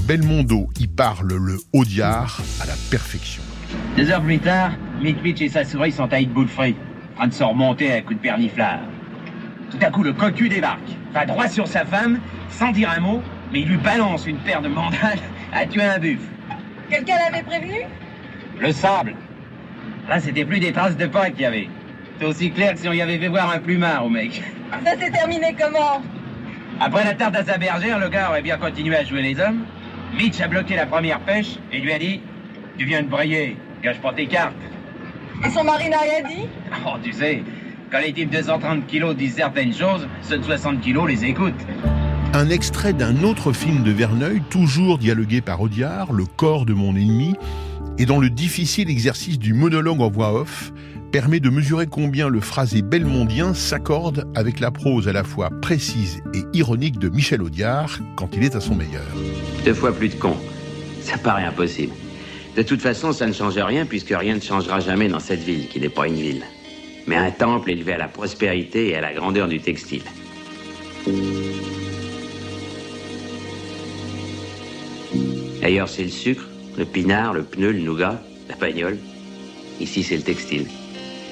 Belmondo 0.09 0.69
y 0.81 0.89
parle 0.89 1.33
le 1.33 1.59
Audiard 1.73 2.41
à 2.61 2.67
la 2.67 2.75
perfection. 2.91 3.45
Deux 3.97 4.11
heures 4.11 4.21
plus 4.21 4.41
tard, 4.41 4.73
Mitwitch 5.01 5.43
et 5.43 5.49
sa 5.49 5.65
souris 5.65 5.93
sont 5.93 6.13
à 6.13 6.21
Boulefrey, 6.25 6.75
en 7.15 7.19
train 7.19 7.29
de 7.29 7.35
se 7.35 7.45
remonter 7.45 7.93
à 7.93 8.03
coups 8.03 8.17
de 8.17 8.23
perniflard. 8.23 8.81
Tout 9.71 9.79
à 9.81 9.93
coup, 9.93 10.03
le 10.03 10.13
cocu 10.13 10.49
débarque, 10.49 10.97
va 11.15 11.25
droit 11.25 11.47
sur 11.47 11.69
sa 11.69 11.85
femme, 11.85 12.19
sans 12.51 12.73
dire 12.73 12.91
un 12.91 12.99
mot, 12.99 13.23
mais 13.53 13.61
il 13.61 13.69
lui 13.69 13.77
balance 13.77 14.27
une 14.27 14.39
paire 14.39 14.61
de 14.61 14.67
mandales 14.67 15.21
à 15.53 15.67
tuer 15.67 15.85
un 15.85 16.01
buffle. 16.01 16.33
Quelqu'un 16.91 17.17
l'avait 17.19 17.43
prévenu? 17.43 17.81
Le 18.61 18.73
sable. 18.73 19.15
Là, 20.09 20.21
c'était 20.21 20.45
plus 20.45 20.61
des 20.61 20.73
traces 20.73 20.97
de 20.97 21.07
pas 21.07 21.31
qu'il 21.31 21.41
y 21.41 21.45
avait. 21.45 21.69
C'est 22.19 22.27
aussi 22.27 22.51
clair 22.51 22.73
que 22.73 22.79
si 22.79 22.89
on 22.89 22.93
y 22.93 23.03
avait 23.03 23.19
fait 23.19 23.29
voir 23.29 23.51
un 23.51 23.59
plumard 23.59 24.07
au 24.07 24.09
mec. 24.09 24.43
Ça 24.85 24.97
s'est 24.97 25.11
terminé 25.11 25.55
comment? 25.59 26.03
Après 26.81 27.05
la 27.05 27.15
tarte 27.15 27.37
à 27.37 27.45
sa 27.45 27.59
bergère, 27.59 27.99
le 27.99 28.09
gars 28.09 28.29
aurait 28.31 28.43
bien 28.43 28.57
continué 28.57 28.97
à 28.97 29.05
jouer 29.05 29.23
les 29.23 29.41
hommes. 29.41 29.65
Mitch 30.17 30.41
a 30.41 30.49
bloqué 30.49 30.77
la 30.77 30.87
première 30.87 31.21
pêche 31.21 31.57
et 31.73 31.79
lui 31.79 31.93
a 31.93 31.99
dit 31.99 32.21
Tu 32.79 32.85
viens 32.85 33.03
de 33.03 33.09
brailler, 33.09 33.57
gâche 33.83 33.99
pas 33.99 34.13
tes 34.13 34.27
cartes. 34.27 34.55
Et 35.45 35.51
son 35.51 35.65
mari 35.65 35.89
n'a 35.91 35.99
rien 35.99 36.29
dit? 36.29 36.47
Oh, 36.87 36.97
tu 37.03 37.13
sais, 37.13 37.43
quand 37.91 37.99
les 37.99 38.13
types 38.13 38.31
de 38.31 38.41
130 38.43 38.87
kilos 38.87 39.17
disent 39.17 39.35
certaines 39.35 39.75
choses, 39.75 40.09
ceux 40.23 40.39
de 40.39 40.43
60 40.45 40.81
kilos 40.81 41.09
les 41.09 41.25
écoutent. 41.25 41.67
Un 42.33 42.51
extrait 42.51 42.93
d'un 42.93 43.23
autre 43.23 43.53
film 43.53 43.83
de 43.83 43.91
Verneuil, 43.91 44.43
toujours 44.51 44.99
dialogué 44.99 45.41
par 45.41 45.61
Audiard, 45.61 46.13
Le 46.13 46.27
corps 46.27 46.67
de 46.67 46.75
mon 46.75 46.95
ennemi, 46.95 47.35
et 47.99 48.05
dans 48.05 48.19
le 48.19 48.29
difficile 48.29 48.91
exercice 48.91 49.39
du 49.39 49.55
monologue 49.55 50.01
en 50.01 50.11
voix 50.11 50.35
off, 50.35 50.73
permet 51.13 51.41
de 51.41 51.49
mesurer 51.49 51.87
combien 51.87 52.29
le 52.29 52.41
phrasé 52.41 52.83
belmondien 52.83 53.55
s'accorde 53.55 54.27
avec 54.35 54.61
la 54.61 54.71
prose 54.71 55.09
à 55.09 55.13
la 55.13 55.25
fois 55.25 55.51
précise 55.63 56.23
et 56.35 56.43
ironique 56.53 56.99
de 56.99 57.09
Michel 57.09 57.43
Audiard 57.43 58.01
quand 58.17 58.37
il 58.37 58.45
est 58.45 58.55
à 58.55 58.61
son 58.61 58.75
meilleur. 58.75 59.07
Deux 59.65 59.75
fois 59.75 59.93
plus 59.95 60.11
de 60.11 60.15
cons. 60.17 60.37
Ça 61.01 61.17
paraît 61.17 61.45
impossible. 61.45 61.95
De 62.57 62.63
toute 62.63 62.83
façon, 62.83 63.13
ça 63.13 63.27
ne 63.27 63.33
change 63.33 63.57
rien 63.57 63.87
puisque 63.87 64.15
rien 64.15 64.35
ne 64.35 64.41
changera 64.41 64.81
jamais 64.81 65.09
dans 65.09 65.21
cette 65.21 65.43
ville 65.43 65.69
qui 65.69 65.81
n'est 65.81 65.89
pas 65.89 66.07
une 66.07 66.15
ville, 66.17 66.43
mais 67.07 67.17
un 67.17 67.31
temple 67.31 67.71
élevé 67.71 67.95
à 67.95 67.99
la 67.99 68.09
prospérité 68.09 68.89
et 68.89 68.97
à 68.97 69.01
la 69.01 69.15
grandeur 69.15 69.49
du 69.49 69.61
textile. 69.61 70.03
D'ailleurs, 75.67 75.89
c'est 75.89 76.05
le 76.05 76.11
sucre, 76.11 76.45
le 76.79 76.85
pinard, 76.85 77.35
le 77.35 77.43
pneu, 77.43 77.73
le 77.73 77.81
nougat, 77.81 78.23
la 78.49 78.55
bagnole. 78.55 78.99
Ici, 79.81 80.05
c'est 80.05 80.17
le 80.17 80.23
textile. 80.23 80.69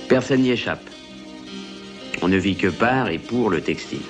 Personne 0.09 0.41
n'y 0.41 0.51
échappe. 0.51 0.83
On 2.21 2.27
ne 2.27 2.37
vit 2.37 2.57
que 2.57 2.67
par 2.67 3.11
et 3.11 3.19
pour 3.19 3.49
le 3.49 3.61
textile, 3.61 4.03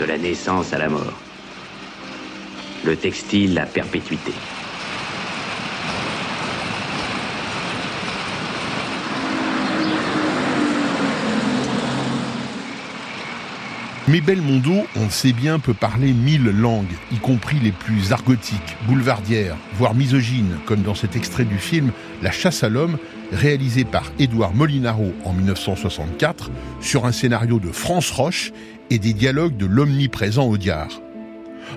de 0.00 0.04
la 0.04 0.18
naissance 0.18 0.72
à 0.72 0.78
la 0.78 0.88
mort. 0.88 1.16
Le 2.84 2.96
textile, 2.96 3.54
la 3.54 3.66
perpétuité. 3.66 4.32
Mais 14.08 14.20
Belmondo, 14.20 14.84
on 14.96 15.04
le 15.04 15.10
sait 15.10 15.32
bien, 15.32 15.60
peut 15.60 15.74
parler 15.74 16.12
mille 16.12 16.50
langues, 16.50 16.90
y 17.12 17.18
compris 17.18 17.60
les 17.60 17.70
plus 17.70 18.10
argotiques, 18.10 18.76
boulevardières, 18.88 19.56
voire 19.74 19.94
misogynes, 19.94 20.58
comme 20.66 20.82
dans 20.82 20.96
cet 20.96 21.14
extrait 21.14 21.44
du 21.44 21.56
film 21.56 21.92
La 22.20 22.32
chasse 22.32 22.64
à 22.64 22.68
l'homme, 22.68 22.98
réalisé 23.30 23.84
par 23.84 24.10
Édouard 24.18 24.54
Molinaro 24.54 25.12
en 25.24 25.32
1964, 25.32 26.50
sur 26.80 27.06
un 27.06 27.12
scénario 27.12 27.60
de 27.60 27.70
France 27.70 28.10
Roche 28.10 28.52
et 28.90 28.98
des 28.98 29.12
dialogues 29.12 29.56
de 29.56 29.66
l'omniprésent 29.66 30.48
Audiard. 30.48 31.00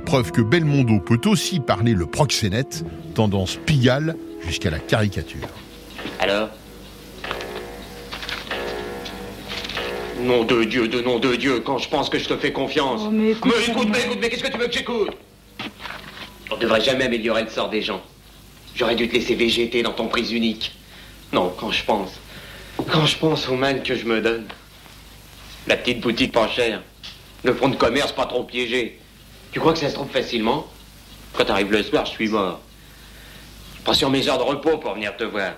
Preuve 0.03 0.31
que 0.31 0.41
Belmondo 0.41 0.99
peut 0.99 1.29
aussi 1.29 1.59
parler 1.59 1.93
le 1.93 2.07
proxénète, 2.07 2.83
tendance 3.13 3.57
pigale 3.67 4.15
jusqu'à 4.41 4.71
la 4.71 4.79
caricature. 4.79 5.47
Nom 10.19 10.43
de 10.43 10.63
Dieu, 10.63 10.87
de 10.87 11.01
nom 11.01 11.19
de 11.19 11.35
Dieu, 11.35 11.59
quand 11.59 11.77
je 11.77 11.89
pense 11.89 12.09
que 12.09 12.17
je 12.17 12.27
te 12.27 12.37
fais 12.37 12.51
confiance. 12.51 13.01
Oh, 13.05 13.09
mais 13.11 13.31
écoute, 13.31 13.53
mais 13.55 13.65
écoute, 13.71 13.87
mais 13.91 13.99
écoute, 13.99 14.17
mais 14.21 14.29
qu'est-ce 14.29 14.43
que 14.43 14.51
tu 14.51 14.57
veux 14.57 14.67
que 14.67 14.73
j'écoute? 14.73 15.09
On 16.51 16.57
devrait 16.57 16.81
jamais 16.81 17.05
améliorer 17.05 17.43
le 17.43 17.49
sort 17.49 17.69
des 17.69 17.81
gens. 17.81 18.01
J'aurais 18.75 18.95
dû 18.95 19.07
te 19.09 19.13
laisser 19.13 19.35
végéter 19.35 19.83
dans 19.83 19.91
ton 19.91 20.07
prise 20.07 20.31
unique. 20.31 20.71
Non, 21.33 21.53
quand 21.57 21.71
je 21.71 21.83
pense. 21.83 22.11
Quand 22.91 23.05
je 23.05 23.17
pense 23.17 23.47
au 23.49 23.55
mal 23.55 23.83
que 23.83 23.95
je 23.95 24.05
me 24.05 24.21
donne. 24.21 24.45
La 25.67 25.75
petite 25.75 25.99
boutique 25.99 26.31
pas 26.31 26.47
chère. 26.47 26.81
Le 27.43 27.53
fonds 27.53 27.69
de 27.69 27.75
commerce 27.75 28.11
pas 28.11 28.25
trop 28.25 28.43
piégé. 28.43 28.99
Tu 29.51 29.59
crois 29.59 29.73
que 29.73 29.79
ça 29.79 29.89
se 29.89 29.95
trouve 29.95 30.09
facilement? 30.09 30.67
Quand 31.33 31.45
t'arrives 31.45 31.71
le 31.71 31.83
soir, 31.83 32.05
je 32.05 32.11
suis 32.11 32.29
mort. 32.29 32.61
Je 33.77 33.81
prends 33.83 33.93
sur 33.93 34.09
mes 34.09 34.27
heures 34.27 34.37
de 34.37 34.43
repos 34.43 34.77
pour 34.77 34.93
venir 34.93 35.15
te 35.17 35.23
voir. 35.23 35.53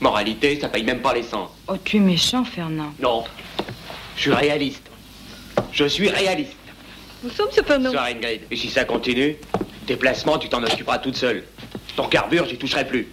Moralité, 0.00 0.60
ça 0.60 0.68
paye 0.68 0.84
même 0.84 1.00
pas 1.00 1.14
l'essence. 1.14 1.50
Oh, 1.66 1.74
tu 1.82 1.96
es 1.96 2.00
méchant, 2.00 2.44
Fernand. 2.44 2.92
Non. 3.00 3.24
Je 4.18 4.22
suis 4.22 4.32
réaliste. 4.32 4.82
Je 5.72 5.84
suis 5.84 6.08
réaliste. 6.08 6.56
Nous 7.22 7.30
sommes 7.30 7.52
cependant. 7.52 7.92
Soir 7.92 8.06
Ingrid. 8.06 8.40
Et 8.50 8.56
si 8.56 8.68
ça 8.68 8.84
continue, 8.84 9.36
tes 9.86 9.94
placements, 9.94 10.38
tu 10.38 10.48
t'en 10.48 10.60
occuperas 10.64 10.98
toute 10.98 11.14
seule. 11.14 11.44
Ton 11.94 12.08
carbure, 12.08 12.44
j'y 12.48 12.58
toucherai 12.58 12.84
plus. 12.84 13.06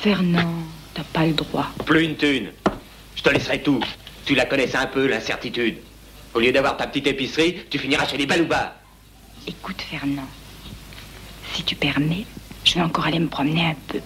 Fernand, 0.00 0.52
t'as 0.92 1.02
pas 1.14 1.24
le 1.24 1.32
droit. 1.32 1.68
Plus 1.86 2.04
une 2.04 2.16
thune. 2.16 2.50
Je 3.16 3.22
te 3.22 3.30
laisserai 3.30 3.62
tout. 3.62 3.80
Tu 4.26 4.34
la 4.34 4.44
connaissais 4.44 4.76
un 4.76 4.86
peu, 4.86 5.06
l'incertitude. 5.06 5.78
Au 6.34 6.40
lieu 6.40 6.52
d'avoir 6.52 6.76
ta 6.76 6.86
petite 6.86 7.06
épicerie, 7.06 7.62
tu 7.70 7.78
finiras 7.78 8.06
chez 8.06 8.18
les 8.18 8.26
baloubards. 8.26 8.74
Écoute, 9.46 9.80
Fernand, 9.80 10.28
si 11.54 11.62
tu 11.62 11.74
permets, 11.74 12.26
je 12.64 12.74
vais 12.74 12.82
encore 12.82 13.06
aller 13.06 13.18
me 13.18 13.28
promener 13.28 13.64
un 13.64 13.76
peu. 13.88 14.00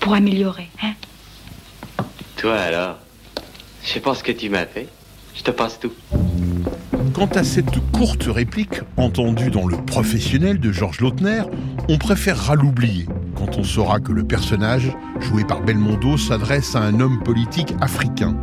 Pour 0.00 0.12
améliorer, 0.12 0.68
hein 0.82 0.92
Toi 2.36 2.56
alors 2.56 2.98
Je 3.82 3.88
sais 3.88 4.00
pas 4.00 4.14
ce 4.14 4.22
que 4.22 4.32
tu 4.32 4.50
m'as 4.50 4.66
fait. 4.66 4.86
Je 5.36 5.42
te 5.42 5.50
passe 5.50 5.78
tout. 5.78 5.92
Quant 7.14 7.28
à 7.34 7.44
cette 7.44 7.78
courte 7.92 8.24
réplique, 8.24 8.80
entendue 8.96 9.50
dans 9.50 9.66
Le 9.66 9.76
Professionnel 9.76 10.58
de 10.58 10.72
Georges 10.72 11.00
Lautner, 11.00 11.42
on 11.88 11.98
préférera 11.98 12.56
l'oublier 12.56 13.06
quand 13.36 13.58
on 13.58 13.64
saura 13.64 14.00
que 14.00 14.12
le 14.12 14.24
personnage, 14.24 14.92
joué 15.20 15.44
par 15.44 15.62
Belmondo, 15.62 16.16
s'adresse 16.16 16.74
à 16.74 16.80
un 16.80 17.00
homme 17.00 17.22
politique 17.22 17.74
africain. 17.80 18.36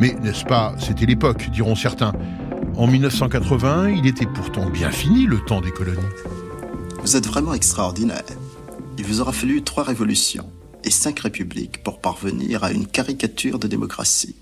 Mais 0.00 0.14
n'est-ce 0.22 0.44
pas, 0.44 0.74
c'était 0.78 1.06
l'époque, 1.06 1.50
diront 1.50 1.76
certains. 1.76 2.12
En 2.76 2.86
1981, 2.86 3.88
il 3.88 4.06
était 4.06 4.26
pourtant 4.26 4.68
bien 4.68 4.90
fini 4.90 5.24
le 5.26 5.38
temps 5.38 5.60
des 5.60 5.70
colonies. 5.70 5.98
Vous 7.02 7.16
êtes 7.16 7.26
vraiment 7.26 7.54
extraordinaire. 7.54 8.24
Il 8.98 9.04
vous 9.04 9.20
aura 9.20 9.32
fallu 9.32 9.62
trois 9.62 9.84
révolutions 9.84 10.50
et 10.84 10.90
cinq 10.90 11.20
républiques 11.20 11.82
pour 11.82 12.00
parvenir 12.00 12.64
à 12.64 12.72
une 12.72 12.86
caricature 12.86 13.58
de 13.58 13.68
démocratie. 13.68 14.36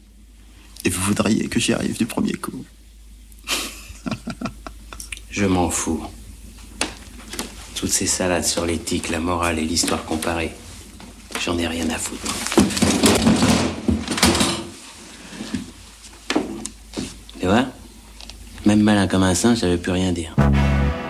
Et 0.86 0.88
vous 0.88 1.02
voudriez 1.02 1.48
que 1.48 1.58
j'y 1.58 1.72
arrive 1.72 1.98
du 1.98 2.06
premier 2.06 2.34
coup. 2.34 2.64
Je 5.30 5.44
m'en 5.44 5.68
fous. 5.68 6.00
Toutes 7.74 7.90
ces 7.90 8.06
salades 8.06 8.44
sur 8.44 8.64
l'éthique, 8.64 9.10
la 9.10 9.18
morale 9.18 9.58
et 9.58 9.64
l'histoire 9.64 10.04
comparée, 10.04 10.52
j'en 11.44 11.58
ai 11.58 11.66
rien 11.66 11.90
à 11.90 11.98
foutre. 11.98 12.32
Tu 17.40 17.46
vois 17.46 17.66
Même 18.64 18.80
malin 18.80 19.08
comme 19.08 19.24
un 19.24 19.34
singe, 19.34 19.58
ça 19.58 19.68
veut 19.68 19.78
plus 19.78 19.90
rien 19.90 20.12
dire. 20.12 20.36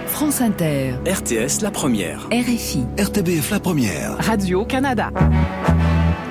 France 0.07 0.41
Inter, 0.41 0.95
RTS 1.07 1.61
La 1.61 1.71
Première. 1.71 2.27
RFI, 2.33 2.87
RTBF 2.99 3.51
La 3.51 3.61
Première. 3.61 4.17
Radio-Canada. 4.25 5.11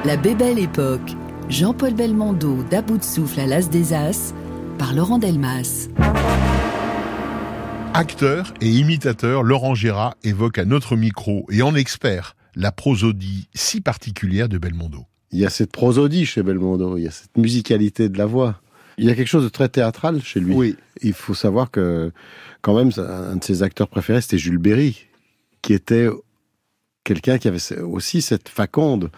La 0.04 0.18
Bébelle 0.18 0.58
Époque 0.58 1.16
Jean-Paul 1.50 1.94
Belmondo 1.94 2.64
d'À 2.72 2.82
bout 2.82 2.98
de 2.98 3.04
souffle 3.04 3.40
à 3.40 3.46
l'As 3.46 3.70
des 3.70 3.94
As 3.94 4.34
par 4.80 4.96
Laurent 4.96 5.20
Delmas. 5.20 5.88
Acteur 7.94 8.52
et 8.62 8.70
imitateur, 8.70 9.44
Laurent 9.44 9.76
Gérard 9.76 10.16
évoque 10.24 10.58
à 10.58 10.66
notre 10.66 10.96
micro 10.96 11.46
et 11.52 11.62
en 11.62 11.76
expert 11.76 12.36
la 12.56 12.72
prosodie 12.72 13.48
si 13.54 13.80
particulière 13.80 14.50
de 14.50 14.58
Belmondo. 14.58 15.06
Il 15.32 15.40
y 15.40 15.46
a 15.46 15.52
cette 15.52 15.72
prosodie 15.72 16.26
chez 16.26 16.42
Belmondo, 16.42 16.98
il 16.98 17.04
y 17.04 17.08
a 17.08 17.12
cette 17.12 17.38
musicalité 17.38 18.10
de 18.10 18.18
la 18.18 18.26
voix. 18.26 18.60
Il 18.98 19.06
y 19.06 19.12
a 19.12 19.16
quelque 19.16 19.28
chose 19.28 19.44
de 19.44 19.50
très 19.50 19.70
théâtral 19.70 20.24
chez 20.24 20.40
lui. 20.40 20.54
Oui. 20.54 20.76
Il 21.04 21.14
faut 21.14 21.36
savoir 21.36 21.70
que, 21.70 22.12
quand 22.62 22.76
même, 22.76 22.90
un 22.98 23.36
de 23.36 23.44
ses 23.44 23.62
acteurs 23.62 23.88
préférés, 23.88 24.22
c'était 24.22 24.40
Jules 24.40 24.58
Berry, 24.58 25.06
qui 25.62 25.74
était 25.74 26.08
quelqu'un 27.04 27.38
qui 27.38 27.48
avait 27.48 27.80
aussi 27.82 28.24
cette 28.24 28.50
faconde. 28.50 29.12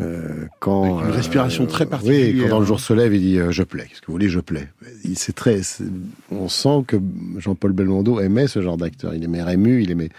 Euh, 0.00 0.46
quand 0.60 0.98
Avec 0.98 1.08
une 1.08 1.14
respiration 1.14 1.66
très 1.66 1.86
particulière. 1.86 2.34
Oui, 2.34 2.40
quand 2.42 2.48
dans 2.48 2.60
le 2.60 2.66
jour 2.66 2.80
se 2.80 2.92
lève, 2.92 3.14
il 3.14 3.20
dit 3.20 3.38
euh, 3.38 3.50
je 3.50 3.62
plais. 3.62 3.86
Qu'est-ce 3.86 4.00
que 4.00 4.06
vous 4.06 4.12
voulez, 4.14 4.28
je 4.28 4.40
plais? 4.40 4.68
C'est 5.14 5.34
très. 5.34 5.60
On 6.30 6.48
sent 6.48 6.84
que 6.86 6.96
Jean-Paul 7.38 7.72
Belmondo 7.72 8.20
aimait 8.20 8.46
ce 8.46 8.62
genre 8.62 8.76
d'acteur. 8.76 9.14
Il 9.14 9.24
aimait 9.24 9.42
Rému, 9.42 9.82
il 9.82 9.90
aimait, 9.90 10.10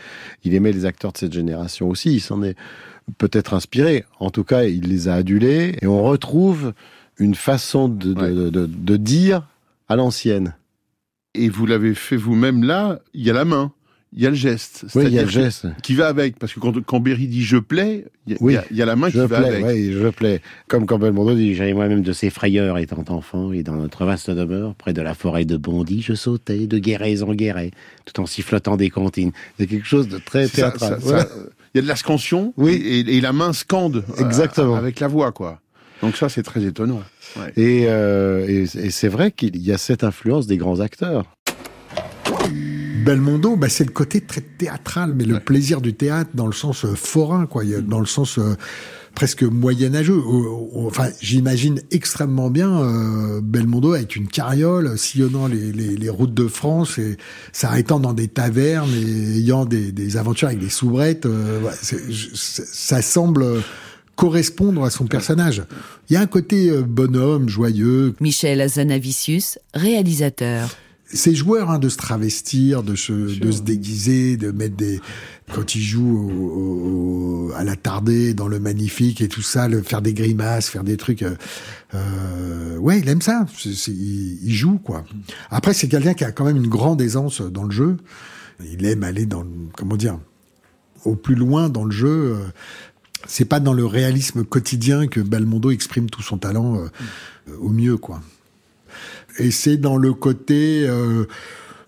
il 0.43 0.53
aimait 0.53 0.71
les 0.71 0.85
acteurs 0.85 1.11
de 1.13 1.17
cette 1.17 1.33
génération 1.33 1.89
aussi. 1.89 2.13
Il 2.13 2.21
s'en 2.21 2.43
est 2.43 2.55
peut-être 3.17 3.53
inspiré. 3.53 4.05
En 4.19 4.29
tout 4.29 4.43
cas, 4.43 4.63
il 4.63 4.87
les 4.87 5.07
a 5.07 5.15
adulés 5.15 5.75
et 5.81 5.87
on 5.87 6.03
retrouve 6.03 6.73
une 7.17 7.35
façon 7.35 7.89
de, 7.89 8.13
de, 8.13 8.49
de, 8.49 8.65
de 8.65 8.97
dire 8.97 9.47
à 9.89 9.95
l'ancienne. 9.95 10.55
Et 11.33 11.49
vous 11.49 11.65
l'avez 11.65 11.93
fait 11.95 12.17
vous-même 12.17 12.63
là. 12.63 12.99
Il 13.13 13.23
y 13.23 13.29
a 13.29 13.33
la 13.33 13.45
main 13.45 13.71
il 14.13 14.21
y 14.21 14.27
a 14.27 14.29
le 14.29 14.35
geste. 14.35 14.85
Oui, 14.93 15.05
il 15.07 15.13
y 15.13 15.19
a 15.19 15.23
le 15.23 15.29
geste. 15.29 15.67
Qui 15.81 15.95
va 15.95 16.07
avec. 16.07 16.37
Parce 16.37 16.53
que 16.53 16.59
quand, 16.59 16.73
quand 16.83 16.99
Berry 16.99 17.27
dit 17.27 17.43
je 17.43 17.57
plais, 17.57 18.05
il 18.27 18.33
y, 18.33 18.37
oui, 18.41 18.57
il 18.69 18.75
y, 18.75 18.81
a 18.81 18.85
la 18.85 18.97
main 18.97 19.09
qui 19.09 19.17
va 19.17 19.37
avec. 19.37 19.63
Oui, 19.63 19.93
je 19.93 20.07
plais. 20.09 20.41
Comme 20.67 20.85
quand 20.85 20.99
Belmondo 20.99 21.33
dit 21.33 21.55
J'avais 21.55 21.73
moi-même 21.73 22.01
de 22.01 22.11
ces 22.11 22.29
frayeurs 22.29 22.77
étant 22.77 23.03
enfant, 23.07 23.53
et 23.53 23.63
dans 23.63 23.75
notre 23.75 24.05
vaste 24.05 24.29
demeure, 24.29 24.75
près 24.75 24.91
de 24.91 25.01
la 25.01 25.13
forêt 25.13 25.45
de 25.45 25.55
Bondy, 25.55 26.01
je 26.01 26.13
sautais 26.13 26.67
de 26.67 26.77
guérets 26.77 27.23
en 27.23 27.33
guérets, 27.33 27.71
tout 28.05 28.19
en 28.19 28.25
sifflotant 28.25 28.75
des 28.75 28.89
comptines. 28.89 29.31
C'est 29.57 29.67
quelque 29.67 29.87
chose 29.87 30.09
de 30.09 30.17
très 30.17 30.47
théâtral. 30.49 30.99
Il 31.73 31.77
y 31.77 31.79
a 31.79 31.83
de 31.83 31.87
la 31.87 31.95
scansion, 31.95 32.53
oui. 32.57 32.73
et, 32.73 33.17
et 33.17 33.21
la 33.21 33.31
main 33.31 33.53
scande. 33.53 34.03
Exactement. 34.19 34.75
Euh, 34.75 34.79
avec 34.79 34.99
la 34.99 35.07
voix, 35.07 35.31
quoi. 35.31 35.61
Donc 36.01 36.17
ça, 36.17 36.27
c'est 36.29 36.43
très 36.43 36.65
étonnant. 36.65 37.01
Ouais. 37.37 37.53
Et, 37.55 37.85
euh, 37.87 38.45
et, 38.47 38.63
et 38.63 38.89
c'est 38.89 39.07
vrai 39.07 39.31
qu'il 39.31 39.55
y 39.57 39.71
a 39.71 39.77
cette 39.77 40.03
influence 40.03 40.47
des 40.47 40.57
grands 40.57 40.79
acteurs. 40.79 41.25
Belmondo, 43.01 43.55
bah, 43.55 43.69
c'est 43.69 43.83
le 43.83 43.91
côté 43.91 44.21
très 44.21 44.41
théâtral, 44.41 45.13
mais 45.15 45.25
le 45.25 45.39
plaisir 45.39 45.81
du 45.81 45.93
théâtre 45.93 46.31
dans 46.33 46.45
le 46.45 46.53
sens 46.53 46.85
euh, 46.85 46.93
forain, 46.95 47.45
quoi, 47.45 47.63
dans 47.65 47.99
le 47.99 48.05
sens 48.05 48.37
euh, 48.37 48.55
presque 49.15 49.43
moyenâgeux. 49.43 50.21
Enfin, 50.75 51.09
j'imagine 51.19 51.81
extrêmement 51.91 52.49
bien 52.49 52.81
euh, 52.81 53.41
Belmondo 53.41 53.93
avec 53.93 54.15
une 54.15 54.27
carriole 54.27 54.97
sillonnant 54.97 55.47
les, 55.47 55.71
les, 55.71 55.95
les, 55.95 56.09
routes 56.09 56.33
de 56.33 56.47
France 56.47 56.99
et 56.99 57.17
s'arrêtant 57.51 57.99
dans 57.99 58.13
des 58.13 58.27
tavernes 58.27 58.91
et 58.93 59.37
ayant 59.37 59.65
des, 59.65 59.91
des 59.91 60.17
aventures 60.17 60.49
avec 60.49 60.59
des 60.59 60.69
soubrettes. 60.69 61.25
Ouais, 61.25 61.73
ça 62.35 63.01
semble 63.01 63.45
correspondre 64.15 64.83
à 64.83 64.91
son 64.91 65.07
personnage. 65.07 65.63
Il 66.09 66.13
y 66.13 66.17
a 66.17 66.21
un 66.21 66.27
côté 66.27 66.71
bonhomme, 66.83 67.49
joyeux. 67.49 68.13
Michel 68.19 68.61
Azanavicius, 68.61 69.57
réalisateur 69.73 70.69
ces 71.13 71.35
joueurs 71.35 71.69
hein, 71.69 71.79
de 71.79 71.89
se 71.89 71.97
travestir, 71.97 72.83
de 72.83 72.95
se, 72.95 73.39
de 73.39 73.51
se 73.51 73.61
déguiser, 73.61 74.37
de 74.37 74.51
mettre 74.51 74.75
des 74.75 74.99
quand 75.53 75.75
ils 75.75 75.81
jouent 75.81 76.31
au, 76.31 77.49
au, 77.49 77.51
à 77.55 77.63
la 77.63 77.75
tardée 77.75 78.33
dans 78.33 78.47
le 78.47 78.59
magnifique 78.59 79.19
et 79.21 79.27
tout 79.27 79.41
ça, 79.41 79.67
le, 79.67 79.81
faire 79.81 80.01
des 80.01 80.13
grimaces, 80.13 80.69
faire 80.69 80.83
des 80.83 80.97
trucs. 80.97 81.23
Euh, 81.23 81.35
euh, 81.93 82.77
ouais, 82.77 82.99
il 82.99 83.09
aime 83.09 83.21
ça. 83.21 83.45
C 83.57 83.69
est, 83.69 83.73
c 83.73 83.91
est, 83.91 83.95
il, 83.95 84.39
il, 84.43 84.53
joue 84.53 84.77
quoi. 84.77 85.03
Après, 85.49 85.73
c'est 85.73 85.87
quelqu'un 85.87 86.13
qui 86.13 86.23
a 86.23 86.31
quand 86.31 86.45
même 86.45 86.57
une 86.57 86.69
grande 86.69 87.01
aisance 87.01 87.41
dans 87.41 87.63
le 87.63 87.71
jeu. 87.71 87.97
Il 88.71 88.85
aime 88.85 89.03
aller 89.03 89.25
dans 89.25 89.45
comment 89.75 89.97
dire 89.97 90.17
au 91.03 91.15
plus 91.15 91.35
loin 91.35 91.69
dans 91.69 91.83
le 91.83 91.91
jeu. 91.91 92.37
C'est 93.27 93.45
pas 93.45 93.59
dans 93.59 93.73
le 93.73 93.85
réalisme 93.85 94.43
quotidien 94.43 95.07
que 95.07 95.19
Belmondo 95.19 95.71
exprime 95.71 96.09
tout 96.09 96.21
son 96.21 96.37
talent 96.37 96.77
euh, 96.77 96.87
au 97.59 97.69
mieux 97.69 97.97
quoi 97.97 98.21
et 99.37 99.51
c'est 99.51 99.77
dans 99.77 99.97
le 99.97 100.13
côté 100.13 100.85
euh, 100.87 101.25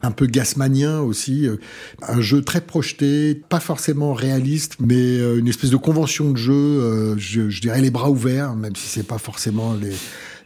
un 0.03 0.11
peu 0.11 0.27
gasmanien 0.27 0.99
aussi, 0.99 1.47
euh, 1.47 1.55
un 2.01 2.21
jeu 2.21 2.41
très 2.41 2.61
projeté, 2.61 3.35
pas 3.35 3.61
forcément 3.61 4.13
réaliste, 4.13 4.75
mais 4.79 4.95
euh, 4.95 5.39
une 5.39 5.47
espèce 5.47 5.69
de 5.69 5.77
convention 5.77 6.31
de 6.31 6.37
jeu, 6.37 6.53
euh, 6.53 7.15
je, 7.17 7.49
je, 7.49 7.61
dirais 7.61 7.81
les 7.81 7.89
bras 7.89 8.11
ouverts, 8.11 8.55
même 8.55 8.75
si 8.75 8.87
c'est 8.87 9.07
pas 9.07 9.17
forcément 9.17 9.73
les, 9.73 9.93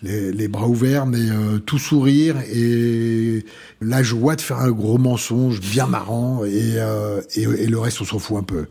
les, 0.01 0.31
les, 0.31 0.47
bras 0.47 0.67
ouverts, 0.67 1.05
mais 1.05 1.29
euh, 1.29 1.59
tout 1.59 1.79
sourire 1.79 2.35
et 2.53 3.45
la 3.81 4.03
joie 4.03 4.35
de 4.35 4.41
faire 4.41 4.57
un 4.57 4.71
gros 4.71 4.97
mensonge 4.97 5.59
bien 5.59 5.87
marrant 5.87 6.45
et, 6.45 6.73
euh, 6.75 7.21
et, 7.35 7.67
le 7.67 7.79
reste 7.79 8.01
on 8.01 8.05
s'en 8.05 8.19
fout 8.19 8.37
un 8.37 8.43
peu. 8.43 8.65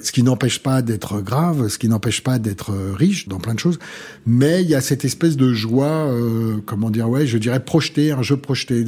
Ce 0.00 0.12
qui 0.12 0.22
n'empêche 0.22 0.58
pas 0.58 0.82
d'être 0.82 1.20
grave, 1.20 1.68
ce 1.68 1.78
qui 1.78 1.88
n'empêche 1.88 2.22
pas 2.22 2.38
d'être 2.38 2.72
riche 2.94 3.28
dans 3.28 3.38
plein 3.38 3.54
de 3.54 3.58
choses, 3.58 3.78
mais 4.26 4.62
il 4.62 4.68
y 4.68 4.74
a 4.74 4.80
cette 4.80 5.04
espèce 5.04 5.36
de 5.36 5.52
joie, 5.52 6.08
euh, 6.08 6.56
comment 6.64 6.90
dire, 6.90 7.08
ouais, 7.08 7.26
je 7.26 7.38
dirais 7.38 7.64
projeté, 7.64 8.12
un 8.12 8.22
jeu 8.22 8.36
projeté 8.36 8.84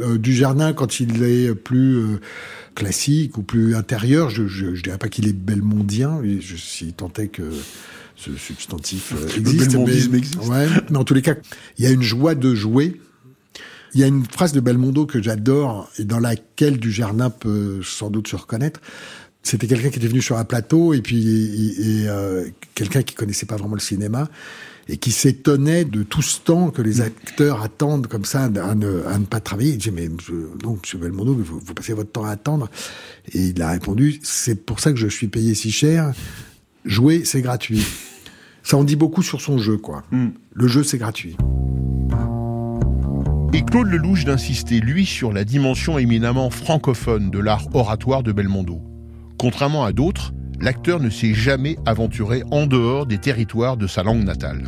euh, 0.00 0.18
du 0.18 0.34
jardin 0.34 0.72
quand 0.72 1.00
il 1.00 1.22
est 1.22 1.54
plus 1.54 1.96
euh, 1.96 2.20
classique 2.74 3.38
ou 3.38 3.42
plus 3.42 3.74
intérieur. 3.74 4.30
Je, 4.30 4.46
je, 4.46 4.74
je 4.74 4.82
dirais 4.82 4.98
pas 4.98 5.08
qu'il 5.08 5.26
est 5.28 5.36
belmondien, 5.36 6.20
je 6.40 6.56
si 6.56 6.92
tant 6.92 7.12
est 7.18 7.28
que 7.28 7.50
ce 8.18 8.36
substantif 8.36 9.12
euh, 9.12 9.28
existe. 9.36 9.72
Le 9.72 9.84
mais, 9.84 10.16
existe. 10.16 10.36
Ouais, 10.46 10.66
mais 10.90 10.98
en 10.98 11.04
tous 11.04 11.14
les 11.14 11.22
cas, 11.22 11.36
il 11.78 11.84
y 11.84 11.86
a 11.86 11.90
une 11.90 12.02
joie 12.02 12.34
de 12.34 12.54
jouer. 12.54 13.00
Il 13.94 14.00
y 14.00 14.04
a 14.04 14.06
une 14.06 14.24
phrase 14.24 14.52
de 14.52 14.60
Belmondo 14.60 15.06
que 15.06 15.22
j'adore 15.22 15.88
et 15.98 16.04
dans 16.04 16.18
laquelle 16.18 16.78
Dujardin 16.78 17.30
peut 17.30 17.80
sans 17.82 18.10
doute 18.10 18.28
se 18.28 18.36
reconnaître. 18.36 18.80
C'était 19.42 19.66
quelqu'un 19.66 19.88
qui 19.88 19.98
était 19.98 20.08
venu 20.08 20.20
sur 20.20 20.36
un 20.36 20.44
plateau 20.44 20.92
et 20.92 21.00
puis 21.00 21.26
et, 21.26 22.02
et, 22.02 22.08
euh, 22.08 22.46
quelqu'un 22.74 23.02
qui 23.02 23.14
connaissait 23.14 23.46
pas 23.46 23.56
vraiment 23.56 23.76
le 23.76 23.80
cinéma 23.80 24.28
et 24.88 24.96
qui 24.96 25.10
s'étonnait 25.10 25.84
de 25.84 26.02
tout 26.02 26.22
ce 26.22 26.40
temps 26.40 26.70
que 26.70 26.82
les 26.82 27.00
acteurs 27.00 27.62
attendent 27.62 28.08
comme 28.08 28.24
ça 28.24 28.44
à 28.44 28.48
ne, 28.74 29.02
à 29.06 29.18
ne 29.18 29.24
pas 29.24 29.40
travailler. 29.40 29.72
Il 29.72 29.78
dit 29.78 29.90
mais 29.90 30.08
non, 30.64 30.78
Monsieur 30.82 30.98
Belmondo, 30.98 31.34
vous, 31.34 31.60
vous 31.64 31.74
passez 31.74 31.94
votre 31.94 32.10
temps 32.10 32.24
à 32.24 32.30
attendre. 32.30 32.68
Et 33.32 33.48
il 33.48 33.62
a 33.62 33.70
répondu 33.70 34.20
c'est 34.22 34.66
pour 34.66 34.80
ça 34.80 34.90
que 34.90 34.98
je 34.98 35.08
suis 35.08 35.28
payé 35.28 35.54
si 35.54 35.70
cher. 35.70 36.12
Jouer, 36.88 37.20
c'est 37.26 37.42
gratuit. 37.42 37.86
Ça 38.62 38.78
en 38.78 38.82
dit 38.82 38.96
beaucoup 38.96 39.20
sur 39.20 39.42
son 39.42 39.58
jeu, 39.58 39.76
quoi. 39.76 40.04
Mm. 40.10 40.28
Le 40.54 40.68
jeu, 40.68 40.82
c'est 40.82 40.96
gratuit. 40.96 41.36
Et 43.52 43.62
Claude 43.62 43.88
Lelouch 43.88 44.24
d'insister, 44.24 44.80
lui, 44.80 45.04
sur 45.04 45.30
la 45.34 45.44
dimension 45.44 45.98
éminemment 45.98 46.48
francophone 46.48 47.30
de 47.30 47.38
l'art 47.38 47.66
oratoire 47.74 48.22
de 48.22 48.32
Belmondo. 48.32 48.80
Contrairement 49.38 49.84
à 49.84 49.92
d'autres, 49.92 50.32
l'acteur 50.60 50.98
ne 50.98 51.10
s'est 51.10 51.34
jamais 51.34 51.76
aventuré 51.84 52.42
en 52.50 52.66
dehors 52.66 53.04
des 53.04 53.18
territoires 53.18 53.76
de 53.76 53.86
sa 53.86 54.02
langue 54.02 54.24
natale. 54.24 54.66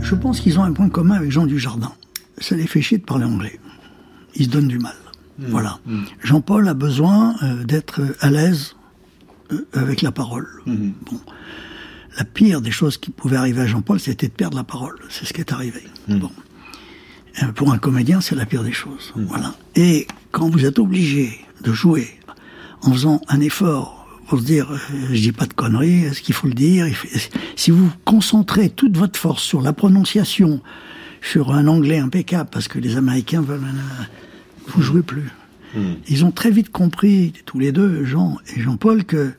Je 0.00 0.14
pense 0.14 0.40
qu'ils 0.40 0.60
ont 0.60 0.62
un 0.62 0.72
point 0.72 0.88
commun 0.88 1.16
avec 1.16 1.32
Jean 1.32 1.46
Dujardin. 1.46 1.92
Ça 2.38 2.54
les 2.54 2.68
fait 2.68 2.82
chier 2.82 2.98
de 2.98 3.04
parler 3.04 3.24
anglais. 3.24 3.58
Ils 4.36 4.44
se 4.44 4.50
donnent 4.50 4.68
du 4.68 4.78
mal. 4.78 4.94
Mmh. 5.40 5.44
Voilà. 5.48 5.80
Mmh. 5.86 6.02
Jean-Paul 6.22 6.68
a 6.68 6.74
besoin 6.74 7.34
euh, 7.42 7.64
d'être 7.64 8.00
à 8.20 8.30
l'aise 8.30 8.75
avec 9.72 10.02
la 10.02 10.12
parole. 10.12 10.46
Mmh. 10.66 10.90
Bon 11.10 11.20
la 12.16 12.24
pire 12.24 12.60
des 12.60 12.70
choses 12.70 12.96
qui 12.96 13.10
pouvaient 13.10 13.36
arriver 13.36 13.62
à 13.62 13.66
Jean-Paul, 13.66 14.00
c'était 14.00 14.28
de 14.28 14.32
perdre 14.32 14.56
la 14.56 14.64
parole. 14.64 14.96
C'est 15.10 15.26
ce 15.26 15.32
qui 15.32 15.40
est 15.40 15.52
arrivé. 15.52 15.82
Mmh. 16.08 16.18
Bon. 16.18 16.30
Euh, 17.42 17.52
pour 17.52 17.72
un 17.72 17.78
comédien, 17.78 18.20
c'est 18.20 18.34
la 18.34 18.46
pire 18.46 18.62
des 18.62 18.72
choses. 18.72 19.12
Mmh. 19.14 19.24
Voilà. 19.24 19.54
Et 19.74 20.06
quand 20.32 20.48
vous 20.48 20.64
êtes 20.64 20.78
obligé 20.78 21.38
de 21.62 21.72
jouer 21.72 22.08
en 22.82 22.92
faisant 22.92 23.20
un 23.28 23.40
effort 23.40 24.06
pour 24.28 24.40
se 24.40 24.44
dire, 24.44 24.70
euh, 24.72 24.78
je 25.10 25.20
dis 25.20 25.32
pas 25.32 25.46
de 25.46 25.52
conneries, 25.52 26.04
est-ce 26.04 26.22
qu'il 26.22 26.34
faut 26.34 26.48
le 26.48 26.54
dire 26.54 26.86
Si 27.54 27.70
vous 27.70 27.90
concentrez 28.04 28.70
toute 28.70 28.96
votre 28.96 29.18
force 29.18 29.42
sur 29.42 29.60
la 29.60 29.72
prononciation, 29.72 30.60
sur 31.20 31.52
un 31.52 31.66
anglais 31.66 31.98
impeccable, 31.98 32.48
parce 32.50 32.68
que 32.68 32.78
les 32.78 32.96
Américains 32.96 33.42
veulent, 33.42 33.60
euh, 33.62 34.04
vous 34.68 34.82
jouez 34.82 35.02
plus. 35.02 35.30
Mmh. 35.76 35.80
Ils 36.08 36.24
ont 36.24 36.30
très 36.32 36.50
vite 36.50 36.70
compris, 36.70 37.32
tous 37.44 37.58
les 37.58 37.70
deux, 37.70 38.04
Jean 38.04 38.38
et 38.56 38.60
Jean-Paul, 38.60 39.04
que 39.04 39.32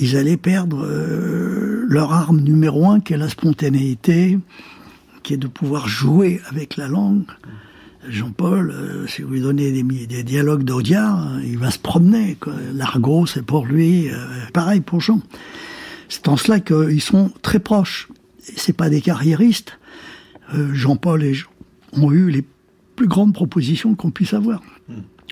ils 0.00 0.16
allaient 0.16 0.36
perdre 0.36 0.84
euh, 0.84 1.84
leur 1.88 2.12
arme 2.12 2.40
numéro 2.40 2.88
un, 2.88 3.00
qui 3.00 3.14
est 3.14 3.16
la 3.16 3.28
spontanéité, 3.28 4.38
qui 5.22 5.34
est 5.34 5.38
de 5.38 5.48
pouvoir 5.48 5.88
jouer 5.88 6.40
avec 6.48 6.76
la 6.76 6.88
langue. 6.88 7.24
Jean-Paul, 8.08 8.70
euh, 8.70 9.06
si 9.08 9.22
vous 9.22 9.32
lui 9.32 9.40
donnez 9.40 9.72
des, 9.72 10.22
dialogues 10.22 10.62
d'Audiard, 10.62 11.40
il 11.44 11.58
va 11.58 11.70
se 11.70 11.78
promener. 11.78 12.38
L'argot, 12.74 13.26
c'est 13.26 13.44
pour 13.44 13.66
lui. 13.66 14.08
Euh, 14.08 14.14
pareil 14.52 14.80
pour 14.80 15.00
Jean. 15.00 15.20
C'est 16.08 16.28
en 16.28 16.36
cela 16.36 16.60
qu'ils 16.60 17.02
sont 17.02 17.30
très 17.42 17.58
proches. 17.58 18.08
C'est 18.38 18.72
pas 18.72 18.88
des 18.88 19.00
carriéristes. 19.00 19.78
Jean-Paul 20.72 21.22
et 21.22 21.34
Jean 21.34 21.50
ont 21.92 22.10
eu 22.12 22.30
les 22.30 22.44
plus 22.96 23.08
grandes 23.08 23.34
propositions 23.34 23.94
qu'on 23.94 24.10
puisse 24.10 24.32
avoir. 24.32 24.62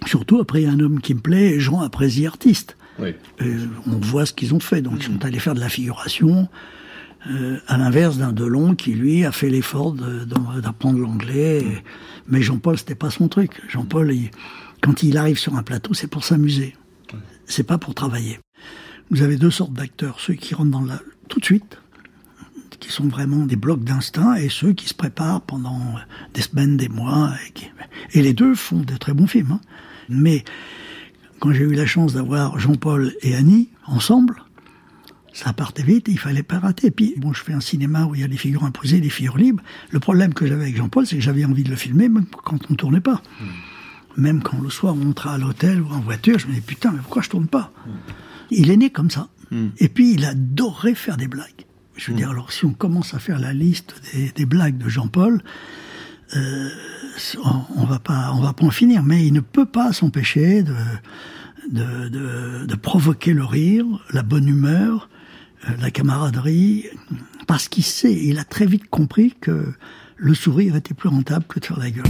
Surtout 0.04 0.38
après 0.38 0.66
un 0.66 0.78
homme 0.80 1.00
qui 1.00 1.14
me 1.14 1.20
plaît, 1.20 1.58
Jean 1.58 1.80
après 1.80 2.08
The 2.08 2.26
Artist. 2.26 2.76
Oui. 2.98 3.14
Euh, 3.40 3.66
on 3.86 3.98
voit 3.98 4.26
ce 4.26 4.32
qu'ils 4.32 4.54
ont 4.54 4.60
fait. 4.60 4.82
Donc, 4.82 4.98
ils 5.00 5.06
sont 5.06 5.24
allés 5.24 5.38
faire 5.38 5.54
de 5.54 5.60
la 5.60 5.68
figuration. 5.68 6.48
Euh, 7.28 7.58
à 7.66 7.76
l'inverse 7.76 8.18
d'un 8.18 8.32
Delon 8.32 8.74
qui, 8.74 8.92
lui, 8.92 9.24
a 9.24 9.32
fait 9.32 9.50
l'effort 9.50 9.94
d'apprendre 9.94 10.98
l'anglais. 10.98 11.64
Mais 12.28 12.42
Jean-Paul, 12.42 12.78
c'était 12.78 12.94
pas 12.94 13.10
son 13.10 13.28
truc. 13.28 13.60
Jean-Paul, 13.68 14.12
quand 14.80 15.02
il 15.02 15.16
arrive 15.16 15.38
sur 15.38 15.56
un 15.56 15.62
plateau, 15.62 15.94
c'est 15.94 16.06
pour 16.06 16.24
s'amuser. 16.24 16.74
C'est 17.46 17.64
pas 17.64 17.78
pour 17.78 17.94
travailler. 17.94 18.38
Vous 19.10 19.22
avez 19.22 19.36
deux 19.36 19.50
sortes 19.50 19.72
d'acteurs. 19.72 20.20
Ceux 20.20 20.34
qui 20.34 20.54
rentrent 20.54 20.70
dans 20.70 20.84
la... 20.84 21.00
tout 21.28 21.40
de 21.40 21.44
suite, 21.44 21.78
qui 22.80 22.90
sont 22.90 23.08
vraiment 23.08 23.46
des 23.46 23.56
blocs 23.56 23.82
d'instinct, 23.82 24.34
et 24.34 24.48
ceux 24.48 24.72
qui 24.72 24.88
se 24.88 24.94
préparent 24.94 25.40
pendant 25.40 25.80
des 26.34 26.42
semaines, 26.42 26.76
des 26.76 26.88
mois. 26.88 27.32
Et, 28.12 28.22
les 28.22 28.34
deux 28.34 28.54
font 28.54 28.80
de 28.80 28.96
très 28.96 29.14
bons 29.14 29.26
films. 29.26 29.52
Hein. 29.52 29.60
Mais 30.08 30.44
quand 31.38 31.52
j'ai 31.52 31.64
eu 31.64 31.74
la 31.74 31.86
chance 31.86 32.14
d'avoir 32.14 32.58
Jean-Paul 32.58 33.12
et 33.22 33.34
Annie 33.34 33.68
ensemble, 33.86 34.42
ça 35.32 35.52
partait 35.52 35.82
vite, 35.82 36.06
il 36.08 36.18
fallait 36.18 36.42
pas 36.42 36.58
rater. 36.58 36.86
Et 36.86 36.90
puis, 36.90 37.14
bon, 37.18 37.32
je 37.32 37.42
fais 37.42 37.52
un 37.52 37.60
cinéma 37.60 38.06
où 38.06 38.14
il 38.14 38.22
y 38.22 38.24
a 38.24 38.28
des 38.28 38.38
figures 38.38 38.64
imposées, 38.64 39.00
des 39.00 39.10
figures 39.10 39.36
libres. 39.36 39.62
Le 39.90 40.00
problème 40.00 40.32
que 40.32 40.46
j'avais 40.46 40.62
avec 40.62 40.76
Jean-Paul, 40.76 41.06
c'est 41.06 41.16
que 41.16 41.22
j'avais 41.22 41.44
envie 41.44 41.62
de 41.62 41.70
le 41.70 41.76
filmer 41.76 42.08
même 42.08 42.26
quand 42.26 42.58
on 42.68 42.72
ne 42.72 42.76
tournait 42.76 43.00
pas. 43.00 43.22
Hmm. 43.40 44.22
Même 44.22 44.42
quand 44.42 44.58
le 44.58 44.70
soir 44.70 44.94
on 44.98 45.04
rentrait 45.04 45.30
à 45.30 45.38
l'hôtel 45.38 45.82
ou 45.82 45.88
en 45.90 46.00
voiture, 46.00 46.38
je 46.38 46.46
me 46.46 46.52
disais 46.52 46.64
putain, 46.66 46.90
mais 46.92 47.00
pourquoi 47.00 47.20
je 47.20 47.28
tourne 47.28 47.48
pas? 47.48 47.70
Hmm. 47.86 47.90
Il 48.50 48.70
est 48.70 48.76
né 48.78 48.88
comme 48.88 49.10
ça. 49.10 49.28
Hmm. 49.50 49.68
Et 49.78 49.88
puis, 49.88 50.14
il 50.14 50.24
adorait 50.24 50.94
faire 50.94 51.18
des 51.18 51.28
blagues. 51.28 51.66
Je 51.96 52.10
veux 52.10 52.16
dire, 52.16 52.30
alors 52.30 52.52
si 52.52 52.64
on 52.64 52.72
commence 52.72 53.14
à 53.14 53.18
faire 53.18 53.38
la 53.38 53.52
liste 53.52 53.94
des, 54.36 54.46
blagues 54.46 54.76
de 54.76 54.88
Jean-Paul, 54.88 55.42
euh, 56.34 56.68
on, 57.76 57.84
va 57.84 57.98
pas, 57.98 58.32
on 58.34 58.40
va 58.40 58.52
pas 58.52 58.64
en 58.64 58.70
finir. 58.70 59.02
Mais 59.02 59.26
il 59.26 59.32
ne 59.32 59.40
peut 59.40 59.66
pas 59.66 59.92
s'empêcher 59.92 60.62
de 60.62 60.74
de, 61.70 62.64
de, 62.64 62.74
provoquer 62.76 63.32
le 63.32 63.44
rire, 63.44 63.84
la 64.12 64.22
bonne 64.22 64.48
humeur, 64.48 65.08
euh, 65.68 65.72
la 65.80 65.90
camaraderie, 65.90 66.86
parce 67.46 67.68
qu'il 67.68 67.84
sait, 67.84 68.12
il 68.12 68.38
a 68.38 68.44
très 68.44 68.66
vite 68.66 68.88
compris 68.88 69.34
que 69.40 69.72
le 70.16 70.34
sourire 70.34 70.76
était 70.76 70.94
plus 70.94 71.08
rentable 71.08 71.44
que 71.46 71.60
de 71.60 71.66
faire 71.66 71.78
la 71.78 71.90
gueule. 71.90 72.04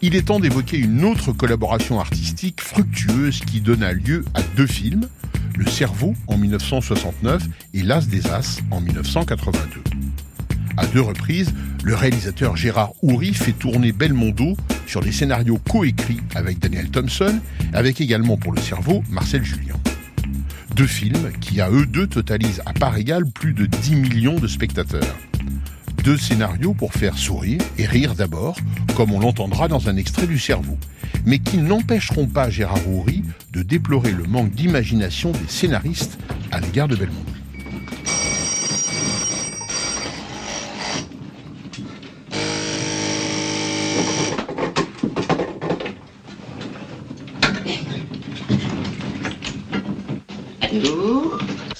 Il 0.00 0.14
est 0.14 0.26
temps 0.26 0.40
d'évoquer 0.40 0.78
une 0.78 1.04
autre 1.04 1.32
collaboration 1.32 1.98
artistique 1.98 2.60
fructueuse 2.60 3.40
qui 3.40 3.60
donna 3.60 3.92
lieu 3.92 4.24
à 4.34 4.42
deux 4.56 4.66
films, 4.66 5.08
Le 5.56 5.66
Cerveau 5.66 6.14
en 6.28 6.38
1969 6.38 7.42
et 7.74 7.82
L'As 7.82 8.06
des 8.06 8.26
As 8.28 8.60
en 8.70 8.80
1982. 8.80 10.07
À 10.78 10.86
deux 10.86 11.00
reprises, 11.00 11.52
le 11.82 11.96
réalisateur 11.96 12.56
Gérard 12.56 12.92
Houry 13.02 13.34
fait 13.34 13.50
tourner 13.50 13.90
Belmondo 13.90 14.56
sur 14.86 15.00
des 15.00 15.10
scénarios 15.10 15.58
coécrits 15.68 16.20
avec 16.36 16.60
Daniel 16.60 16.88
Thompson, 16.88 17.40
avec 17.72 18.00
également 18.00 18.36
pour 18.36 18.52
Le 18.52 18.60
Cerveau 18.60 19.02
Marcel 19.10 19.44
Julien. 19.44 19.74
Deux 20.76 20.86
films 20.86 21.32
qui, 21.40 21.60
à 21.60 21.68
eux 21.68 21.84
deux, 21.84 22.06
totalisent 22.06 22.62
à 22.64 22.74
part 22.74 22.96
égale 22.96 23.26
plus 23.26 23.54
de 23.54 23.66
10 23.66 23.96
millions 23.96 24.38
de 24.38 24.46
spectateurs. 24.46 25.18
Deux 26.04 26.16
scénarios 26.16 26.74
pour 26.74 26.92
faire 26.92 27.18
sourire 27.18 27.60
et 27.76 27.84
rire 27.84 28.14
d'abord, 28.14 28.56
comme 28.96 29.10
on 29.10 29.18
l'entendra 29.18 29.66
dans 29.66 29.88
un 29.88 29.96
extrait 29.96 30.28
du 30.28 30.38
cerveau, 30.38 30.78
mais 31.26 31.40
qui 31.40 31.56
n'empêcheront 31.58 32.28
pas 32.28 32.50
Gérard 32.50 32.86
Houry 32.86 33.24
de 33.52 33.62
déplorer 33.62 34.12
le 34.12 34.24
manque 34.24 34.52
d'imagination 34.52 35.32
des 35.32 35.48
scénaristes 35.48 36.20
à 36.52 36.60
l'égard 36.60 36.86
de 36.86 36.94
Belmondo. 36.94 37.37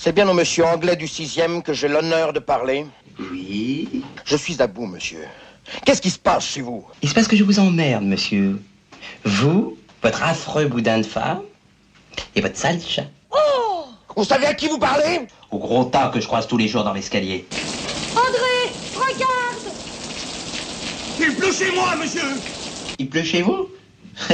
C'est 0.08 0.14
bien 0.14 0.26
au 0.26 0.32
monsieur 0.32 0.64
anglais 0.64 0.96
du 0.96 1.06
sixième 1.06 1.62
que 1.62 1.74
j'ai 1.74 1.86
l'honneur 1.86 2.32
de 2.32 2.38
parler 2.38 2.86
Oui. 3.30 4.02
Je 4.24 4.38
suis 4.38 4.62
à 4.62 4.66
bout, 4.66 4.86
monsieur. 4.86 5.26
Qu'est-ce 5.84 6.00
qui 6.00 6.08
se 6.08 6.18
passe 6.18 6.46
chez 6.46 6.62
vous? 6.62 6.86
Il 7.02 7.10
se 7.10 7.14
passe 7.14 7.28
que 7.28 7.36
je 7.36 7.44
vous 7.44 7.58
emmerde, 7.58 8.04
monsieur. 8.04 8.58
Vous, 9.26 9.76
votre 10.02 10.22
affreux 10.22 10.64
boudin 10.64 10.96
de 10.96 11.02
femme 11.02 11.42
et 12.34 12.40
votre 12.40 12.56
sale 12.56 12.80
chat. 12.80 13.04
Oh 13.30 13.84
Vous 14.16 14.24
savez 14.24 14.46
à 14.46 14.54
qui 14.54 14.68
vous 14.68 14.78
parlez? 14.78 15.26
Au 15.50 15.58
gros 15.58 15.84
tas 15.84 16.08
que 16.08 16.22
je 16.22 16.26
croise 16.26 16.46
tous 16.46 16.56
les 16.56 16.68
jours 16.68 16.84
dans 16.84 16.94
l'escalier. 16.94 17.46
André, 18.12 18.72
regarde 18.94 19.74
Il 21.20 21.34
pleut 21.34 21.52
chez 21.52 21.70
moi, 21.72 21.96
monsieur 21.96 22.40
Il 22.98 23.10
pleut 23.10 23.24
chez 23.24 23.42
vous? 23.42 23.68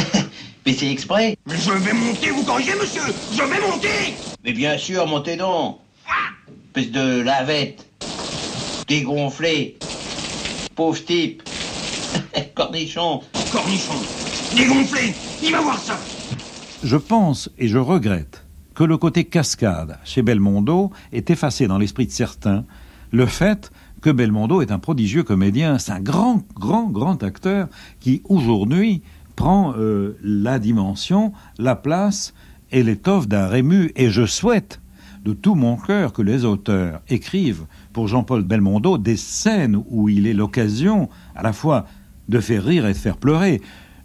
Mais 0.67 0.73
c'est 0.73 0.93
exprès. 0.93 1.37
Mais 1.47 1.57
je 1.57 1.73
vais 1.73 1.93
monter, 1.93 2.31
vous 2.31 2.45
corrigez, 2.45 2.77
monsieur 2.77 3.03
Je 3.33 3.43
vais 3.43 3.61
monter 3.61 4.15
Mais 4.45 4.53
bien 4.53 4.77
sûr, 4.77 5.07
montez 5.07 5.37
donc. 5.37 5.79
Espèce 6.67 6.93
de 6.93 7.23
lavette. 7.23 7.87
Dégonflé 8.87 9.79
Pauvre 10.75 11.03
type. 11.03 11.43
Cornichon. 12.55 13.23
Cornichon. 13.51 13.95
Dégonflé. 14.55 15.15
Il 15.43 15.51
va 15.51 15.63
voir 15.63 15.79
ça. 15.79 15.99
Je 16.83 16.97
pense 16.97 17.51
et 17.59 17.69
je 17.69 17.79
regrette 17.79 18.45
que 18.75 18.85
le 18.85 18.99
côté 18.99 19.25
cascade 19.25 19.99
chez 20.05 20.21
Belmondo 20.21 20.91
est 21.13 21.31
effacé 21.31 21.67
dans 21.67 21.79
l'esprit 21.79 22.07
de 22.07 22.13
certains 22.13 22.67
le 23.13 23.25
fait 23.25 23.73
que 24.03 24.11
Belmondo 24.11 24.61
est 24.61 24.73
un 24.73 24.79
prodigieux 24.79 25.23
comédien, 25.23 25.79
c'est 25.79 25.93
un 25.93 26.01
grand, 26.01 26.43
grand, 26.55 26.91
grand 26.91 27.23
acteur 27.23 27.69
qui 28.01 28.21
aujourd'hui 28.25 29.03
prend 29.37 29.73
euh, 29.79 30.19
la 30.23 30.59
dimension, 30.59 31.33
la 31.59 31.77
place 31.77 32.35
et 32.75 32.83
l'étoffe 32.83 33.29
d'un 33.29 33.47
Rému. 33.47 33.93
Et 33.97 34.11
je 34.11 34.27
souhaite 34.27 34.81
de 35.25 35.33
tout 35.33 35.55
mon 35.55 35.77
cœur 35.77 36.13
que 36.13 36.21
les 36.21 36.45
auteurs 36.45 37.01
écrivent 37.09 37.65
pour 37.95 38.09
Jean-Paul 38.09 38.43
Belmondo 38.43 38.99
des 38.99 39.17
scènes 39.17 39.83
où 39.89 40.11
il 40.11 40.27
est 40.27 40.35
l'occasion 40.35 41.09
à 41.35 41.43
la 41.43 41.55
fois 41.55 41.87
de 42.29 42.41
faire 42.41 42.65
rire 42.65 42.87
et 42.87 42.93
de 42.93 42.99
faire 42.99 43.17
pleurer. 43.17 43.63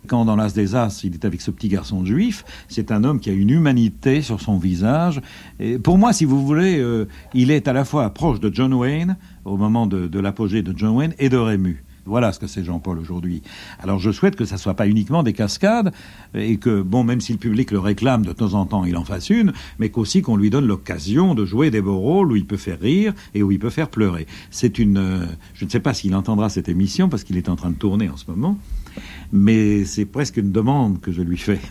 Quand 0.08 0.24
dans 0.24 0.38
l'As 0.38 0.54
des 0.54 0.76
As, 0.76 1.04
il 1.04 1.16
est 1.16 1.26
avec 1.26 1.42
ce 1.42 1.52
petit 1.52 1.68
garçon 1.68 2.06
juif, 2.06 2.46
c'est 2.70 2.92
un 2.92 3.04
homme 3.04 3.20
qui 3.20 3.30
a 3.30 3.34
une 3.34 3.50
humanité 3.50 4.22
sur 4.22 4.40
son 4.40 4.58
visage. 4.58 5.20
Et 5.60 5.78
pour 5.78 5.98
moi, 5.98 6.14
si 6.14 6.24
vous 6.24 6.46
voulez, 6.46 6.80
euh, 6.80 7.06
il 7.34 7.52
est 7.52 7.68
à 7.68 7.74
la 7.74 7.84
fois 7.84 8.10
proche 8.14 8.40
de 8.40 8.50
John 8.54 8.74
Wayne, 8.74 9.18
au 9.44 9.58
moment 9.58 9.88
de, 9.88 10.08
de 10.08 10.20
l'apogée 10.20 10.62
de 10.62 10.74
John 10.78 10.96
Wayne, 10.96 11.14
et 11.20 11.28
de 11.28 11.38
Rému. 11.38 11.84
Voilà 12.06 12.32
ce 12.32 12.40
que 12.40 12.48
c'est 12.48 12.64
Jean-Paul 12.64 13.00
aujourd'hui. 13.00 13.42
Alors 13.80 14.00
je 14.00 14.12
souhaite 14.12 14.36
que 14.36 14.46
ça 14.46 14.58
soit 14.58 14.74
pas 14.74 14.88
uniquement 14.88 15.24
des 15.24 15.34
cascades 15.34 15.92
et 16.34 16.58
que, 16.58 16.82
bon, 16.82 17.04
même 17.04 17.22
si 17.22 17.34
le 17.34 17.38
public 17.38 17.72
le 17.72 17.80
réclame 17.80 18.26
de 18.26 18.34
temps 18.34 18.54
en 18.54 18.66
temps, 18.66 18.86
il 18.86 18.98
en 18.98 19.06
fasse 19.06 19.30
une, 19.30 19.54
mais 19.78 19.90
qu'aussi 19.90 20.22
qu'on 20.22 20.38
lui 20.38 20.50
donne 20.50 20.66
l'occasion 20.66 21.36
de 21.36 21.46
jouer 21.46 21.72
des 21.72 21.82
beaux 21.82 22.00
rôles 22.00 22.32
où 22.32 22.36
il 22.36 22.46
peut 22.46 22.58
faire 22.58 22.80
rire 22.80 23.14
et 23.34 23.44
où 23.44 23.52
il 23.52 23.60
peut 23.60 23.70
faire 23.70 23.90
pleurer. 23.90 24.28
C'est 24.52 24.80
une, 24.80 24.98
euh, 24.98 25.26
je 25.54 25.66
ne 25.66 25.70
sais 25.70 25.80
pas 25.80 25.94
s'il 25.94 26.16
entendra 26.16 26.50
cette 26.50 26.70
émission 26.70 27.10
parce 27.10 27.24
qu'il 27.24 27.38
est 27.38 27.50
en 27.50 27.56
train 27.56 27.70
de 27.70 27.76
tourner 27.76 28.10
en 28.10 28.18
ce 28.18 28.26
moment, 28.28 28.58
mais 29.32 29.86
c'est 29.86 30.06
presque 30.06 30.38
une 30.38 30.52
demande 30.52 31.00
que 31.02 31.12
je 31.12 31.22
lui 31.22 31.38
fais. 31.38 31.60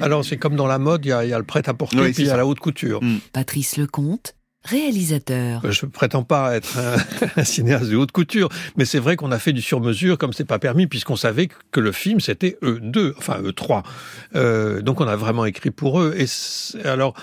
Alors 0.00 0.24
c'est 0.24 0.36
comme 0.36 0.56
dans 0.56 0.66
la 0.66 0.78
mode, 0.78 1.04
il 1.04 1.08
y, 1.08 1.12
a 1.12 1.38
le 1.38 1.44
prêt-à-porter 1.44 2.08
et 2.08 2.12
puis 2.12 2.24
il 2.24 2.26
y 2.26 2.30
a 2.30 2.36
la 2.36 2.46
haute 2.46 2.58
couture. 2.58 3.00
Patrice 3.32 3.76
Lecomte 3.76 4.34
réalisateur. 4.64 5.60
Je 5.70 5.86
prétends 5.86 6.22
pas 6.22 6.56
être 6.56 6.78
un, 7.36 7.44
cinéaste 7.44 7.90
de 7.90 7.96
haute 7.96 8.12
couture, 8.12 8.48
mais 8.76 8.84
c'est 8.84 8.98
vrai 8.98 9.16
qu'on 9.16 9.32
a 9.32 9.38
fait 9.38 9.52
du 9.52 9.62
sur-mesure 9.62 10.18
comme 10.18 10.32
c'est 10.32 10.44
pas 10.44 10.58
permis 10.58 10.86
puisqu'on 10.86 11.16
savait 11.16 11.48
que 11.70 11.80
le 11.80 11.92
film 11.92 12.20
c'était 12.20 12.58
eux 12.62 12.78
deux, 12.80 13.14
enfin 13.18 13.40
eux 13.42 13.52
trois. 13.52 13.82
Euh, 14.34 14.82
donc 14.82 15.00
on 15.00 15.08
a 15.08 15.16
vraiment 15.16 15.44
écrit 15.44 15.70
pour 15.70 16.00
eux. 16.00 16.14
Et 16.16 16.26
alors 16.86 17.14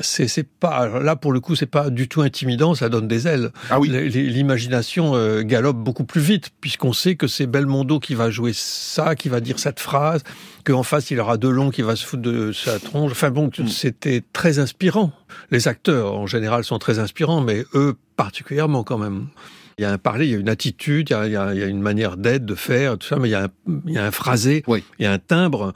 c'est 0.00 0.48
pas 0.48 1.00
là 1.00 1.16
pour 1.16 1.32
le 1.32 1.40
coup 1.40 1.54
c'est 1.54 1.66
pas 1.66 1.90
du 1.90 2.08
tout 2.08 2.22
intimidant 2.22 2.74
ça 2.74 2.88
donne 2.88 3.08
des 3.08 3.26
ailes. 3.28 3.50
Ah 3.70 3.78
oui. 3.78 3.88
L'imagination 3.88 5.14
euh, 5.14 5.42
galope 5.42 5.76
beaucoup 5.76 6.04
plus 6.04 6.20
vite 6.20 6.50
puisqu'on 6.60 6.92
sait 6.92 7.16
que 7.16 7.26
c'est 7.26 7.46
Belmondo 7.46 8.00
qui 8.00 8.14
va 8.14 8.30
jouer 8.30 8.52
ça 8.54 9.14
qui 9.14 9.28
va 9.28 9.40
dire 9.40 9.58
cette 9.58 9.80
phrase 9.80 10.22
qu'en 10.64 10.82
face 10.82 11.10
il 11.10 11.20
aura 11.20 11.36
Delon 11.36 11.70
qui 11.70 11.82
va 11.82 11.96
se 11.96 12.04
foutre 12.04 12.22
de 12.22 12.52
sa 12.52 12.78
tronche. 12.78 13.12
Enfin 13.12 13.30
bon 13.30 13.50
mm. 13.56 13.68
c'était 13.68 14.22
très 14.32 14.58
inspirant. 14.58 15.12
Les 15.50 15.68
acteurs 15.68 16.14
en 16.14 16.26
général 16.26 16.64
sont 16.64 16.78
très 16.78 16.98
inspirants 16.98 17.40
mais 17.40 17.64
eux 17.74 17.96
particulièrement 18.16 18.84
quand 18.84 18.98
même. 18.98 19.26
Il 19.78 19.82
y 19.82 19.84
a 19.86 19.90
un 19.90 19.98
parler, 19.98 20.26
il 20.26 20.32
y 20.32 20.34
a 20.34 20.38
une 20.38 20.50
attitude, 20.50 21.08
il 21.10 21.12
y 21.12 21.36
a, 21.36 21.52
il 21.54 21.58
y 21.58 21.62
a 21.62 21.66
une 21.66 21.80
manière 21.80 22.18
d'être, 22.18 22.44
de 22.44 22.54
faire, 22.54 22.98
tout 22.98 23.06
ça, 23.06 23.16
mais 23.16 23.28
il 23.28 23.32
y 23.32 23.34
a 23.34 23.44
un, 23.44 23.48
il 23.86 23.94
y 23.94 23.98
a 23.98 24.04
un 24.04 24.10
phrasé, 24.10 24.62
oui. 24.66 24.84
il 24.98 25.04
y 25.04 25.06
a 25.06 25.12
un 25.12 25.18
timbre 25.18 25.72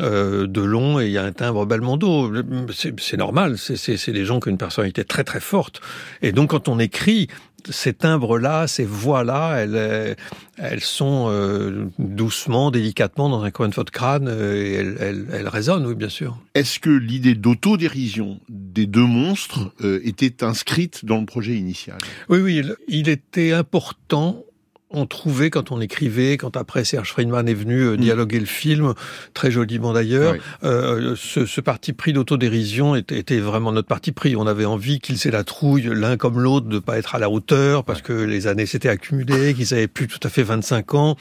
euh, 0.00 0.46
de 0.46 0.60
long 0.60 1.00
et 1.00 1.06
il 1.06 1.12
y 1.12 1.18
a 1.18 1.24
un 1.24 1.32
timbre 1.32 1.66
Belmondo. 1.66 2.32
C'est 2.70 3.16
normal, 3.16 3.56
c'est 3.58 4.12
des 4.12 4.24
gens 4.24 4.40
qui 4.40 4.48
ont 4.48 4.52
une 4.52 4.58
personnalité 4.58 5.04
très 5.04 5.24
très 5.24 5.40
forte. 5.40 5.80
Et 6.22 6.32
donc 6.32 6.50
quand 6.50 6.68
on 6.68 6.78
écrit, 6.78 7.28
ces 7.68 7.92
timbres-là, 7.92 8.66
ces 8.68 8.84
voix-là, 8.84 9.56
elles, 9.56 10.16
elles 10.56 10.80
sont 10.80 11.26
euh, 11.28 11.86
doucement, 11.98 12.70
délicatement 12.70 13.28
dans 13.28 13.42
un 13.42 13.50
coin 13.50 13.68
de 13.68 13.74
votre 13.74 13.92
crâne 13.92 14.28
euh, 14.28 14.54
et 14.54 14.74
elles, 14.74 14.96
elles, 15.00 15.26
elles, 15.32 15.48
résonnent, 15.48 15.86
oui, 15.86 15.94
bien 15.94 16.08
sûr. 16.08 16.38
Est-ce 16.54 16.78
que 16.78 16.90
l'idée 16.90 17.34
d'autodérision 17.34 18.38
des 18.48 18.86
deux 18.86 19.06
monstres 19.06 19.72
était 19.82 20.44
inscrite 20.44 21.04
dans 21.04 21.18
le 21.18 21.26
projet 21.26 21.56
initial? 21.56 21.98
Oui, 22.28 22.38
oui, 22.38 22.62
il 22.86 23.08
était 23.08 23.52
important 23.52 24.44
on 24.90 25.06
trouvait 25.06 25.50
quand 25.50 25.70
on 25.70 25.80
écrivait, 25.80 26.38
quand 26.38 26.56
après 26.56 26.84
Serge 26.84 27.10
Friedman 27.10 27.46
est 27.48 27.54
venu 27.54 27.80
euh, 27.82 27.96
dialoguer 27.96 28.40
le 28.40 28.46
film, 28.46 28.94
très 29.34 29.50
joliment 29.50 29.92
d'ailleurs, 29.92 30.34
euh, 30.64 31.14
ce, 31.16 31.44
ce, 31.44 31.60
parti 31.60 31.92
pris 31.92 32.14
d'autodérision 32.14 32.94
était, 32.94 33.18
était, 33.18 33.38
vraiment 33.38 33.70
notre 33.70 33.88
parti 33.88 34.12
pris. 34.12 34.34
On 34.36 34.46
avait 34.46 34.64
envie 34.64 34.98
qu'ils 35.00 35.26
aient 35.26 35.30
la 35.30 35.44
trouille 35.44 35.82
l'un 35.82 36.16
comme 36.16 36.40
l'autre 36.40 36.68
de 36.68 36.78
pas 36.78 36.98
être 36.98 37.14
à 37.14 37.18
la 37.18 37.28
hauteur 37.28 37.84
parce 37.84 38.00
que 38.00 38.12
les 38.12 38.46
années 38.46 38.64
s'étaient 38.64 38.88
accumulées, 38.88 39.52
qu'ils 39.52 39.74
avaient 39.74 39.88
plus 39.88 40.06
tout 40.06 40.20
à 40.22 40.30
fait 40.30 40.42
25 40.42 40.94
ans, 40.94 41.16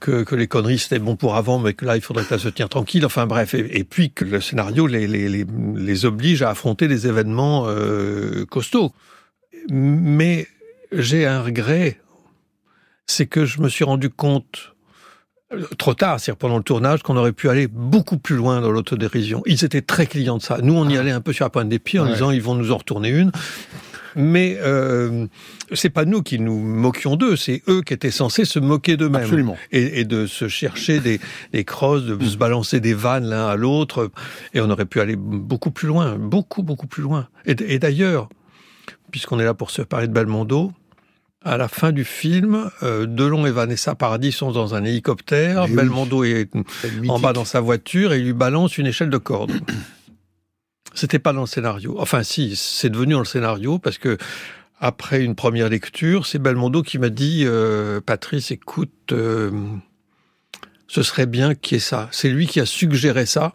que, 0.00 0.22
que 0.22 0.34
les 0.34 0.46
conneries 0.46 0.78
c'était 0.78 0.98
bon 0.98 1.16
pour 1.16 1.36
avant, 1.36 1.58
mais 1.58 1.74
que 1.74 1.84
là 1.84 1.96
il 1.96 2.02
faudrait 2.02 2.22
que 2.22 2.30
ça 2.30 2.38
se 2.38 2.48
tient 2.48 2.68
tranquille. 2.68 3.04
Enfin 3.04 3.26
bref, 3.26 3.54
et, 3.54 3.84
puis 3.84 4.10
que 4.10 4.24
le 4.24 4.40
scénario 4.40 4.86
les, 4.86 5.06
les, 5.06 5.28
les, 5.28 5.44
les, 5.76 6.04
oblige 6.06 6.42
à 6.42 6.50
affronter 6.50 6.88
des 6.88 7.06
événements 7.06 7.66
euh, 7.66 8.46
costauds. 8.46 8.92
Mais 9.68 10.46
j'ai 10.92 11.26
un 11.26 11.42
regret 11.42 11.98
c'est 13.06 13.26
que 13.26 13.44
je 13.44 13.60
me 13.60 13.68
suis 13.68 13.84
rendu 13.84 14.10
compte 14.10 14.74
euh, 15.52 15.64
trop 15.78 15.94
tard, 15.94 16.20
c'est-à-dire 16.20 16.38
pendant 16.38 16.56
le 16.56 16.62
tournage, 16.62 17.02
qu'on 17.02 17.16
aurait 17.16 17.32
pu 17.32 17.48
aller 17.48 17.66
beaucoup 17.66 18.18
plus 18.18 18.36
loin 18.36 18.60
dans 18.60 18.70
l'autodérision. 18.70 19.42
Ils 19.46 19.64
étaient 19.64 19.82
très 19.82 20.06
clients 20.06 20.38
de 20.38 20.42
ça. 20.42 20.58
Nous, 20.62 20.74
on 20.74 20.88
y 20.88 20.96
allait 20.96 21.10
un 21.10 21.20
peu 21.20 21.32
sur 21.32 21.44
la 21.44 21.50
pointe 21.50 21.68
des 21.68 21.78
pieds 21.78 22.00
en 22.00 22.06
disant 22.06 22.30
ils 22.30 22.42
vont 22.42 22.54
nous 22.54 22.72
en 22.72 22.78
retourner 22.78 23.10
une. 23.10 23.32
Mais 24.14 24.58
euh, 24.60 25.26
c'est 25.72 25.88
pas 25.88 26.04
nous 26.04 26.22
qui 26.22 26.38
nous 26.38 26.58
moquions 26.58 27.16
d'eux, 27.16 27.34
c'est 27.34 27.62
eux 27.66 27.80
qui 27.80 27.94
étaient 27.94 28.10
censés 28.10 28.44
se 28.44 28.58
moquer 28.58 28.98
d'eux-mêmes 28.98 29.54
et, 29.70 30.00
et, 30.00 30.04
de 30.04 30.26
se 30.26 30.48
chercher 30.48 31.00
des, 31.00 31.18
des 31.54 31.64
crosses, 31.64 32.04
de 32.04 32.22
se 32.22 32.36
balancer 32.36 32.80
des 32.80 32.92
vannes 32.92 33.24
l'un 33.24 33.46
à 33.46 33.56
l'autre. 33.56 34.10
Et 34.52 34.60
on 34.60 34.68
aurait 34.68 34.84
pu 34.84 35.00
aller 35.00 35.16
beaucoup 35.16 35.70
plus 35.70 35.88
loin, 35.88 36.16
beaucoup 36.16 36.62
beaucoup 36.62 36.86
plus 36.86 37.02
loin. 37.02 37.28
Et, 37.46 37.56
et 37.66 37.78
d'ailleurs, 37.78 38.28
puisqu'on 39.10 39.40
est 39.40 39.44
là 39.44 39.54
pour 39.54 39.70
se 39.70 39.80
parler 39.80 40.08
de 40.08 40.12
Belmondo, 40.12 40.72
à 41.44 41.56
la 41.56 41.68
fin 41.68 41.92
du 41.92 42.04
film, 42.04 42.70
euh, 42.82 43.06
Delon 43.06 43.46
et 43.46 43.50
Vanessa 43.50 43.94
Paradis 43.94 44.32
sont 44.32 44.52
dans 44.52 44.74
un 44.74 44.84
hélicoptère, 44.84 45.68
Belmondo 45.68 46.24
est 46.24 46.50
en 47.08 47.18
bas 47.18 47.32
dans 47.32 47.44
sa 47.44 47.60
voiture 47.60 48.12
et 48.12 48.18
il 48.18 48.24
lui 48.24 48.32
balance 48.32 48.78
une 48.78 48.86
échelle 48.86 49.10
de 49.10 49.18
corde. 49.18 49.52
C'était 50.94 51.18
pas 51.18 51.32
dans 51.32 51.40
le 51.42 51.46
scénario. 51.46 51.96
Enfin 51.98 52.22
si, 52.22 52.54
c'est 52.54 52.90
devenu 52.90 53.14
dans 53.14 53.20
le 53.20 53.24
scénario 53.24 53.78
parce 53.78 53.98
que 53.98 54.18
après 54.78 55.22
une 55.24 55.34
première 55.34 55.68
lecture, 55.68 56.26
c'est 56.26 56.38
Belmondo 56.38 56.82
qui 56.82 56.98
m'a 56.98 57.08
dit 57.08 57.44
euh, 57.44 58.00
Patrice, 58.00 58.50
écoute, 58.50 59.12
euh, 59.12 59.50
ce 60.86 61.02
serait 61.02 61.26
bien 61.26 61.54
qu'il 61.54 61.76
y 61.76 61.78
ait 61.78 61.80
ça. 61.80 62.08
C'est 62.10 62.28
lui 62.28 62.46
qui 62.46 62.60
a 62.60 62.66
suggéré 62.66 63.24
ça 63.26 63.52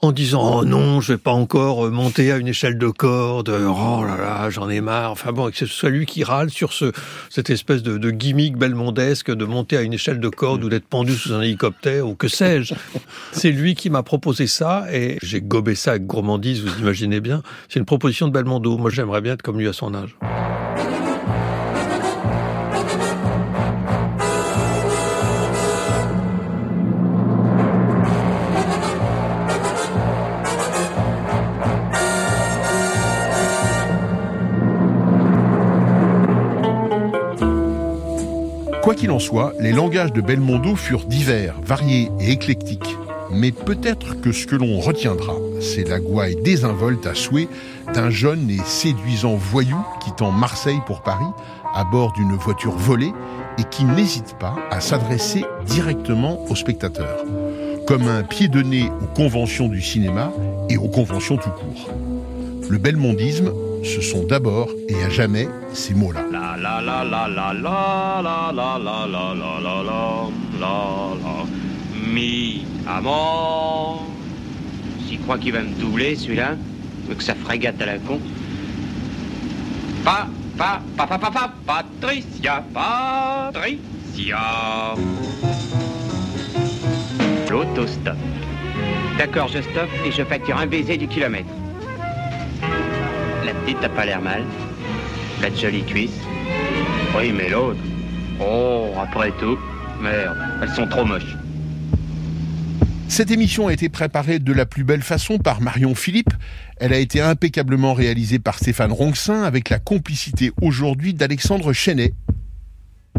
en 0.00 0.12
disant 0.12 0.60
oh 0.60 0.64
non, 0.64 1.00
je 1.00 1.14
vais 1.14 1.18
pas 1.18 1.32
encore 1.32 1.90
monter 1.90 2.30
à 2.30 2.36
une 2.36 2.48
échelle 2.48 2.76
de 2.76 2.88
corde, 2.88 3.48
oh 3.48 4.04
là 4.04 4.16
là, 4.16 4.50
j'en 4.50 4.68
ai 4.68 4.80
marre. 4.80 5.10
Enfin 5.12 5.32
bon, 5.32 5.50
que 5.50 5.56
ce 5.56 5.66
soit 5.66 5.88
lui 5.88 6.04
qui 6.04 6.22
râle 6.22 6.50
sur 6.50 6.72
ce 6.72 6.92
cette 7.30 7.50
espèce 7.50 7.82
de, 7.82 7.96
de 7.96 8.10
gimmick 8.10 8.56
belmondesque 8.56 9.30
de 9.30 9.44
monter 9.44 9.76
à 9.76 9.82
une 9.82 9.94
échelle 9.94 10.20
de 10.20 10.28
corde 10.28 10.64
ou 10.64 10.68
d'être 10.68 10.86
pendu 10.86 11.14
sous 11.14 11.32
un 11.32 11.40
hélicoptère 11.40 12.06
ou 12.06 12.14
que 12.14 12.28
sais-je. 12.28 12.74
C'est 13.32 13.52
lui 13.52 13.74
qui 13.74 13.90
m'a 13.90 14.02
proposé 14.02 14.46
ça 14.46 14.86
et 14.92 15.18
j'ai 15.22 15.40
gobé 15.40 15.74
ça 15.74 15.92
avec 15.92 16.06
gourmandise, 16.06 16.62
vous 16.62 16.78
imaginez 16.80 17.20
bien. 17.20 17.42
C'est 17.68 17.78
une 17.78 17.86
proposition 17.86 18.28
de 18.28 18.32
Belmondo. 18.32 18.76
Moi, 18.76 18.90
j'aimerais 18.90 19.20
bien 19.20 19.34
être 19.34 19.42
comme 19.42 19.58
lui 19.58 19.68
à 19.68 19.72
son 19.72 19.94
âge. 19.94 20.16
Quoi 38.86 38.94
qu'il 38.94 39.10
en 39.10 39.18
soit, 39.18 39.52
les 39.58 39.72
langages 39.72 40.12
de 40.12 40.20
Belmondo 40.20 40.76
furent 40.76 41.06
divers, 41.06 41.56
variés 41.60 42.08
et 42.20 42.30
éclectiques. 42.30 42.96
Mais 43.32 43.50
peut-être 43.50 44.20
que 44.20 44.30
ce 44.30 44.46
que 44.46 44.54
l'on 44.54 44.78
retiendra, 44.78 45.34
c'est 45.60 45.82
la 45.82 45.98
gouaille 45.98 46.36
désinvolte 46.36 47.04
à 47.04 47.16
souhait 47.16 47.48
d'un 47.92 48.10
jeune 48.10 48.48
et 48.48 48.60
séduisant 48.64 49.34
voyou 49.34 49.76
quittant 50.04 50.30
Marseille 50.30 50.78
pour 50.86 51.02
Paris 51.02 51.26
à 51.74 51.82
bord 51.82 52.12
d'une 52.12 52.36
voiture 52.36 52.76
volée 52.76 53.12
et 53.58 53.64
qui 53.64 53.84
n'hésite 53.84 54.36
pas 54.38 54.54
à 54.70 54.80
s'adresser 54.80 55.44
directement 55.66 56.44
aux 56.48 56.54
spectateurs, 56.54 57.24
comme 57.88 58.06
un 58.06 58.22
pied 58.22 58.46
de 58.46 58.62
nez 58.62 58.88
aux 59.02 59.16
conventions 59.16 59.66
du 59.66 59.82
cinéma 59.82 60.32
et 60.68 60.76
aux 60.76 60.86
conventions 60.86 61.38
tout 61.38 61.50
court. 61.50 61.90
Le 62.70 62.78
belmondisme 62.78 63.50
ce 63.82 64.00
sont 64.00 64.24
d'abord 64.24 64.68
et 64.88 65.02
à 65.02 65.08
jamais 65.08 65.48
ces 65.72 65.94
mots-là. 65.94 66.45
La 66.58 66.80
la 66.80 67.04
la 67.04 67.28
la 67.28 67.52
la 67.52 67.52
la 67.52 68.22
la 68.22 68.50
la 68.50 68.78
la 68.78 69.06
la 69.06 69.34
la 69.34 69.56
la 69.60 69.82
la 70.58 70.74
la 71.22 71.44
mi 72.14 72.64
amant. 72.88 74.06
S'il 75.06 75.20
croit 75.20 75.36
qu'il 75.36 75.52
va 75.52 75.60
me 75.60 75.74
doubler 75.78 76.16
celui-là, 76.16 76.56
que 77.14 77.22
ça 77.22 77.34
frégate 77.34 77.80
à 77.82 77.86
la 77.86 77.98
con. 77.98 78.18
Pa 80.02 80.28
pa 80.56 80.80
pa 80.96 81.06
pa 81.06 81.18
pa 81.18 81.30
pa 81.30 81.52
Patricia 81.66 82.64
Patricia. 82.72 84.40
L'autostop. 87.50 88.16
D'accord, 89.18 89.48
je 89.48 89.60
stoppe 89.60 89.90
et 90.06 90.10
je 90.10 90.22
facture 90.24 90.56
un 90.56 90.66
baiser 90.66 90.96
du 90.96 91.06
kilomètre. 91.06 91.52
La 93.44 93.52
petite, 93.52 93.80
t'as 93.82 93.90
pas 93.90 94.06
l'air 94.06 94.22
mal. 94.22 94.42
La 95.42 95.54
jolie 95.54 95.84
cuisse. 95.84 96.18
Oui, 97.16 97.32
mais 97.32 97.48
l'autre. 97.48 97.80
Oh, 98.40 98.90
après 99.00 99.32
tout. 99.40 99.58
Merde, 100.02 100.36
elles 100.62 100.68
sont 100.70 100.86
trop 100.86 101.04
moches. 101.04 101.36
Cette 103.08 103.30
émission 103.30 103.68
a 103.68 103.72
été 103.72 103.88
préparée 103.88 104.38
de 104.38 104.52
la 104.52 104.66
plus 104.66 104.84
belle 104.84 105.02
façon 105.02 105.38
par 105.38 105.62
Marion 105.62 105.94
Philippe. 105.94 106.34
Elle 106.76 106.92
a 106.92 106.98
été 106.98 107.22
impeccablement 107.22 107.94
réalisée 107.94 108.38
par 108.38 108.58
Stéphane 108.58 108.92
Ronxin 108.92 109.44
avec 109.44 109.70
la 109.70 109.78
complicité 109.78 110.52
aujourd'hui 110.60 111.14
d'Alexandre 111.14 111.72
Chenet. 111.72 112.12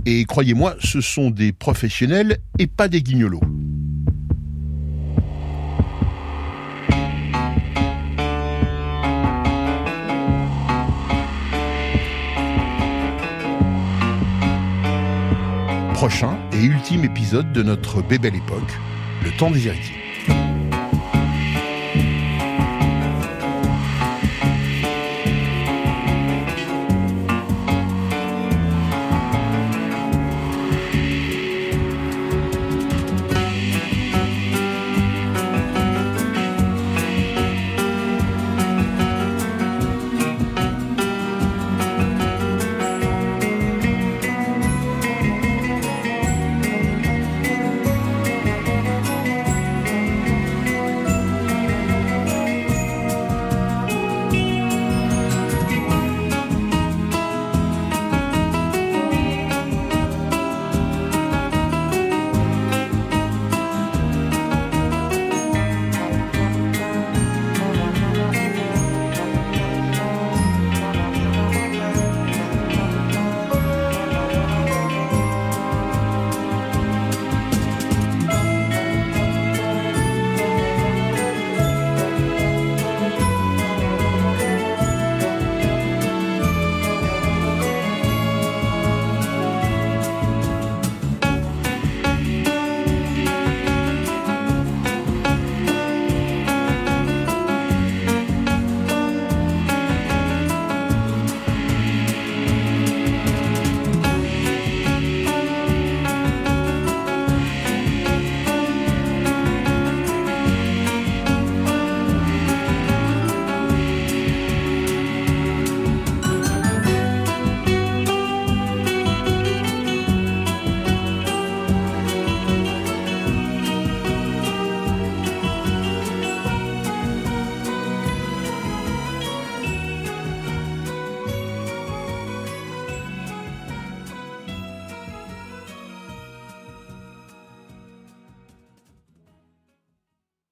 Et 0.06 0.26
croyez-moi, 0.26 0.76
ce 0.80 1.02
sont 1.02 1.32
des 1.32 1.52
professionnels 1.52 2.38
et 2.60 2.68
pas 2.68 2.90
des 2.90 3.02
guignolos. 3.02 3.42
Prochain 15.98 16.38
et 16.54 16.64
ultime 16.64 17.06
épisode 17.06 17.52
de 17.54 17.64
notre 17.64 18.04
Bébelle 18.04 18.36
Époque, 18.36 18.72
le 19.24 19.32
temps 19.32 19.50
des 19.50 19.66
héritiers. 19.66 20.07